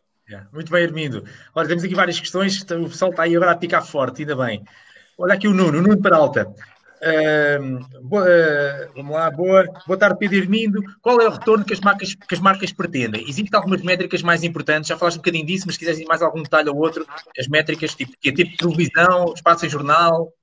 Muito 0.51 0.71
bem, 0.71 0.85
Armindo. 0.85 1.23
Olha, 1.55 1.67
temos 1.67 1.83
aqui 1.83 1.95
várias 1.95 2.19
questões, 2.19 2.61
o 2.61 2.89
pessoal 2.89 3.11
está 3.11 3.23
aí 3.23 3.35
agora 3.35 3.51
a 3.51 3.55
picar 3.55 3.85
forte, 3.85 4.21
ainda 4.21 4.35
bem. 4.35 4.63
Olha 5.17 5.33
aqui 5.33 5.47
o 5.47 5.53
Nuno, 5.53 5.79
o 5.79 5.81
Nuno 5.81 6.01
Peralta. 6.01 6.53
Uh, 7.01 8.01
boa, 8.01 8.25
uh, 8.25 8.93
vamos 8.93 9.15
lá, 9.15 9.31
boa, 9.31 9.63
boa 9.87 9.97
tarde, 9.97 10.19
Pedro 10.19 10.37
Irmindo. 10.37 10.81
Qual 11.01 11.19
é 11.21 11.27
o 11.27 11.31
retorno 11.31 11.63
que 11.63 11.73
as 11.73 11.79
marcas, 11.79 12.13
que 12.13 12.35
as 12.35 12.41
marcas 12.41 12.73
pretendem? 12.73 13.23
Existem 13.23 13.49
algumas 13.53 13.81
métricas 13.81 14.21
mais 14.21 14.43
importantes, 14.43 14.89
já 14.89 14.97
falaste 14.97 15.17
um 15.17 15.21
bocadinho 15.21 15.45
disso, 15.45 15.63
mas 15.65 15.75
se 15.75 15.79
quiseres 15.79 16.05
mais 16.05 16.21
algum 16.21 16.43
detalhe 16.43 16.69
ou 16.69 16.77
outro, 16.77 17.07
as 17.37 17.47
métricas 17.47 17.95
tipo, 17.95 18.11
que 18.19 18.29
é 18.29 18.33
tipo 18.33 18.57
televisão, 18.57 19.33
espaço 19.33 19.65
em 19.65 19.69
jornal. 19.69 20.33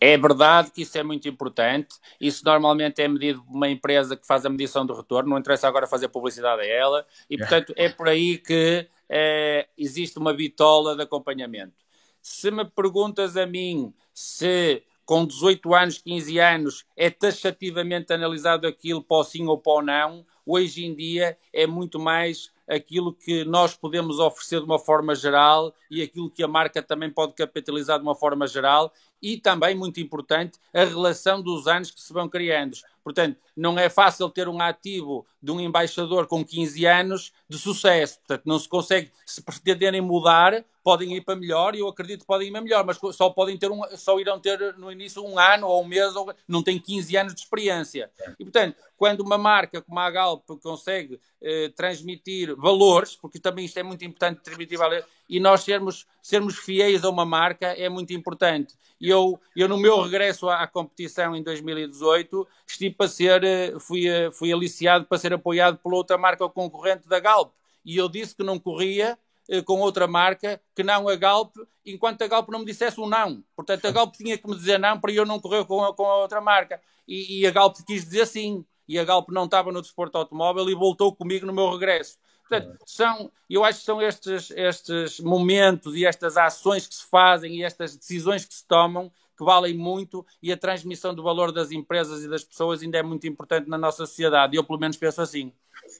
É 0.00 0.16
verdade 0.18 0.70
que 0.70 0.82
isso 0.82 0.98
é 0.98 1.02
muito 1.02 1.28
importante. 1.28 1.96
Isso 2.20 2.44
normalmente 2.44 3.00
é 3.00 3.08
medido 3.08 3.42
por 3.42 3.54
uma 3.54 3.68
empresa 3.68 4.16
que 4.16 4.26
faz 4.26 4.44
a 4.44 4.50
medição 4.50 4.84
do 4.84 4.94
retorno, 4.94 5.30
não 5.30 5.38
interessa 5.38 5.68
agora 5.68 5.86
fazer 5.86 6.08
publicidade 6.08 6.62
a 6.62 6.66
ela, 6.66 7.06
e 7.28 7.38
portanto 7.38 7.72
é 7.76 7.88
por 7.88 8.08
aí 8.08 8.38
que 8.38 8.88
é, 9.08 9.68
existe 9.76 10.18
uma 10.18 10.32
bitola 10.32 10.96
de 10.96 11.02
acompanhamento. 11.02 11.74
Se 12.20 12.50
me 12.50 12.64
perguntas 12.64 13.36
a 13.36 13.46
mim 13.46 13.92
se 14.12 14.82
com 15.04 15.26
18 15.26 15.74
anos, 15.74 15.98
15 15.98 16.38
anos, 16.38 16.86
é 16.96 17.10
taxativamente 17.10 18.12
analisado 18.12 18.66
aquilo 18.66 19.02
para 19.02 19.18
o 19.18 19.24
sim 19.24 19.46
ou 19.46 19.58
para 19.58 19.72
o 19.72 19.82
não, 19.82 20.26
hoje 20.46 20.84
em 20.84 20.94
dia 20.94 21.36
é 21.52 21.66
muito 21.66 21.98
mais 22.00 22.50
aquilo 22.66 23.12
que 23.12 23.44
nós 23.44 23.76
podemos 23.76 24.18
oferecer 24.18 24.60
de 24.60 24.64
uma 24.64 24.78
forma 24.78 25.14
geral 25.14 25.74
e 25.90 26.02
aquilo 26.02 26.30
que 26.30 26.42
a 26.42 26.48
marca 26.48 26.82
também 26.82 27.10
pode 27.10 27.34
capitalizar 27.34 27.98
de 27.98 28.04
uma 28.04 28.14
forma 28.14 28.46
geral 28.46 28.92
e 29.24 29.38
também, 29.38 29.74
muito 29.74 29.98
importante, 30.00 30.58
a 30.74 30.84
relação 30.84 31.40
dos 31.40 31.66
anos 31.66 31.90
que 31.90 31.98
se 31.98 32.12
vão 32.12 32.28
criando. 32.28 32.76
Portanto, 33.02 33.38
não 33.56 33.78
é 33.78 33.88
fácil 33.88 34.28
ter 34.28 34.48
um 34.48 34.60
ativo 34.60 35.26
de 35.42 35.50
um 35.50 35.58
embaixador 35.58 36.26
com 36.26 36.44
15 36.44 36.84
anos 36.84 37.32
de 37.48 37.58
sucesso. 37.58 38.18
Portanto, 38.18 38.42
não 38.44 38.58
se 38.58 38.68
consegue, 38.68 39.10
se 39.24 39.40
pretenderem 39.42 40.02
mudar, 40.02 40.62
podem 40.84 41.16
ir 41.16 41.22
para 41.22 41.34
melhor 41.34 41.74
e 41.74 41.80
eu 41.80 41.88
acredito 41.88 42.20
que 42.20 42.26
podem 42.26 42.48
ir 42.48 42.52
para 42.52 42.60
melhor, 42.60 42.84
mas 42.84 42.98
só 43.16 43.30
podem 43.30 43.56
ter 43.56 43.70
um, 43.70 43.80
só 43.96 44.20
irão 44.20 44.38
ter 44.38 44.76
no 44.76 44.92
início 44.92 45.24
um 45.24 45.38
ano 45.38 45.66
ou 45.66 45.82
um 45.82 45.86
mês, 45.86 46.14
ou, 46.14 46.32
não 46.46 46.62
tem 46.62 46.78
15 46.78 47.16
anos 47.16 47.34
de 47.34 47.40
experiência. 47.40 48.10
E 48.38 48.44
portanto, 48.44 48.76
quando 48.96 49.20
uma 49.20 49.38
marca 49.38 49.80
como 49.80 49.98
a 49.98 50.10
Galp 50.10 50.44
consegue 50.62 51.18
eh, 51.42 51.70
transmitir 51.74 52.54
valores, 52.54 53.16
porque 53.16 53.40
também 53.40 53.64
isto 53.64 53.78
é 53.78 53.82
muito 53.82 54.04
importante 54.04 54.42
transmitir 54.42 54.78
valores, 54.78 55.04
e 55.28 55.40
nós 55.40 55.62
sermos, 55.62 56.06
sermos 56.20 56.56
fiéis 56.58 57.02
a 57.02 57.08
uma 57.08 57.24
marca 57.24 57.66
é 57.68 57.88
muito 57.88 58.12
importante. 58.12 58.74
E 59.00 59.08
eu, 59.08 59.40
eu 59.56 59.68
no 59.68 59.78
meu 59.78 60.02
regresso 60.02 60.48
à, 60.48 60.62
à 60.62 60.66
competição 60.66 61.34
em 61.34 61.42
2018, 61.42 62.46
estive 62.66 62.94
para 62.94 63.08
ser, 63.08 63.42
eh, 63.42 63.78
fui, 63.80 64.06
eh, 64.06 64.30
fui 64.30 64.52
aliciado 64.52 65.06
para 65.06 65.18
ser 65.18 65.32
apoiado 65.32 65.78
por 65.78 65.94
outra 65.94 66.18
marca 66.18 66.46
concorrente 66.48 67.08
da 67.08 67.18
Galp. 67.18 67.52
E 67.84 67.96
eu 67.96 68.08
disse 68.08 68.34
que 68.34 68.42
não 68.42 68.58
corria 68.58 69.18
com 69.64 69.80
outra 69.80 70.06
marca 70.06 70.60
que 70.74 70.82
não 70.82 71.08
a 71.08 71.16
Galp, 71.16 71.56
enquanto 71.84 72.22
a 72.22 72.26
Galp 72.26 72.48
não 72.48 72.60
me 72.60 72.64
dissesse 72.64 73.00
um 73.00 73.06
não. 73.06 73.42
Portanto, 73.54 73.86
a 73.86 73.90
Galp 73.90 74.14
tinha 74.14 74.38
que 74.38 74.48
me 74.48 74.56
dizer 74.56 74.78
não 74.78 74.98
para 74.98 75.12
eu 75.12 75.26
não 75.26 75.40
correr 75.40 75.64
com 75.64 75.84
a, 75.84 75.94
com 75.94 76.06
a 76.06 76.16
outra 76.16 76.40
marca. 76.40 76.80
E, 77.06 77.40
e, 77.40 77.46
a 77.46 77.50
Galp 77.50 77.76
quis 77.86 78.04
dizer 78.04 78.26
sim. 78.26 78.64
E 78.88 78.98
a 78.98 79.04
Galp 79.04 79.30
não 79.30 79.44
estava 79.44 79.72
no 79.72 79.82
desporto 79.82 80.18
automóvel 80.18 80.68
e 80.68 80.74
voltou 80.74 81.14
comigo 81.14 81.46
no 81.46 81.52
meu 81.52 81.70
regresso. 81.70 82.18
Portanto, 82.48 82.76
são, 82.84 83.32
eu 83.48 83.64
acho 83.64 83.80
que 83.80 83.84
são 83.86 84.02
estes, 84.02 84.50
estes 84.50 85.20
momentos 85.20 85.94
e 85.94 86.04
estas 86.04 86.36
ações 86.36 86.86
que 86.86 86.94
se 86.94 87.04
fazem 87.04 87.56
e 87.56 87.62
estas 87.62 87.96
decisões 87.96 88.44
que 88.44 88.54
se 88.54 88.66
tomam 88.66 89.10
que 89.36 89.44
valem 89.44 89.76
muito 89.76 90.24
e 90.42 90.52
a 90.52 90.56
transmissão 90.56 91.14
do 91.14 91.22
valor 91.22 91.52
das 91.52 91.70
empresas 91.70 92.22
e 92.22 92.28
das 92.28 92.44
pessoas 92.44 92.82
ainda 92.82 92.98
é 92.98 93.02
muito 93.02 93.26
importante 93.26 93.68
na 93.68 93.76
nossa 93.76 94.06
sociedade. 94.06 94.56
Eu, 94.56 94.64
pelo 94.64 94.78
menos, 94.78 94.96
penso 94.96 95.20
assim. 95.20 95.52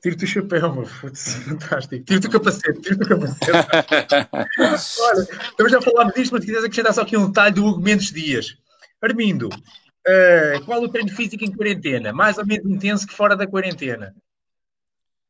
Tiro-te 0.02 0.24
o 0.24 0.26
chapéu, 0.28 0.72
meu. 0.74 0.86
Fantástico. 0.86 2.04
Tiro-te 2.04 2.26
o 2.26 2.30
capacete, 2.30 2.80
tiro-te 2.80 3.04
o 3.04 3.08
capacete. 3.08 3.50
Olha, 5.00 5.26
também 5.56 5.72
já 5.72 5.80
falámos 5.80 6.14
disto, 6.14 6.32
mas 6.32 6.42
se 6.42 6.46
quiseres 6.46 6.64
acrescentar 6.64 6.94
só 6.94 7.02
aqui 7.02 7.16
um 7.16 7.26
detalhe 7.26 7.54
do 7.54 7.64
Hugo 7.64 7.80
Mendes 7.80 8.12
Dias. 8.12 8.56
Armindo, 9.00 9.48
uh, 9.48 10.64
qual 10.64 10.82
o 10.82 10.88
treino 10.88 11.10
físico 11.10 11.44
em 11.44 11.52
quarentena? 11.52 12.12
Mais 12.12 12.38
ou 12.38 12.46
menos 12.46 12.70
intenso 12.70 13.06
que 13.06 13.14
fora 13.14 13.36
da 13.36 13.46
quarentena? 13.46 14.14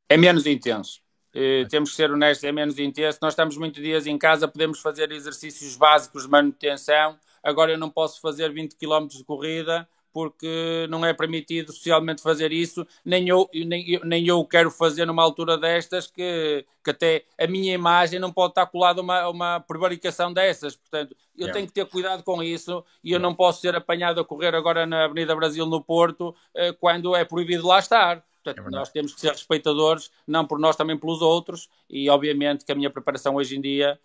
É 0.08 0.16
menos 0.16 0.46
intenso. 0.46 1.00
Uh, 1.34 1.68
temos 1.68 1.90
que 1.90 1.96
ser 1.96 2.10
honestos, 2.10 2.44
é 2.44 2.52
menos 2.52 2.78
intenso. 2.78 3.18
Nós 3.22 3.32
estamos 3.32 3.56
muitos 3.56 3.82
dias 3.82 4.06
em 4.06 4.16
casa, 4.18 4.48
podemos 4.48 4.80
fazer 4.80 5.10
exercícios 5.12 5.76
básicos 5.76 6.24
de 6.24 6.30
manutenção. 6.30 7.18
Agora 7.42 7.72
eu 7.72 7.78
não 7.78 7.90
posso 7.90 8.20
fazer 8.20 8.52
20 8.52 8.76
km 8.76 9.06
de 9.06 9.24
corrida 9.24 9.88
porque 10.14 10.86
não 10.88 11.04
é 11.04 11.12
permitido 11.12 11.72
socialmente 11.72 12.22
fazer 12.22 12.52
isso, 12.52 12.86
nem 13.04 13.28
eu, 13.28 13.50
nem, 13.52 14.00
nem 14.04 14.24
eu 14.24 14.44
quero 14.44 14.70
fazer 14.70 15.04
numa 15.04 15.24
altura 15.24 15.58
destas 15.58 16.06
que, 16.06 16.64
que 16.84 16.90
até 16.90 17.24
a 17.36 17.48
minha 17.48 17.74
imagem 17.74 18.20
não 18.20 18.32
pode 18.32 18.52
estar 18.52 18.64
colada 18.66 19.00
a 19.00 19.02
uma, 19.02 19.28
uma 19.28 19.60
prevaricação 19.60 20.32
dessas. 20.32 20.76
Portanto, 20.76 21.16
eu 21.36 21.46
yeah. 21.46 21.52
tenho 21.52 21.66
que 21.66 21.72
ter 21.72 21.84
cuidado 21.86 22.22
com 22.22 22.40
isso 22.44 22.84
e 23.02 23.10
eu 23.10 23.18
não 23.18 23.34
posso 23.34 23.60
ser 23.60 23.74
apanhado 23.74 24.20
a 24.20 24.24
correr 24.24 24.54
agora 24.54 24.86
na 24.86 25.06
Avenida 25.06 25.34
Brasil, 25.34 25.66
no 25.66 25.82
Porto, 25.82 26.32
eh, 26.54 26.72
quando 26.72 27.16
é 27.16 27.24
proibido 27.24 27.66
lá 27.66 27.80
estar. 27.80 28.24
Portanto, 28.44 28.68
é 28.68 28.70
nós 28.70 28.90
temos 28.90 29.14
que 29.14 29.20
ser 29.20 29.32
respeitadores, 29.32 30.12
não 30.24 30.46
por 30.46 30.60
nós, 30.60 30.76
também 30.76 30.96
pelos 30.96 31.22
outros, 31.22 31.68
e 31.90 32.08
obviamente 32.08 32.64
que 32.64 32.70
a 32.70 32.74
minha 32.76 32.90
preparação 32.90 33.34
hoje 33.34 33.56
em 33.56 33.60
dia 33.60 33.98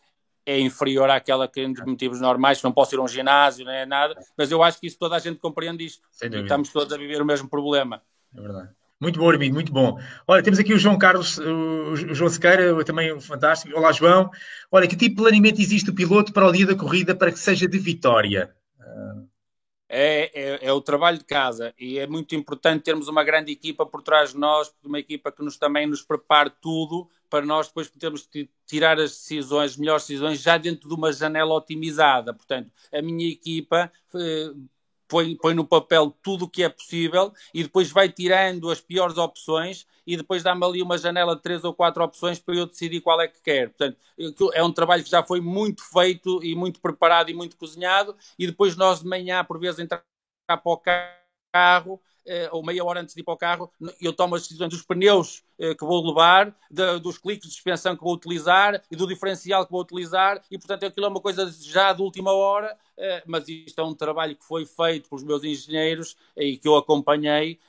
é 0.45 0.59
inferior 0.59 1.09
àquela 1.09 1.47
que 1.47 1.65
de 1.67 1.85
motivos 1.85 2.19
normais, 2.19 2.61
não 2.63 2.71
posso 2.71 2.95
ir 2.95 2.99
a 2.99 3.01
um 3.01 3.07
ginásio, 3.07 3.65
nem 3.65 3.75
é 3.75 3.85
nada, 3.85 4.15
mas 4.37 4.51
eu 4.51 4.63
acho 4.63 4.79
que 4.79 4.87
isso 4.87 4.97
toda 4.97 5.15
a 5.15 5.19
gente 5.19 5.39
compreende 5.39 5.85
isto. 5.85 6.07
Estamos 6.11 6.69
todos 6.69 6.91
a 6.93 6.97
viver 6.97 7.21
o 7.21 7.25
mesmo 7.25 7.49
problema. 7.49 8.01
É 8.35 8.41
verdade. 8.41 8.69
Muito 9.01 9.17
bom, 9.17 9.29
Armindo, 9.29 9.53
muito 9.53 9.71
bom. 9.71 9.97
Olha, 10.27 10.43
temos 10.43 10.59
aqui 10.59 10.73
o 10.73 10.77
João 10.77 10.97
Carlos, 10.97 11.37
o 11.37 11.95
João 11.95 12.29
Sequeira, 12.29 12.83
também 12.83 13.17
fantástico. 13.21 13.77
Olá, 13.77 13.93
João. 13.93 14.29
Olha, 14.69 14.87
que 14.87 14.95
tipo 14.97 15.15
de 15.15 15.21
planeamento 15.21 15.61
existe 15.61 15.89
o 15.89 15.95
piloto 15.95 16.33
para 16.33 16.45
o 16.45 16.51
dia 16.51 16.65
da 16.65 16.75
corrida 16.75 17.15
para 17.15 17.31
que 17.31 17.39
seja 17.39 17.65
de 17.65 17.79
vitória? 17.79 18.53
É, 19.91 20.31
é, 20.39 20.67
é, 20.67 20.71
o 20.71 20.79
trabalho 20.79 21.17
de 21.17 21.25
casa 21.25 21.73
e 21.79 21.97
é 21.97 22.05
muito 22.05 22.35
importante 22.35 22.83
termos 22.83 23.07
uma 23.07 23.23
grande 23.23 23.51
equipa 23.51 23.87
por 23.87 24.03
trás 24.03 24.33
de 24.33 24.37
nós, 24.37 24.71
uma 24.83 24.99
equipa 24.99 25.31
que 25.31 25.43
nos 25.43 25.57
também 25.57 25.87
nos 25.87 26.03
prepare 26.03 26.51
tudo 26.61 27.09
para 27.27 27.43
nós 27.43 27.67
depois 27.67 27.87
podermos 27.87 28.29
tirar 28.67 28.99
as 28.99 29.11
decisões, 29.11 29.77
melhores 29.77 30.03
decisões, 30.03 30.41
já 30.41 30.57
dentro 30.57 30.87
de 30.87 30.93
uma 30.93 31.11
janela 31.11 31.55
otimizada. 31.55 32.33
Portanto, 32.33 32.71
a 32.93 33.01
minha 33.01 33.27
equipa 33.27 33.91
eh, 34.15 34.51
põe, 35.09 35.35
põe 35.35 35.53
no 35.53 35.65
papel 35.65 36.15
tudo 36.21 36.45
o 36.45 36.49
que 36.49 36.63
é 36.63 36.69
possível 36.69 37.33
e 37.53 37.63
depois 37.63 37.91
vai 37.91 38.07
tirando 38.07 38.69
as 38.69 38.79
piores 38.79 39.17
opções 39.17 39.85
e 40.07 40.15
depois 40.15 40.41
dá-me 40.41 40.63
ali 40.65 40.81
uma 40.81 40.97
janela 40.97 41.35
de 41.35 41.41
três 41.41 41.63
ou 41.63 41.73
quatro 41.73 42.03
opções 42.03 42.39
para 42.39 42.55
eu 42.55 42.65
decidir 42.65 43.01
qual 43.01 43.19
é 43.19 43.27
que 43.27 43.41
quero. 43.41 43.71
Portanto, 43.71 43.97
é 44.53 44.63
um 44.63 44.71
trabalho 44.71 45.03
que 45.03 45.09
já 45.09 45.23
foi 45.23 45.41
muito 45.41 45.83
feito 45.83 46.41
e 46.43 46.55
muito 46.55 46.79
preparado 46.79 47.29
e 47.29 47.33
muito 47.33 47.57
cozinhado 47.57 48.15
e 48.37 48.47
depois 48.47 48.75
nós 48.75 49.01
de 49.01 49.07
manhã, 49.07 49.43
por 49.43 49.59
vezes, 49.59 49.79
entrar 49.79 50.03
para 50.47 50.61
o 50.63 50.77
carro 51.51 52.01
ou 52.51 52.63
meia 52.63 52.83
hora 52.83 53.01
antes 53.01 53.15
de 53.15 53.21
ir 53.21 53.23
para 53.23 53.33
o 53.33 53.37
carro, 53.37 53.71
eu 54.01 54.13
tomo 54.13 54.35
as 54.35 54.43
decisões 54.43 54.69
dos 54.69 54.83
pneus 54.83 55.43
eh, 55.57 55.73
que 55.73 55.83
vou 55.83 56.05
levar, 56.05 56.55
de, 56.69 56.99
dos 56.99 57.17
cliques 57.17 57.47
de 57.47 57.53
suspensão 57.53 57.95
que 57.95 58.03
vou 58.03 58.13
utilizar 58.13 58.81
e 58.89 58.95
do 58.95 59.07
diferencial 59.07 59.65
que 59.65 59.71
vou 59.71 59.81
utilizar, 59.81 60.41
e 60.49 60.57
portanto 60.57 60.85
aquilo 60.85 61.05
é 61.05 61.09
uma 61.09 61.19
coisa 61.19 61.51
já 61.61 61.91
de 61.91 62.01
última 62.01 62.31
hora, 62.31 62.77
eh, 62.97 63.23
mas 63.25 63.47
isto 63.47 63.79
é 63.79 63.83
um 63.83 63.93
trabalho 63.93 64.35
que 64.35 64.45
foi 64.45 64.65
feito 64.65 65.09
pelos 65.09 65.23
meus 65.23 65.43
engenheiros 65.43 66.15
e 66.37 66.57
que 66.57 66.67
eu 66.67 66.75
acompanhei 66.77 67.59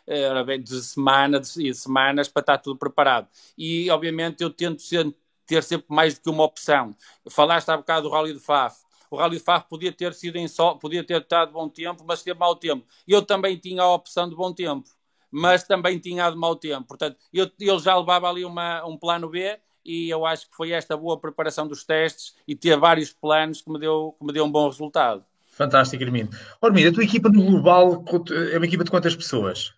de 0.63 0.83
semana 0.83 1.41
e 1.57 1.75
semanas 1.75 2.29
para 2.29 2.41
estar 2.41 2.59
tudo 2.59 2.79
preparado. 2.79 3.29
E 3.57 3.91
obviamente 3.91 4.43
eu 4.43 4.51
tento 4.51 4.83
ser, 4.83 5.15
ter 5.47 5.63
sempre 5.63 5.87
mais 5.89 6.15
do 6.15 6.21
que 6.21 6.31
uma 6.31 6.45
opção. 6.45 6.95
Falaste 7.29 7.69
há 7.69 7.77
bocado 7.77 8.09
do 8.09 8.13
Rally 8.13 8.35
de 8.35 8.41
Faf 8.41 8.90
o 9.11 9.17
Rally 9.17 9.39
Faf 9.39 9.69
podia 9.69 9.93
ter 9.93 10.15
sido 10.15 10.37
em 10.37 10.47
sol, 10.47 10.79
podia 10.79 11.05
ter 11.05 11.21
estado 11.21 11.53
bom 11.53 11.69
tempo, 11.69 12.05
mas 12.07 12.23
teve 12.23 12.39
mau 12.39 12.55
tempo. 12.55 12.87
Eu 13.07 13.23
também 13.23 13.57
tinha 13.57 13.83
a 13.83 13.95
opção 13.95 14.29
de 14.29 14.37
bom 14.37 14.53
tempo, 14.53 14.89
mas 15.31 15.65
também 15.65 15.99
tinha 15.99 16.31
de 16.31 16.37
mau 16.37 16.55
tempo. 16.57 16.87
Portanto, 16.89 17.17
eu, 17.33 17.51
eu 17.59 17.79
já 17.79 17.97
levava 17.97 18.29
ali 18.29 18.45
uma, 18.45 18.87
um 18.87 18.97
plano 18.97 19.29
B 19.29 19.59
e 19.85 20.09
eu 20.09 20.25
acho 20.25 20.49
que 20.49 20.57
foi 20.57 20.71
esta 20.71 20.97
boa 20.97 21.19
preparação 21.19 21.67
dos 21.67 21.85
testes 21.85 22.35
e 22.47 22.55
ter 22.55 22.79
vários 22.79 23.13
planos 23.13 23.61
que 23.61 23.71
me 23.71 23.79
deu, 23.79 24.15
que 24.19 24.25
me 24.25 24.33
deu 24.33 24.45
um 24.45 24.51
bom 24.51 24.69
resultado. 24.69 25.25
Fantástico, 25.49 26.03
Armindo. 26.05 26.37
Armindo, 26.63 26.89
a 26.89 26.93
tua 26.93 27.05
equipa 27.05 27.29
no 27.29 27.45
global 27.45 28.05
é 28.53 28.57
uma 28.57 28.67
equipa 28.67 28.85
de 28.85 28.91
quantas 28.91 29.17
pessoas 29.17 29.75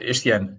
este 0.00 0.30
ano? 0.30 0.56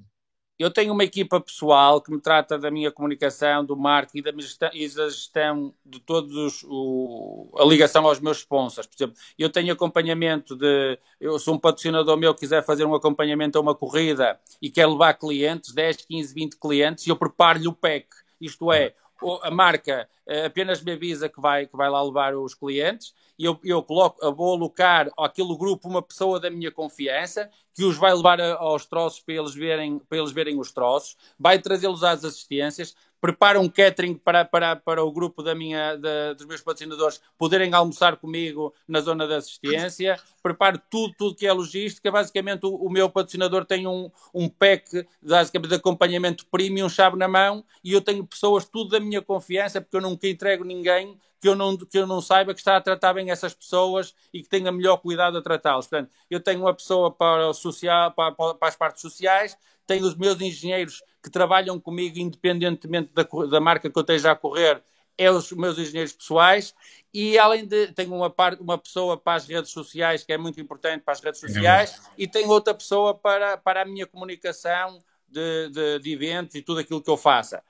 Eu 0.58 0.70
tenho 0.70 0.94
uma 0.94 1.04
equipa 1.04 1.42
pessoal 1.42 2.00
que 2.00 2.12
me 2.12 2.22
trata 2.22 2.58
da 2.58 2.70
minha 2.70 2.92
comunicação, 2.92 3.66
do 3.66 3.76
marketing 3.76 4.22
da, 4.22 4.32
gestão, 4.40 4.70
e 4.74 4.88
da 4.88 5.10
gestão 5.10 5.74
de 5.86 6.00
todos 6.00 6.36
os, 6.36 6.64
o, 6.68 7.52
a 7.58 7.66
ligação 7.66 8.06
aos 8.06 8.20
meus 8.20 8.38
sponsors. 8.38 8.88
Por 8.88 8.96
exemplo, 8.96 9.16
eu 9.38 9.50
tenho 9.50 9.74
acompanhamento 9.74 10.56
de. 10.56 11.00
Eu 11.20 11.40
sou 11.40 11.56
um 11.56 11.60
patrocinador 11.60 12.16
meu 12.18 12.34
que 12.34 12.42
quiser 12.42 12.64
fazer 12.64 12.86
um 12.86 12.94
acompanhamento 12.94 13.58
a 13.58 13.62
uma 13.62 13.74
corrida 13.74 14.40
e 14.62 14.70
quer 14.70 14.88
levar 14.88 15.16
clientes, 15.16 15.74
10, 15.74 16.06
15, 16.06 16.34
20 16.34 16.58
clientes, 16.58 17.08
e 17.08 17.10
eu 17.10 17.16
preparo-lhe 17.16 17.68
o 17.68 17.74
pack. 17.74 18.08
Isto 18.40 18.72
é, 18.72 18.94
a 19.42 19.52
marca 19.52 20.10
eh, 20.26 20.46
apenas 20.46 20.82
me 20.82 20.94
avisa 20.94 21.30
que 21.30 21.40
vai, 21.40 21.66
que 21.66 21.76
vai 21.76 21.90
lá 21.90 22.02
levar 22.02 22.36
os 22.36 22.54
clientes 22.54 23.14
e 23.38 23.46
eu, 23.46 23.60
eu, 23.64 23.82
coloco, 23.82 24.24
eu 24.24 24.34
vou 24.34 24.54
alocar 24.54 25.10
àquele 25.18 25.56
grupo 25.58 25.90
uma 25.90 26.02
pessoa 26.02 26.40
da 26.40 26.50
minha 26.50 26.72
confiança 26.72 27.50
que 27.74 27.84
os 27.84 27.98
vai 27.98 28.14
levar 28.14 28.40
aos 28.40 28.86
troços 28.86 29.22
para 29.22 29.34
eles 29.34 29.56
verem, 29.56 30.00
para 30.00 30.18
eles 30.20 30.32
verem 30.32 30.60
os 30.60 30.72
troços, 30.72 31.18
vai 31.40 31.60
trazê-los 31.60 32.04
às 32.04 32.24
assistências, 32.24 32.96
prepara 33.24 33.58
um 33.58 33.70
catering 33.70 34.16
para, 34.16 34.44
para, 34.44 34.76
para 34.76 35.02
o 35.02 35.10
grupo 35.10 35.42
da 35.42 35.56
minha, 35.56 35.96
da, 35.96 36.34
dos 36.34 36.46
meus 36.46 36.60
patrocinadores 36.60 37.22
poderem 37.38 37.74
almoçar 37.74 38.18
comigo 38.18 38.76
na 38.86 39.00
zona 39.00 39.26
da 39.26 39.38
assistência, 39.38 40.20
preparo 40.42 40.78
tudo, 40.90 41.14
tudo 41.18 41.36
que 41.38 41.48
é 41.48 41.54
logística. 41.54 42.12
Basicamente, 42.12 42.66
o, 42.66 42.76
o 42.76 42.90
meu 42.90 43.10
patrocinador 43.10 43.64
tem 43.64 43.88
um, 43.88 44.12
um 44.34 44.50
pack 44.50 45.08
basicamente, 45.22 45.70
de 45.70 45.76
acompanhamento 45.76 46.46
premium, 46.48 46.90
chave 46.90 47.16
na 47.16 47.30
mão, 47.30 47.64
e 47.82 47.94
eu 47.94 48.02
tenho 48.02 48.28
pessoas 48.28 48.66
tudo 48.66 48.90
da 48.90 49.00
minha 49.00 49.22
confiança, 49.22 49.80
porque 49.80 49.96
eu 49.96 50.02
nunca 50.02 50.28
entrego 50.28 50.66
ninguém 50.66 51.18
que 51.44 51.48
eu 51.50 51.56
não, 51.56 51.76
que 51.78 51.98
eu 51.98 52.08
não 52.08 52.22
saiba 52.22 52.54
que 52.54 52.60
está 52.62 52.78
a 52.78 52.82
tratar 52.82 53.14
bem 53.14 53.30
essas 53.30 53.54
pessoas 53.54 54.16
e 54.34 54.42
que 54.42 54.48
tenha 54.48 54.72
melhor 54.72 54.96
cuidado 54.98 55.38
a 55.38 55.42
tratá-los. 55.42 55.88
Portanto, 55.88 56.10
eu 56.30 56.40
tenho 56.42 56.62
uma 56.62 56.74
pessoa 56.74 57.12
para, 57.12 57.50
o 57.50 57.54
social, 57.54 58.12
para, 58.12 58.34
para 58.34 58.68
as 58.68 58.78
partes 58.78 59.02
sociais, 59.02 59.58
tenho 59.86 60.06
os 60.06 60.16
meus 60.16 60.40
engenheiros 60.42 61.02
que 61.22 61.30
trabalham 61.30 61.80
comigo 61.80 62.20
independentemente 62.20 63.12
da, 63.14 63.24
da 63.50 63.60
marca 63.60 63.90
que 63.90 63.98
eu 63.98 64.02
esteja 64.02 64.32
a 64.32 64.36
correr, 64.36 64.82
é 65.18 65.30
os 65.30 65.52
meus 65.52 65.78
engenheiros 65.78 66.14
pessoais 66.14 66.74
e 67.14 67.38
além 67.38 67.68
de 67.68 67.88
tenho 67.94 68.14
uma 68.16 68.30
parte 68.30 68.62
uma 68.62 68.78
pessoa 68.78 69.16
para 69.16 69.36
as 69.38 69.48
redes 69.48 69.72
sociais 69.72 70.24
que 70.24 70.34
é 70.34 70.38
muito 70.38 70.60
importante 70.60 71.04
para 71.04 71.14
as 71.14 71.22
redes 71.22 71.40
sociais 71.40 72.02
e 72.18 72.28
tenho 72.28 72.50
outra 72.50 72.74
pessoa 72.74 73.14
para, 73.14 73.56
para 73.56 73.84
a 73.84 73.86
minha 73.86 74.08
comunicação 74.08 75.04
de, 75.28 75.70
de, 75.70 76.00
de 76.00 76.14
eventos 76.14 76.56
e 76.56 76.62
tudo 76.62 76.80
aquilo 76.80 77.02
que 77.02 77.10
eu 77.10 77.18
faça. 77.18 77.64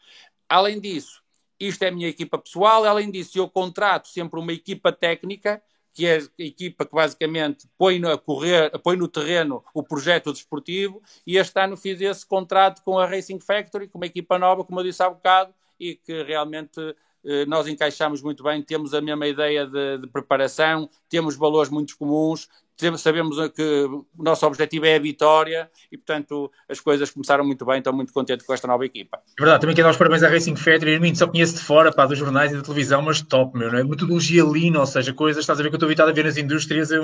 Além 0.48 0.80
disso, 0.80 1.24
isto 1.60 1.84
é 1.84 1.88
a 1.88 1.92
minha 1.92 2.08
equipa 2.08 2.38
pessoal. 2.38 2.86
Além 2.86 3.10
disso, 3.10 3.38
eu 3.38 3.50
contrato 3.50 4.08
sempre 4.08 4.40
uma 4.40 4.54
equipa 4.54 4.92
técnica, 4.92 5.62
que 5.94 6.06
é 6.08 6.18
a 6.18 6.44
equipa 6.44 6.86
que 6.86 6.94
basicamente 6.94 7.68
põe 7.78 8.00
no, 8.00 8.18
correr, 8.18 8.72
põe 8.80 8.98
no 8.98 9.08
terreno 9.08 9.64
o 9.74 9.84
projeto 9.84 10.34
desportivo. 10.34 11.02
E 11.26 11.38
este 11.38 11.60
ano 11.60 11.78
fiz 11.78 12.02
esse 12.02 12.26
contrato 12.26 12.82
com 12.84 12.98
a 12.98 13.06
Racing 13.06 13.40
Factory, 13.40 13.88
com 13.88 14.00
uma 14.00 14.08
equipa 14.08 14.40
nova, 14.40 14.64
como 14.64 14.80
eu 14.80 14.84
disse 14.84 15.04
há 15.04 15.10
bocado, 15.10 15.54
e 15.80 15.96
que 15.96 16.24
realmente 16.24 16.80
eh, 17.26 17.46
nós 17.46 17.68
encaixamos 17.68 18.22
muito 18.22 18.44
bem, 18.44 18.62
temos 18.62 18.94
a 18.94 19.02
mesma 19.02 19.28
ideia 19.28 19.66
de, 19.66 20.00
de 20.00 20.08
preparação, 20.08 20.90
temos 21.08 21.36
valores 21.36 21.70
muito 21.70 21.98
comuns, 21.98 22.50
sabemos 22.98 23.38
que 23.50 23.86
o 24.18 24.24
nosso 24.24 24.46
objetivo 24.46 24.86
é 24.86 24.96
a 24.96 25.00
vitória 25.00 25.70
e, 25.92 25.98
portanto, 25.98 26.52
as 26.68 26.80
coisas 26.80 27.12
começaram 27.12 27.46
muito 27.46 27.66
bem. 27.66 27.78
Estou 27.78 27.94
muito 27.94 28.12
contente 28.12 28.44
com 28.44 28.54
esta 28.54 28.68
nova 28.68 28.86
equipa. 28.86 29.18
É 29.18 29.42
verdade, 29.42 29.62
também 29.62 29.76
quero 29.76 29.88
dar 29.88 29.92
os 29.92 29.98
parabéns 29.98 30.24
à 30.24 30.30
Racing 30.30 30.56
Factory. 30.56 30.92
Irmino, 30.92 31.16
só 31.16 31.28
conheço 31.28 31.56
de 31.56 31.62
fora, 31.62 31.92
pá, 31.92 32.06
dos 32.06 32.18
jornais 32.18 32.52
e 32.52 32.58
da 32.58 32.62
televisão, 32.62 33.02
mas 33.02 33.22
top, 33.22 33.58
meu, 33.58 33.72
não 33.72 33.80
é? 33.80 33.84
Metodologia 33.84 34.46
lean, 34.46 34.80
ou 34.80 34.86
seja, 34.86 35.14
coisas, 35.14 35.44
estás 35.44 35.60
a 35.60 35.64
ver 35.64 35.70
que 35.70 35.76
eu 35.76 35.78
estou 35.78 35.88
habituado 35.88 36.10
a 36.10 36.14
ver 36.14 36.26
nas 36.26 36.38
indústrias, 36.38 36.92
a, 36.92 36.98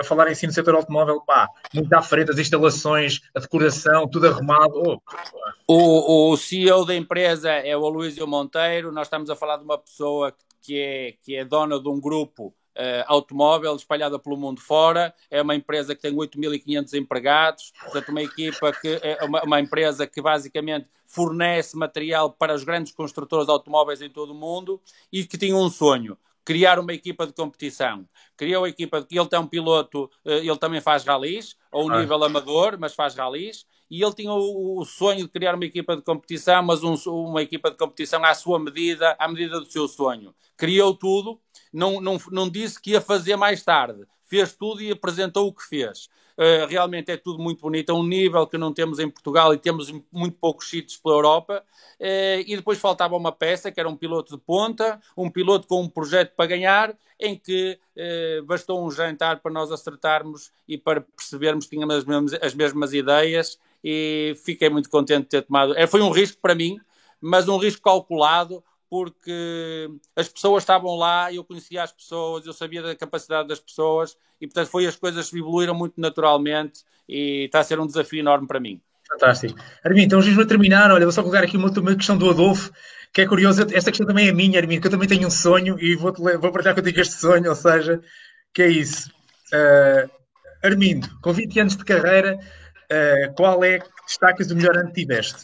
a 0.00 0.04
falar 0.04 0.30
em 0.30 0.34
si 0.34 0.46
no 0.46 0.52
setor 0.52 0.74
automóvel, 0.74 1.20
pá, 1.20 1.48
muito 1.74 1.92
à 1.92 2.02
frente, 2.02 2.30
as 2.30 2.38
instalações, 2.38 3.20
a 3.34 3.40
decoração, 3.40 4.08
tudo 4.08 4.26
arrumado. 4.26 4.72
Oh, 4.74 5.00
o, 5.66 6.32
o 6.32 6.36
CEO 6.36 6.84
da 6.84 6.94
empresa 6.94 7.50
é 7.50 7.76
o 7.76 7.84
Aloysio 7.84 8.26
Monteiro. 8.26 8.90
Nós 8.92 9.06
estamos 9.06 9.30
a 9.30 9.36
falar 9.36 9.56
de 9.56 9.64
uma 9.64 9.78
pessoa 9.78 10.34
que 10.60 10.78
é, 10.78 11.14
que 11.22 11.36
é 11.36 11.44
dona 11.44 11.80
de 11.80 11.88
um 11.88 12.00
grupo 12.00 12.54
uh, 12.76 13.04
automóvel 13.06 13.74
espalhada 13.76 14.18
pelo 14.18 14.36
mundo 14.36 14.60
fora. 14.60 15.14
É 15.30 15.40
uma 15.42 15.54
empresa 15.54 15.94
que 15.94 16.02
tem 16.02 16.14
8.500 16.14 16.94
empregados, 16.94 17.72
portanto, 17.82 18.08
uma 18.10 18.22
equipa 18.22 18.72
que 18.72 19.00
é 19.02 19.24
uma, 19.24 19.42
uma, 19.42 19.60
empresa 19.60 20.06
que 20.06 20.20
basicamente 20.20 20.88
fornece 21.06 21.76
material 21.76 22.30
para 22.30 22.54
os 22.54 22.64
grandes 22.64 22.92
construtores 22.92 23.46
de 23.46 23.52
automóveis 23.52 24.00
em 24.00 24.10
todo 24.10 24.30
o 24.30 24.34
mundo 24.34 24.80
e 25.12 25.24
que 25.24 25.38
tinha 25.38 25.56
um 25.56 25.68
sonho. 25.68 26.16
Criar 26.44 26.78
uma 26.78 26.92
equipa 26.92 27.26
de 27.26 27.32
competição. 27.32 28.08
Criou 28.36 28.64
a 28.64 28.68
equipa 28.68 29.00
de. 29.00 29.18
Ele 29.18 29.28
tem 29.28 29.38
um 29.38 29.46
piloto, 29.46 30.04
uh, 30.24 30.30
ele 30.30 30.56
também 30.56 30.80
faz 30.80 31.04
ralis, 31.04 31.56
ao 31.70 31.88
ah. 31.90 32.00
nível 32.00 32.22
amador, 32.24 32.76
mas 32.78 32.94
faz 32.94 33.14
ralis 33.14 33.66
e 33.90 34.04
ele 34.04 34.14
tinha 34.14 34.32
o, 34.32 34.78
o, 34.78 34.84
sonho 34.84 35.24
de 35.24 35.28
criar 35.28 35.56
uma 35.56 35.64
equipa 35.64 35.96
de 35.96 36.02
competição, 36.02 36.62
mas 36.62 36.84
um, 36.84 36.94
uma 37.08 37.42
equipa 37.42 37.70
de 37.70 37.76
competição 37.76 38.24
à 38.24 38.32
sua 38.34 38.58
medida, 38.58 39.16
à 39.18 39.26
medida 39.26 39.58
do 39.58 39.66
seu 39.66 39.88
sonho. 39.88 40.32
Criou 40.56 40.94
tudo, 40.94 41.40
não, 41.72 42.00
não, 42.00 42.18
não 42.30 42.48
disse 42.48 42.80
que 42.80 42.92
ia 42.92 43.00
fazer 43.00 43.36
mais 43.36 43.62
tarde, 43.62 44.04
fez 44.24 44.52
tudo 44.52 44.82
e 44.82 44.90
apresentou 44.90 45.48
o 45.48 45.52
que 45.52 45.66
fez. 45.66 46.08
Uh, 46.38 46.64
realmente 46.66 47.12
é 47.12 47.18
tudo 47.18 47.42
muito 47.42 47.60
bonito, 47.60 47.90
a 47.90 47.94
um 47.94 48.02
nível 48.02 48.46
que 48.46 48.56
não 48.56 48.72
temos 48.72 48.98
em 48.98 49.10
Portugal 49.10 49.52
e 49.52 49.58
temos 49.58 49.92
muito 50.10 50.38
poucos 50.38 50.70
sítios 50.70 50.96
pela 50.96 51.16
Europa. 51.16 51.62
Uh, 52.00 52.40
e 52.46 52.56
depois 52.56 52.78
faltava 52.78 53.14
uma 53.14 53.30
peça, 53.30 53.70
que 53.70 53.78
era 53.78 53.88
um 53.88 53.96
piloto 53.96 54.36
de 54.36 54.42
ponta, 54.42 54.98
um 55.14 55.30
piloto 55.30 55.66
com 55.66 55.82
um 55.82 55.88
projeto 55.88 56.34
para 56.34 56.46
ganhar, 56.46 56.96
em 57.18 57.36
que 57.36 57.78
uh, 57.94 58.42
bastou 58.44 58.82
um 58.82 58.90
jantar 58.90 59.40
para 59.40 59.52
nós 59.52 59.70
acertarmos 59.70 60.50
e 60.66 60.78
para 60.78 61.02
percebermos 61.02 61.66
que 61.66 61.76
tínhamos 61.76 61.96
as 61.96 62.04
mesmas, 62.04 62.32
as 62.40 62.54
mesmas 62.54 62.94
ideias 62.94 63.58
e 63.84 64.34
fiquei 64.44 64.70
muito 64.70 64.88
contente 64.88 65.24
de 65.24 65.28
ter 65.28 65.42
tomado. 65.42 65.76
É, 65.76 65.86
foi 65.86 66.00
um 66.00 66.10
risco 66.10 66.40
para 66.40 66.54
mim, 66.54 66.78
mas 67.20 67.48
um 67.48 67.58
risco 67.58 67.82
calculado, 67.82 68.64
porque 68.90 69.88
as 70.16 70.28
pessoas 70.28 70.64
estavam 70.64 70.96
lá, 70.96 71.32
eu 71.32 71.44
conhecia 71.44 71.84
as 71.84 71.92
pessoas, 71.92 72.44
eu 72.44 72.52
sabia 72.52 72.82
da 72.82 72.96
capacidade 72.96 73.46
das 73.46 73.60
pessoas 73.60 74.16
e, 74.40 74.48
portanto, 74.48 74.66
foi 74.66 74.84
as 74.84 74.96
coisas 74.96 75.30
que 75.30 75.38
evoluíram 75.38 75.74
muito 75.74 75.94
naturalmente 75.98 76.80
e 77.08 77.44
está 77.44 77.60
a 77.60 77.64
ser 77.64 77.78
um 77.78 77.86
desafio 77.86 78.18
enorme 78.18 78.48
para 78.48 78.58
mim. 78.58 78.80
Fantástico. 79.08 79.58
Armin, 79.84 80.02
então 80.02 80.20
vamos 80.20 80.46
terminar. 80.46 80.90
Olha, 80.90 81.04
vou 81.04 81.12
só 81.12 81.22
colocar 81.22 81.44
aqui 81.44 81.56
uma, 81.56 81.70
uma 81.70 81.94
questão 81.94 82.18
do 82.18 82.28
Adolfo, 82.28 82.72
que 83.12 83.20
é 83.20 83.26
curiosa. 83.26 83.62
Esta 83.72 83.90
questão 83.92 84.06
também 84.06 84.28
é 84.28 84.32
minha, 84.32 84.58
Armin, 84.58 84.80
que 84.80 84.88
eu 84.88 84.90
também 84.90 85.08
tenho 85.08 85.26
um 85.26 85.30
sonho 85.30 85.78
e 85.80 85.94
vou, 85.94 86.12
vou 86.12 86.52
partilhar 86.52 86.74
contigo 86.74 87.00
este 87.00 87.14
sonho, 87.14 87.48
ou 87.48 87.56
seja, 87.56 88.00
que 88.52 88.62
é 88.62 88.68
isso. 88.68 89.08
Uh, 89.52 90.10
com 91.22 91.32
20 91.32 91.60
anos 91.60 91.76
de 91.76 91.84
carreira, 91.84 92.38
uh, 92.38 93.34
qual 93.34 93.62
é 93.62 93.78
que 93.78 93.88
destacas 94.06 94.50
o 94.50 94.56
melhor 94.56 94.76
ano 94.76 94.88
que 94.88 95.00
tiveste? 95.00 95.42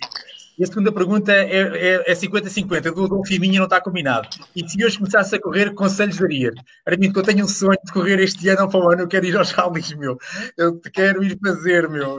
E 0.58 0.64
a 0.64 0.66
segunda 0.66 0.90
pergunta 0.90 1.32
é, 1.32 2.04
é, 2.06 2.12
é 2.12 2.14
50-50, 2.14 2.92
do 2.92 3.04
Adolfo 3.04 3.32
e 3.32 3.38
minha 3.38 3.58
não 3.58 3.64
está 3.64 3.80
combinado. 3.80 4.28
E 4.54 4.66
se 4.68 4.82
hoje 4.84 4.98
começasse 4.98 5.34
a 5.36 5.40
correr, 5.40 5.74
conselhos 5.74 6.18
daria? 6.18 6.52
Armindo, 6.86 7.12
que 7.12 7.18
eu 7.18 7.22
tenho 7.22 7.44
um 7.44 7.48
sonho 7.48 7.78
de 7.84 7.92
correr 7.92 8.18
este 8.20 8.48
ano 8.48 8.68
para 8.68 8.80
o 8.80 8.90
ano, 8.90 9.02
eu 9.02 9.08
quero 9.08 9.26
ir 9.26 9.36
aos 9.36 9.50
rallies, 9.52 9.92
meu. 9.92 10.18
Eu 10.56 10.80
quero 10.80 11.22
ir 11.22 11.38
fazer, 11.44 11.88
meu. 11.88 12.18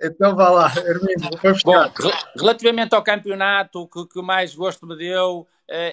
Então 0.00 0.36
vá 0.36 0.48
lá, 0.50 0.66
Armindo, 0.66 1.36
vamos 1.42 1.62
Bom, 1.64 1.90
relativamente 2.38 2.94
ao 2.94 3.02
campeonato, 3.02 3.80
o 3.80 3.88
que, 3.88 4.06
que 4.06 4.22
mais 4.22 4.54
gosto 4.54 4.86
me 4.86 4.96
deu 4.96 5.46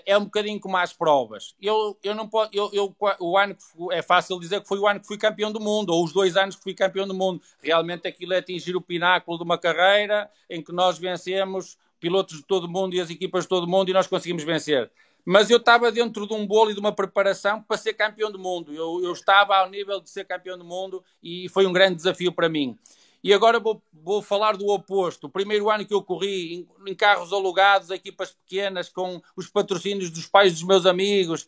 é 0.06 0.18
um 0.18 0.24
bocadinho 0.24 0.60
como 0.60 0.78
as 0.78 0.94
provas. 0.94 1.54
Eu, 1.62 1.98
eu 2.02 2.16
não 2.16 2.28
posso, 2.28 2.50
eu, 2.54 2.70
eu, 2.72 2.96
o 3.20 3.38
ano 3.38 3.56
que 3.56 3.64
fui, 3.64 3.94
é 3.94 4.02
fácil 4.02 4.40
dizer 4.40 4.62
que 4.62 4.68
foi 4.68 4.80
o 4.80 4.88
ano 4.88 5.02
que 5.02 5.08
fui 5.08 5.18
campeão 5.18 5.52
do 5.52 5.60
mundo, 5.60 5.92
ou 5.92 6.04
os 6.04 6.14
dois 6.14 6.38
anos 6.38 6.56
que 6.56 6.64
fui 6.64 6.74
campeão 6.74 7.06
do 7.06 7.14
mundo. 7.14 7.42
Realmente 7.62 8.08
aquilo 8.08 8.34
é 8.34 8.38
atingir 8.38 8.76
o 8.76 8.82
pináculo 8.82 9.38
de 9.38 9.44
uma 9.44 9.58
carreira 9.58 10.30
em 10.50 10.64
que 10.64 10.72
nós 10.72 10.98
vencemos 10.98 11.78
pilotos 12.00 12.38
de 12.38 12.44
todo 12.44 12.66
o 12.66 12.70
mundo 12.70 12.96
e 12.96 13.02
as 13.02 13.10
equipas 13.10 13.44
de 13.44 13.50
todo 13.50 13.66
o 13.66 13.70
mundo 13.70 13.90
e 13.90 13.94
nós 13.94 14.08
conseguimos 14.08 14.44
vencer. 14.44 14.90
Mas 15.26 15.50
eu 15.50 15.58
estava 15.58 15.92
dentro 15.92 16.28
de 16.28 16.34
um 16.36 16.46
bolo 16.46 16.70
e 16.70 16.74
de 16.76 16.80
uma 16.80 16.92
preparação 16.92 17.62
para 17.62 17.78
ser 17.78 17.94
campeão 17.94 18.32
do 18.32 18.38
mundo. 18.38 18.72
Eu, 18.72 19.04
eu 19.04 19.12
estava 19.12 19.58
ao 19.58 19.70
nível 19.70 20.00
de 20.00 20.10
ser 20.10 20.24
campeão 20.24 20.56
do 20.56 20.64
mundo 20.64 21.04
e 21.22 21.50
foi 21.50 21.66
um 21.66 21.74
grande 21.74 21.96
desafio 21.96 22.32
para 22.32 22.48
mim. 22.48 22.78
E 23.26 23.34
agora 23.34 23.60
vou, 23.60 23.82
vou 23.92 24.22
falar 24.22 24.56
do 24.56 24.68
oposto. 24.68 25.26
O 25.26 25.30
primeiro 25.32 25.68
ano 25.72 25.84
que 25.84 25.96
eu 25.96 26.04
corri 26.04 26.68
em, 26.86 26.92
em 26.92 26.94
carros 26.94 27.34
alugados, 27.34 27.90
equipas 27.90 28.32
pequenas, 28.32 28.88
com 28.88 29.20
os 29.36 29.48
patrocínios 29.48 30.12
dos 30.12 30.28
pais 30.28 30.54
dos 30.54 30.62
meus 30.62 30.86
amigos, 30.86 31.48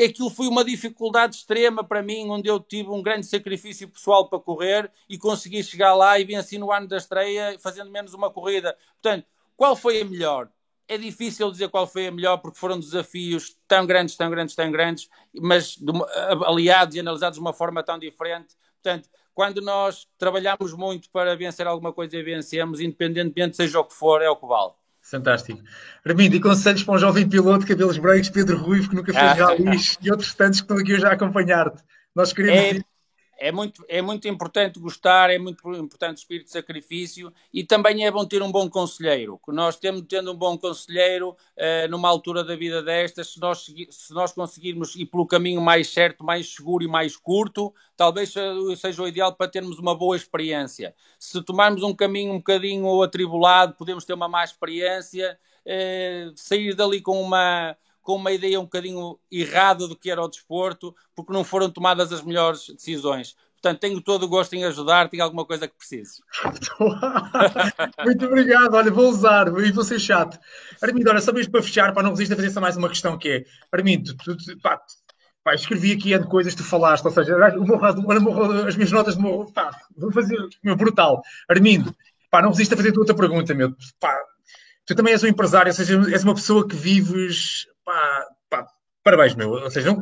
aquilo 0.00 0.30
foi 0.30 0.46
uma 0.46 0.64
dificuldade 0.64 1.34
extrema 1.34 1.82
para 1.82 2.00
mim, 2.00 2.30
onde 2.30 2.48
eu 2.48 2.60
tive 2.60 2.90
um 2.90 3.02
grande 3.02 3.26
sacrifício 3.26 3.88
pessoal 3.88 4.28
para 4.28 4.38
correr 4.38 4.88
e 5.08 5.18
consegui 5.18 5.64
chegar 5.64 5.96
lá 5.96 6.16
e 6.16 6.24
venci 6.24 6.58
no 6.58 6.70
ano 6.70 6.86
da 6.86 6.96
estreia, 6.96 7.58
fazendo 7.58 7.90
menos 7.90 8.14
uma 8.14 8.30
corrida. 8.30 8.78
Portanto, 9.02 9.26
qual 9.56 9.74
foi 9.74 10.02
a 10.02 10.04
melhor? 10.04 10.48
É 10.86 10.96
difícil 10.96 11.50
dizer 11.50 11.70
qual 11.70 11.88
foi 11.88 12.06
a 12.06 12.12
melhor, 12.12 12.36
porque 12.36 12.56
foram 12.56 12.78
desafios 12.78 13.58
tão 13.66 13.84
grandes, 13.84 14.14
tão 14.16 14.30
grandes, 14.30 14.54
tão 14.54 14.70
grandes, 14.70 15.10
mas 15.34 15.76
aliados 16.44 16.94
e 16.94 17.00
analisados 17.00 17.36
de 17.36 17.40
uma 17.40 17.52
forma 17.52 17.82
tão 17.82 17.98
diferente. 17.98 18.54
Portanto, 18.80 19.08
quando 19.36 19.60
nós 19.60 20.08
trabalhamos 20.16 20.72
muito 20.72 21.10
para 21.10 21.36
vencer 21.36 21.66
alguma 21.66 21.92
coisa 21.92 22.16
e 22.16 22.22
vencemos, 22.22 22.80
independentemente 22.80 23.54
seja 23.54 23.78
o 23.78 23.84
que 23.84 23.92
for, 23.92 24.22
é 24.22 24.30
o 24.30 24.34
que 24.34 24.46
vale. 24.46 24.72
Fantástico. 25.02 25.60
Armindo, 26.02 26.34
e 26.34 26.40
conselhos 26.40 26.82
para 26.82 26.94
um 26.94 26.98
jovem 26.98 27.28
piloto, 27.28 27.66
cabelos 27.66 27.98
brancos, 27.98 28.30
Pedro 28.30 28.56
Ruivo, 28.56 28.88
que 28.88 28.96
nunca 28.96 29.12
fez 29.12 29.22
ah, 29.38 29.44
ralis, 29.44 29.98
e 30.00 30.10
outros 30.10 30.34
tantos 30.34 30.60
que 30.60 30.64
estão 30.64 30.78
aqui 30.78 30.94
hoje 30.94 31.04
a 31.04 31.12
acompanhar-te. 31.12 31.82
Nós 32.14 32.32
queremos... 32.32 32.80
É 32.80 32.95
é 33.38 33.52
muito, 33.52 33.84
é 33.88 34.00
muito 34.00 34.26
importante 34.28 34.78
gostar, 34.78 35.30
é 35.30 35.38
muito 35.38 35.68
importante 35.74 36.18
o 36.18 36.20
espírito 36.20 36.46
de 36.46 36.52
sacrifício 36.52 37.32
e 37.52 37.62
também 37.62 38.06
é 38.06 38.10
bom 38.10 38.24
ter 38.24 38.42
um 38.42 38.50
bom 38.50 38.68
conselheiro. 38.68 39.38
Que 39.44 39.52
nós 39.52 39.76
temos 39.76 40.02
tendo 40.08 40.32
um 40.32 40.36
bom 40.36 40.56
conselheiro 40.56 41.30
uh, 41.30 41.88
numa 41.90 42.08
altura 42.08 42.42
da 42.42 42.56
vida 42.56 42.82
destas, 42.82 43.32
se 43.32 43.40
nós, 43.40 43.66
se 43.90 44.12
nós 44.12 44.32
conseguirmos 44.32 44.96
ir 44.96 45.06
pelo 45.06 45.26
caminho 45.26 45.60
mais 45.60 45.88
certo, 45.88 46.24
mais 46.24 46.54
seguro 46.54 46.82
e 46.82 46.88
mais 46.88 47.16
curto, 47.16 47.74
talvez 47.96 48.32
seja 48.78 49.02
o 49.02 49.08
ideal 49.08 49.34
para 49.34 49.48
termos 49.48 49.78
uma 49.78 49.94
boa 49.94 50.16
experiência. 50.16 50.94
Se 51.18 51.42
tomarmos 51.42 51.82
um 51.82 51.94
caminho 51.94 52.32
um 52.32 52.38
bocadinho 52.38 53.02
atribulado, 53.02 53.74
podemos 53.74 54.04
ter 54.04 54.14
uma 54.14 54.28
má 54.28 54.44
experiência, 54.44 55.38
uh, 55.66 56.32
sair 56.34 56.74
dali 56.74 57.00
com 57.00 57.20
uma 57.20 57.76
com 58.06 58.14
uma 58.14 58.30
ideia 58.30 58.60
um 58.60 58.62
bocadinho 58.62 59.18
errada 59.28 59.88
do 59.88 59.96
que 59.96 60.08
era 60.08 60.22
o 60.22 60.28
desporto, 60.28 60.94
porque 61.12 61.32
não 61.32 61.42
foram 61.42 61.68
tomadas 61.68 62.12
as 62.12 62.22
melhores 62.22 62.68
decisões. 62.68 63.34
Portanto, 63.60 63.80
tenho 63.80 64.00
todo 64.00 64.22
o 64.22 64.28
gosto 64.28 64.54
em 64.54 64.64
ajudar, 64.64 65.08
tenho 65.08 65.24
alguma 65.24 65.44
coisa 65.44 65.66
que 65.66 65.74
preciso. 65.76 66.22
Muito 68.04 68.26
obrigado, 68.26 68.74
olha, 68.74 68.92
vou 68.92 69.08
usar 69.08 69.48
e 69.58 69.72
vou 69.72 69.82
ser 69.82 69.98
chato. 69.98 70.38
Armindo, 70.80 71.10
olha, 71.10 71.20
só 71.20 71.32
mesmo 71.32 71.50
para 71.50 71.64
fechar, 71.64 71.92
para 71.92 72.04
não 72.04 72.10
resistir 72.10 72.34
a 72.34 72.36
fazer 72.36 72.50
só 72.50 72.60
mais 72.60 72.76
uma 72.76 72.88
questão 72.88 73.18
que 73.18 73.28
é, 73.28 73.44
Armindo, 73.72 74.16
tu, 74.18 74.36
tu, 74.36 74.60
pá, 74.60 74.80
pá, 75.42 75.54
escrevi 75.56 75.90
aqui 75.90 76.16
de 76.16 76.28
coisas 76.28 76.54
que 76.54 76.62
tu 76.62 76.68
falaste, 76.68 77.04
ou 77.04 77.10
seja, 77.10 77.34
as 77.44 78.76
minhas 78.76 78.92
notas 78.92 79.16
de 79.16 79.20
morro, 79.20 79.52
pá, 79.52 79.76
vou 79.96 80.12
fazer, 80.12 80.38
meu, 80.62 80.76
brutal. 80.76 81.22
Armindo, 81.48 81.92
pá, 82.30 82.40
não 82.40 82.50
resistas 82.50 82.78
a 82.78 82.82
fazer 82.84 82.96
outra 82.96 83.16
pergunta, 83.16 83.52
meu, 83.52 83.74
pá, 83.98 84.16
tu 84.86 84.94
também 84.94 85.12
és 85.12 85.24
um 85.24 85.26
empresário, 85.26 85.70
ou 85.70 85.74
seja, 85.74 86.00
és 86.12 86.22
uma 86.22 86.36
pessoa 86.36 86.68
que 86.68 86.76
vives 86.76 87.66
pá, 87.86 88.26
pá, 88.50 88.66
parabéns, 89.02 89.34
meu. 89.34 89.50
Ou 89.52 89.70
seja, 89.70 89.96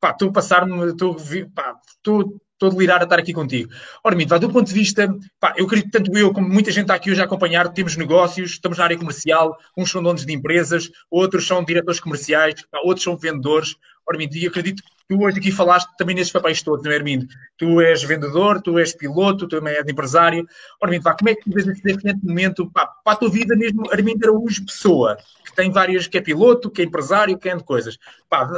pá, 0.00 0.10
estou 0.10 0.30
a 0.30 0.32
passar-me, 0.32 0.86
estou, 0.86 1.14
pá, 1.54 1.78
estou, 1.94 2.40
a 2.62 2.68
delirar 2.68 3.00
a 3.00 3.04
estar 3.04 3.18
aqui 3.18 3.32
contigo. 3.32 3.70
Ora, 4.02 4.16
Mito, 4.16 4.38
do 4.38 4.50
ponto 4.50 4.66
de 4.66 4.74
vista, 4.74 5.08
pá, 5.38 5.54
eu 5.56 5.66
acredito 5.66 5.90
tanto 5.90 6.16
eu 6.16 6.32
como 6.32 6.48
muita 6.48 6.70
gente 6.70 6.82
está 6.84 6.94
aqui 6.94 7.10
hoje 7.10 7.20
a 7.20 7.24
acompanhar, 7.24 7.72
temos 7.72 7.96
negócios, 7.96 8.52
estamos 8.52 8.78
na 8.78 8.84
área 8.84 8.98
comercial, 8.98 9.56
uns 9.76 9.90
são 9.90 10.02
donos 10.02 10.26
de 10.26 10.32
empresas, 10.32 10.90
outros 11.10 11.46
são 11.46 11.64
diretores 11.64 12.00
comerciais, 12.00 12.54
pá, 12.70 12.80
outros 12.84 13.04
são 13.04 13.16
vendedores. 13.16 13.76
Ora, 14.08 14.18
Mito, 14.18 14.36
e 14.36 14.46
acredito 14.46 14.82
tu 15.10 15.20
hoje 15.20 15.38
aqui 15.38 15.50
falaste 15.50 15.90
também 15.98 16.14
nesses 16.14 16.32
papéis 16.32 16.62
todos, 16.62 16.84
não 16.84 16.92
é, 16.92 16.96
Armindo? 16.96 17.26
Tu 17.58 17.80
és 17.80 18.02
vendedor, 18.04 18.62
tu 18.62 18.78
és 18.78 18.94
piloto, 18.94 19.48
tu 19.48 19.56
também 19.56 19.74
és 19.74 19.84
empresário. 19.88 20.46
Ora, 20.80 20.90
Armindo, 20.90 21.02
pá, 21.02 21.16
como 21.18 21.28
é 21.28 21.34
que 21.34 21.42
tu 21.42 21.50
vês 21.52 21.66
esse 21.66 21.82
diferente 21.82 22.24
momento 22.24 22.70
pá, 22.70 22.86
para 22.86 23.14
a 23.14 23.16
tua 23.16 23.30
vida 23.30 23.56
mesmo, 23.56 23.90
Armindo 23.92 24.24
Araújo, 24.24 24.64
pessoa? 24.64 25.18
que 25.50 25.56
tem 25.56 25.70
várias, 25.70 26.06
que 26.06 26.16
é 26.16 26.20
piloto, 26.20 26.70
que 26.70 26.80
é 26.80 26.84
empresário, 26.84 27.36
que 27.36 27.48
é 27.48 27.56
de 27.56 27.64
coisas. 27.64 27.98
Pá, 28.28 28.48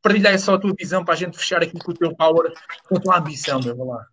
partilhar 0.00 0.38
só 0.38 0.54
a 0.54 0.58
tua 0.58 0.72
visão 0.78 1.04
para 1.04 1.14
a 1.14 1.16
gente 1.16 1.36
fechar 1.36 1.62
aqui 1.62 1.78
com 1.78 1.90
o 1.90 1.94
teu 1.94 2.14
power, 2.14 2.52
com 2.88 2.96
a 2.96 3.00
tua 3.00 3.18
ambição, 3.18 3.60
meu, 3.60 3.84
lá. 3.84 4.06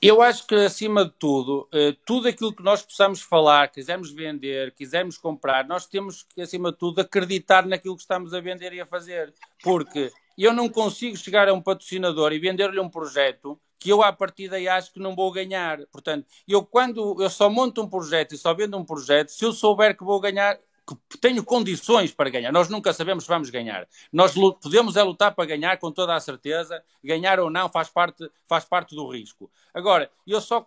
Eu 0.00 0.20
acho 0.20 0.44
que, 0.48 0.56
acima 0.56 1.04
de 1.04 1.12
tudo, 1.12 1.68
uh, 1.72 1.96
tudo 2.04 2.26
aquilo 2.26 2.52
que 2.52 2.62
nós 2.62 2.82
possamos 2.82 3.22
falar, 3.22 3.68
quisermos 3.68 4.10
vender, 4.10 4.74
quisermos 4.74 5.16
comprar, 5.16 5.64
nós 5.64 5.86
temos 5.86 6.24
que, 6.24 6.42
acima 6.42 6.72
de 6.72 6.78
tudo, 6.78 7.00
acreditar 7.00 7.64
naquilo 7.64 7.94
que 7.94 8.02
estamos 8.02 8.34
a 8.34 8.40
vender 8.40 8.72
e 8.72 8.80
a 8.80 8.86
fazer. 8.86 9.32
Porque 9.62 10.10
eu 10.36 10.52
não 10.52 10.68
consigo 10.68 11.16
chegar 11.16 11.48
a 11.48 11.52
um 11.52 11.60
patrocinador 11.60 12.32
e 12.32 12.38
vender-lhe 12.38 12.80
um 12.80 12.88
projeto 12.88 13.60
que 13.78 13.90
eu, 13.90 14.00
à 14.00 14.12
partida, 14.12 14.56
acho 14.74 14.92
que 14.92 15.00
não 15.00 15.16
vou 15.16 15.32
ganhar. 15.32 15.84
Portanto, 15.90 16.24
eu, 16.46 16.64
quando 16.64 17.20
eu 17.20 17.28
só 17.28 17.50
monto 17.50 17.82
um 17.82 17.88
projeto 17.88 18.32
e 18.32 18.38
só 18.38 18.54
vendo 18.54 18.76
um 18.76 18.84
projeto, 18.84 19.30
se 19.30 19.44
eu 19.44 19.52
souber 19.52 19.96
que 19.96 20.04
vou 20.04 20.20
ganhar, 20.20 20.56
que 21.10 21.18
tenho 21.18 21.44
condições 21.44 22.12
para 22.12 22.30
ganhar. 22.30 22.52
Nós 22.52 22.68
nunca 22.68 22.92
sabemos 22.92 23.24
se 23.24 23.28
vamos 23.28 23.50
ganhar. 23.50 23.88
Nós 24.12 24.34
podemos 24.34 24.96
é 24.96 25.02
lutar 25.02 25.34
para 25.34 25.46
ganhar 25.46 25.78
com 25.78 25.90
toda 25.90 26.14
a 26.14 26.20
certeza. 26.20 26.82
Ganhar 27.02 27.40
ou 27.40 27.50
não 27.50 27.68
faz 27.68 27.88
parte, 27.88 28.30
faz 28.48 28.64
parte 28.64 28.94
do 28.94 29.08
risco. 29.08 29.50
Agora, 29.74 30.10
eu 30.26 30.40
só 30.40 30.64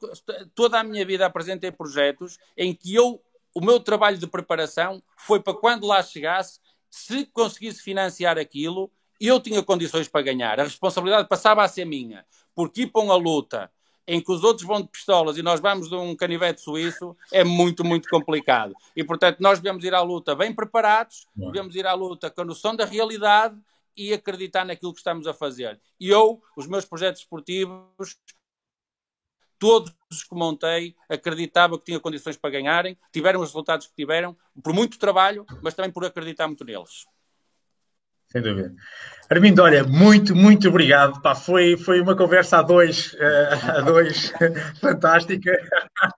toda 0.53 0.80
a 0.80 0.84
minha 0.84 1.05
vida 1.05 1.26
apresentei 1.26 1.72
projetos 1.72 2.38
em 2.57 2.74
que 2.74 2.93
eu 2.93 3.22
o 3.53 3.61
meu 3.61 3.80
trabalho 3.80 4.18
de 4.18 4.28
preparação 4.28 5.01
foi 5.16 5.41
para 5.41 5.53
quando 5.53 5.88
lá 5.88 6.03
chegasse, 6.03 6.59
se 6.89 7.26
conseguisse 7.28 7.82
financiar 7.82 8.38
aquilo, 8.38 8.91
eu 9.20 9.39
tinha 9.39 9.63
condições 9.63 10.07
para 10.07 10.22
ganhar. 10.22 10.59
A 10.59 10.63
responsabilidade 10.63 11.28
passava 11.28 11.63
a 11.63 11.68
ser 11.68 11.86
minha, 11.86 12.26
porque 12.53 12.84
ir 12.84 12.88
para 12.88 13.01
uma 13.01 13.16
luta 13.16 13.72
em 14.07 14.22
que 14.22 14.32
os 14.32 14.43
outros 14.43 14.66
vão 14.66 14.82
de 14.82 14.88
pistolas 14.88 15.38
e 15.38 15.41
nós 15.41 15.59
vamos 15.59 15.89
de 15.89 15.95
um 15.95 16.16
canivete 16.16 16.61
suíço, 16.61 17.16
é 17.32 17.43
muito, 17.43 17.84
muito 17.84 18.07
complicado. 18.07 18.74
E, 18.95 19.03
portanto, 19.03 19.39
nós 19.39 19.59
devemos 19.59 19.84
ir 19.84 19.93
à 19.93 20.01
luta 20.01 20.36
bem 20.36 20.53
preparados, 20.53 21.28
devemos 21.36 21.76
ir 21.76 21.88
à 21.88 21.93
luta 21.93 22.30
com 22.30 22.41
a 22.41 22.45
noção 22.45 22.76
da 22.76 22.86
realidade 22.86 23.59
e 23.97 24.13
acreditar 24.13 24.66
naquilo 24.66 24.93
que 24.93 24.99
estamos 24.99 25.26
a 25.26 25.34
fazer. 25.34 25.80
E 25.99 26.09
eu, 26.09 26.41
os 26.55 26.68
meus 26.68 26.86
projetos 26.86 27.22
esportivos, 27.22 28.18
todos 29.57 29.91
os 30.11 30.24
que 30.24 30.36
montei, 30.36 30.95
acreditava 31.09 31.78
que 31.80 31.86
tinha 31.86 31.99
condições 31.99 32.38
para 32.38 32.51
ganharem, 32.51 32.97
tiveram 33.11 33.39
os 33.39 33.47
resultados 33.47 33.88
que 33.88 33.95
tiveram, 33.95 34.38
por 34.61 34.74
muito 34.74 34.99
trabalho, 34.99 35.45
mas 35.63 35.74
também 35.74 35.91
por 35.91 36.05
acreditar 36.05 36.47
muito 36.47 36.63
neles. 36.63 37.05
Sem 38.36 38.42
dúvida. 38.42 38.74
Armindo, 39.30 39.64
olha, 39.64 39.86
muito, 39.86 40.36
muito 40.36 40.68
obrigado. 40.68 41.22
Pá, 41.22 41.34
foi, 41.34 41.78
foi 41.78 42.02
uma 42.02 42.18
conversa 42.18 42.58
a 42.58 42.62
dois, 42.62 43.14
uh, 43.14 43.78
a 43.78 43.80
dois 43.80 44.34
fantástica. 44.82 45.58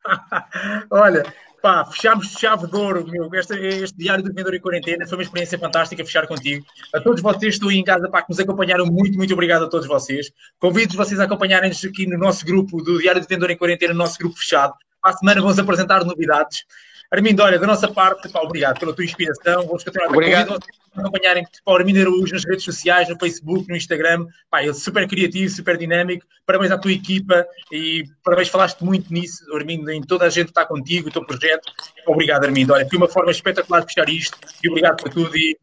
olha, 0.90 1.24
pá, 1.62 1.86
fechámos 1.86 2.30
de 2.30 2.40
chave 2.40 2.66
de 2.66 2.76
ouro, 2.76 3.06
meu. 3.08 3.30
Este, 3.36 3.54
este 3.54 3.96
Diário 3.96 4.24
do 4.24 4.30
Vendedor 4.30 4.56
em 4.56 4.60
Quarentena 4.60 5.06
foi 5.06 5.20
uma 5.20 5.24
experiência 5.24 5.60
fantástica 5.60 6.04
fechar 6.04 6.26
contigo. 6.26 6.66
A 6.92 7.00
todos 7.00 7.22
vocês 7.22 7.42
que 7.42 7.48
estão 7.50 7.70
aí 7.70 7.78
em 7.78 7.84
casa, 7.84 8.10
pá, 8.10 8.24
que 8.24 8.30
nos 8.30 8.40
acompanharam, 8.40 8.88
muito, 8.88 9.16
muito 9.16 9.32
obrigado 9.32 9.66
a 9.66 9.70
todos 9.70 9.86
vocês. 9.86 10.32
Convido 10.60 10.98
vocês 10.98 11.20
a 11.20 11.26
acompanharem-nos 11.26 11.86
aqui 11.86 12.08
no 12.08 12.18
nosso 12.18 12.44
grupo 12.44 12.82
do 12.82 12.98
Diário 12.98 13.22
do 13.22 13.28
Vendedor 13.28 13.52
em 13.52 13.58
Quarentena, 13.58 13.94
no 13.94 14.00
nosso 14.00 14.18
grupo 14.18 14.40
fechado. 14.40 14.74
A 15.06 15.14
semana 15.14 15.40
vamos 15.40 15.60
apresentar 15.60 16.04
novidades. 16.04 16.66
Armindo, 17.12 17.42
olha, 17.42 17.58
da 17.58 17.66
nossa 17.66 17.88
parte, 17.88 18.28
pá, 18.30 18.42
obrigado 18.42 18.80
pela 18.80 18.94
tua 18.94 19.06
inspiração. 19.06 19.66
Vamos 19.66 19.84
continuar 19.84 20.10
obrigado. 20.10 20.60
a 20.96 21.00
acompanharem 21.02 21.44
pá, 21.44 21.72
o 21.72 21.76
Armindo 21.76 22.02
Araújo 22.02 22.34
nas 22.34 22.44
redes 22.44 22.66
sociais, 22.66 23.08
no 23.08 23.18
Facebook, 23.18 23.70
no 23.70 23.78
Instagram. 23.78 24.26
Pá, 24.50 24.62
ele 24.62 24.72
é 24.72 24.74
super 24.74 25.08
criativo, 25.08 25.50
super 25.50 25.78
dinâmico. 25.78 26.26
Parabéns 26.46 26.72
à 26.72 26.78
tua 26.78 26.92
equipa 26.92 27.46
e 27.72 28.04
parabéns, 28.24 28.50
falaste 28.50 28.82
muito 28.84 29.12
nisso, 29.12 29.44
Armindo, 29.56 29.90
em 29.90 30.02
toda 30.02 30.26
a 30.26 30.30
gente 30.30 30.46
que 30.46 30.52
está 30.52 30.66
contigo, 30.66 31.08
o 31.08 31.12
teu 31.12 31.26
projeto. 31.26 31.72
Obrigado, 32.06 32.44
Armindo. 32.44 32.74
Olha, 32.74 32.88
foi 32.88 32.98
uma 32.98 33.08
forma 33.08 33.32
espetacular 33.32 33.82
de 33.82 33.94
fechar 33.94 34.10
isto 34.10 34.38
e 34.62 34.70
obrigado 34.70 34.98
por 34.98 35.10
tudo. 35.10 35.36
E 35.38 35.58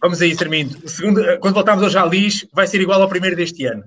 vamos 0.00 0.22
a 0.22 0.26
isso, 0.26 0.44
Armindo. 0.44 0.78
O 0.84 0.88
segundo, 0.88 1.22
quando 1.40 1.54
voltarmos 1.54 1.82
ao 1.82 1.90
Jalis, 1.90 2.46
vai 2.52 2.68
ser 2.68 2.80
igual 2.80 3.02
ao 3.02 3.08
primeiro 3.08 3.34
deste 3.34 3.66
ano. 3.66 3.82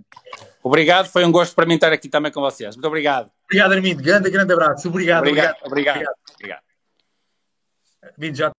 Obrigado, 0.61 1.07
foi 1.07 1.23
um 1.25 1.31
gosto 1.31 1.55
para 1.55 1.65
mim 1.65 1.75
estar 1.75 1.91
aqui 1.91 2.09
também 2.09 2.31
com 2.31 2.41
vocês. 2.41 2.75
Muito 2.75 2.87
obrigado. 2.87 3.31
Obrigado, 3.45 3.71
Armindo. 3.71 4.03
Grande, 4.03 4.29
grande 4.29 4.53
abraço. 4.53 4.89
Obrigado. 4.89 5.19
Obrigado. 5.19 5.55
Obrigado. 5.65 5.95
obrigado. 5.95 6.15
obrigado. 6.35 6.70
Vinte 8.17 8.37
já 8.37 8.51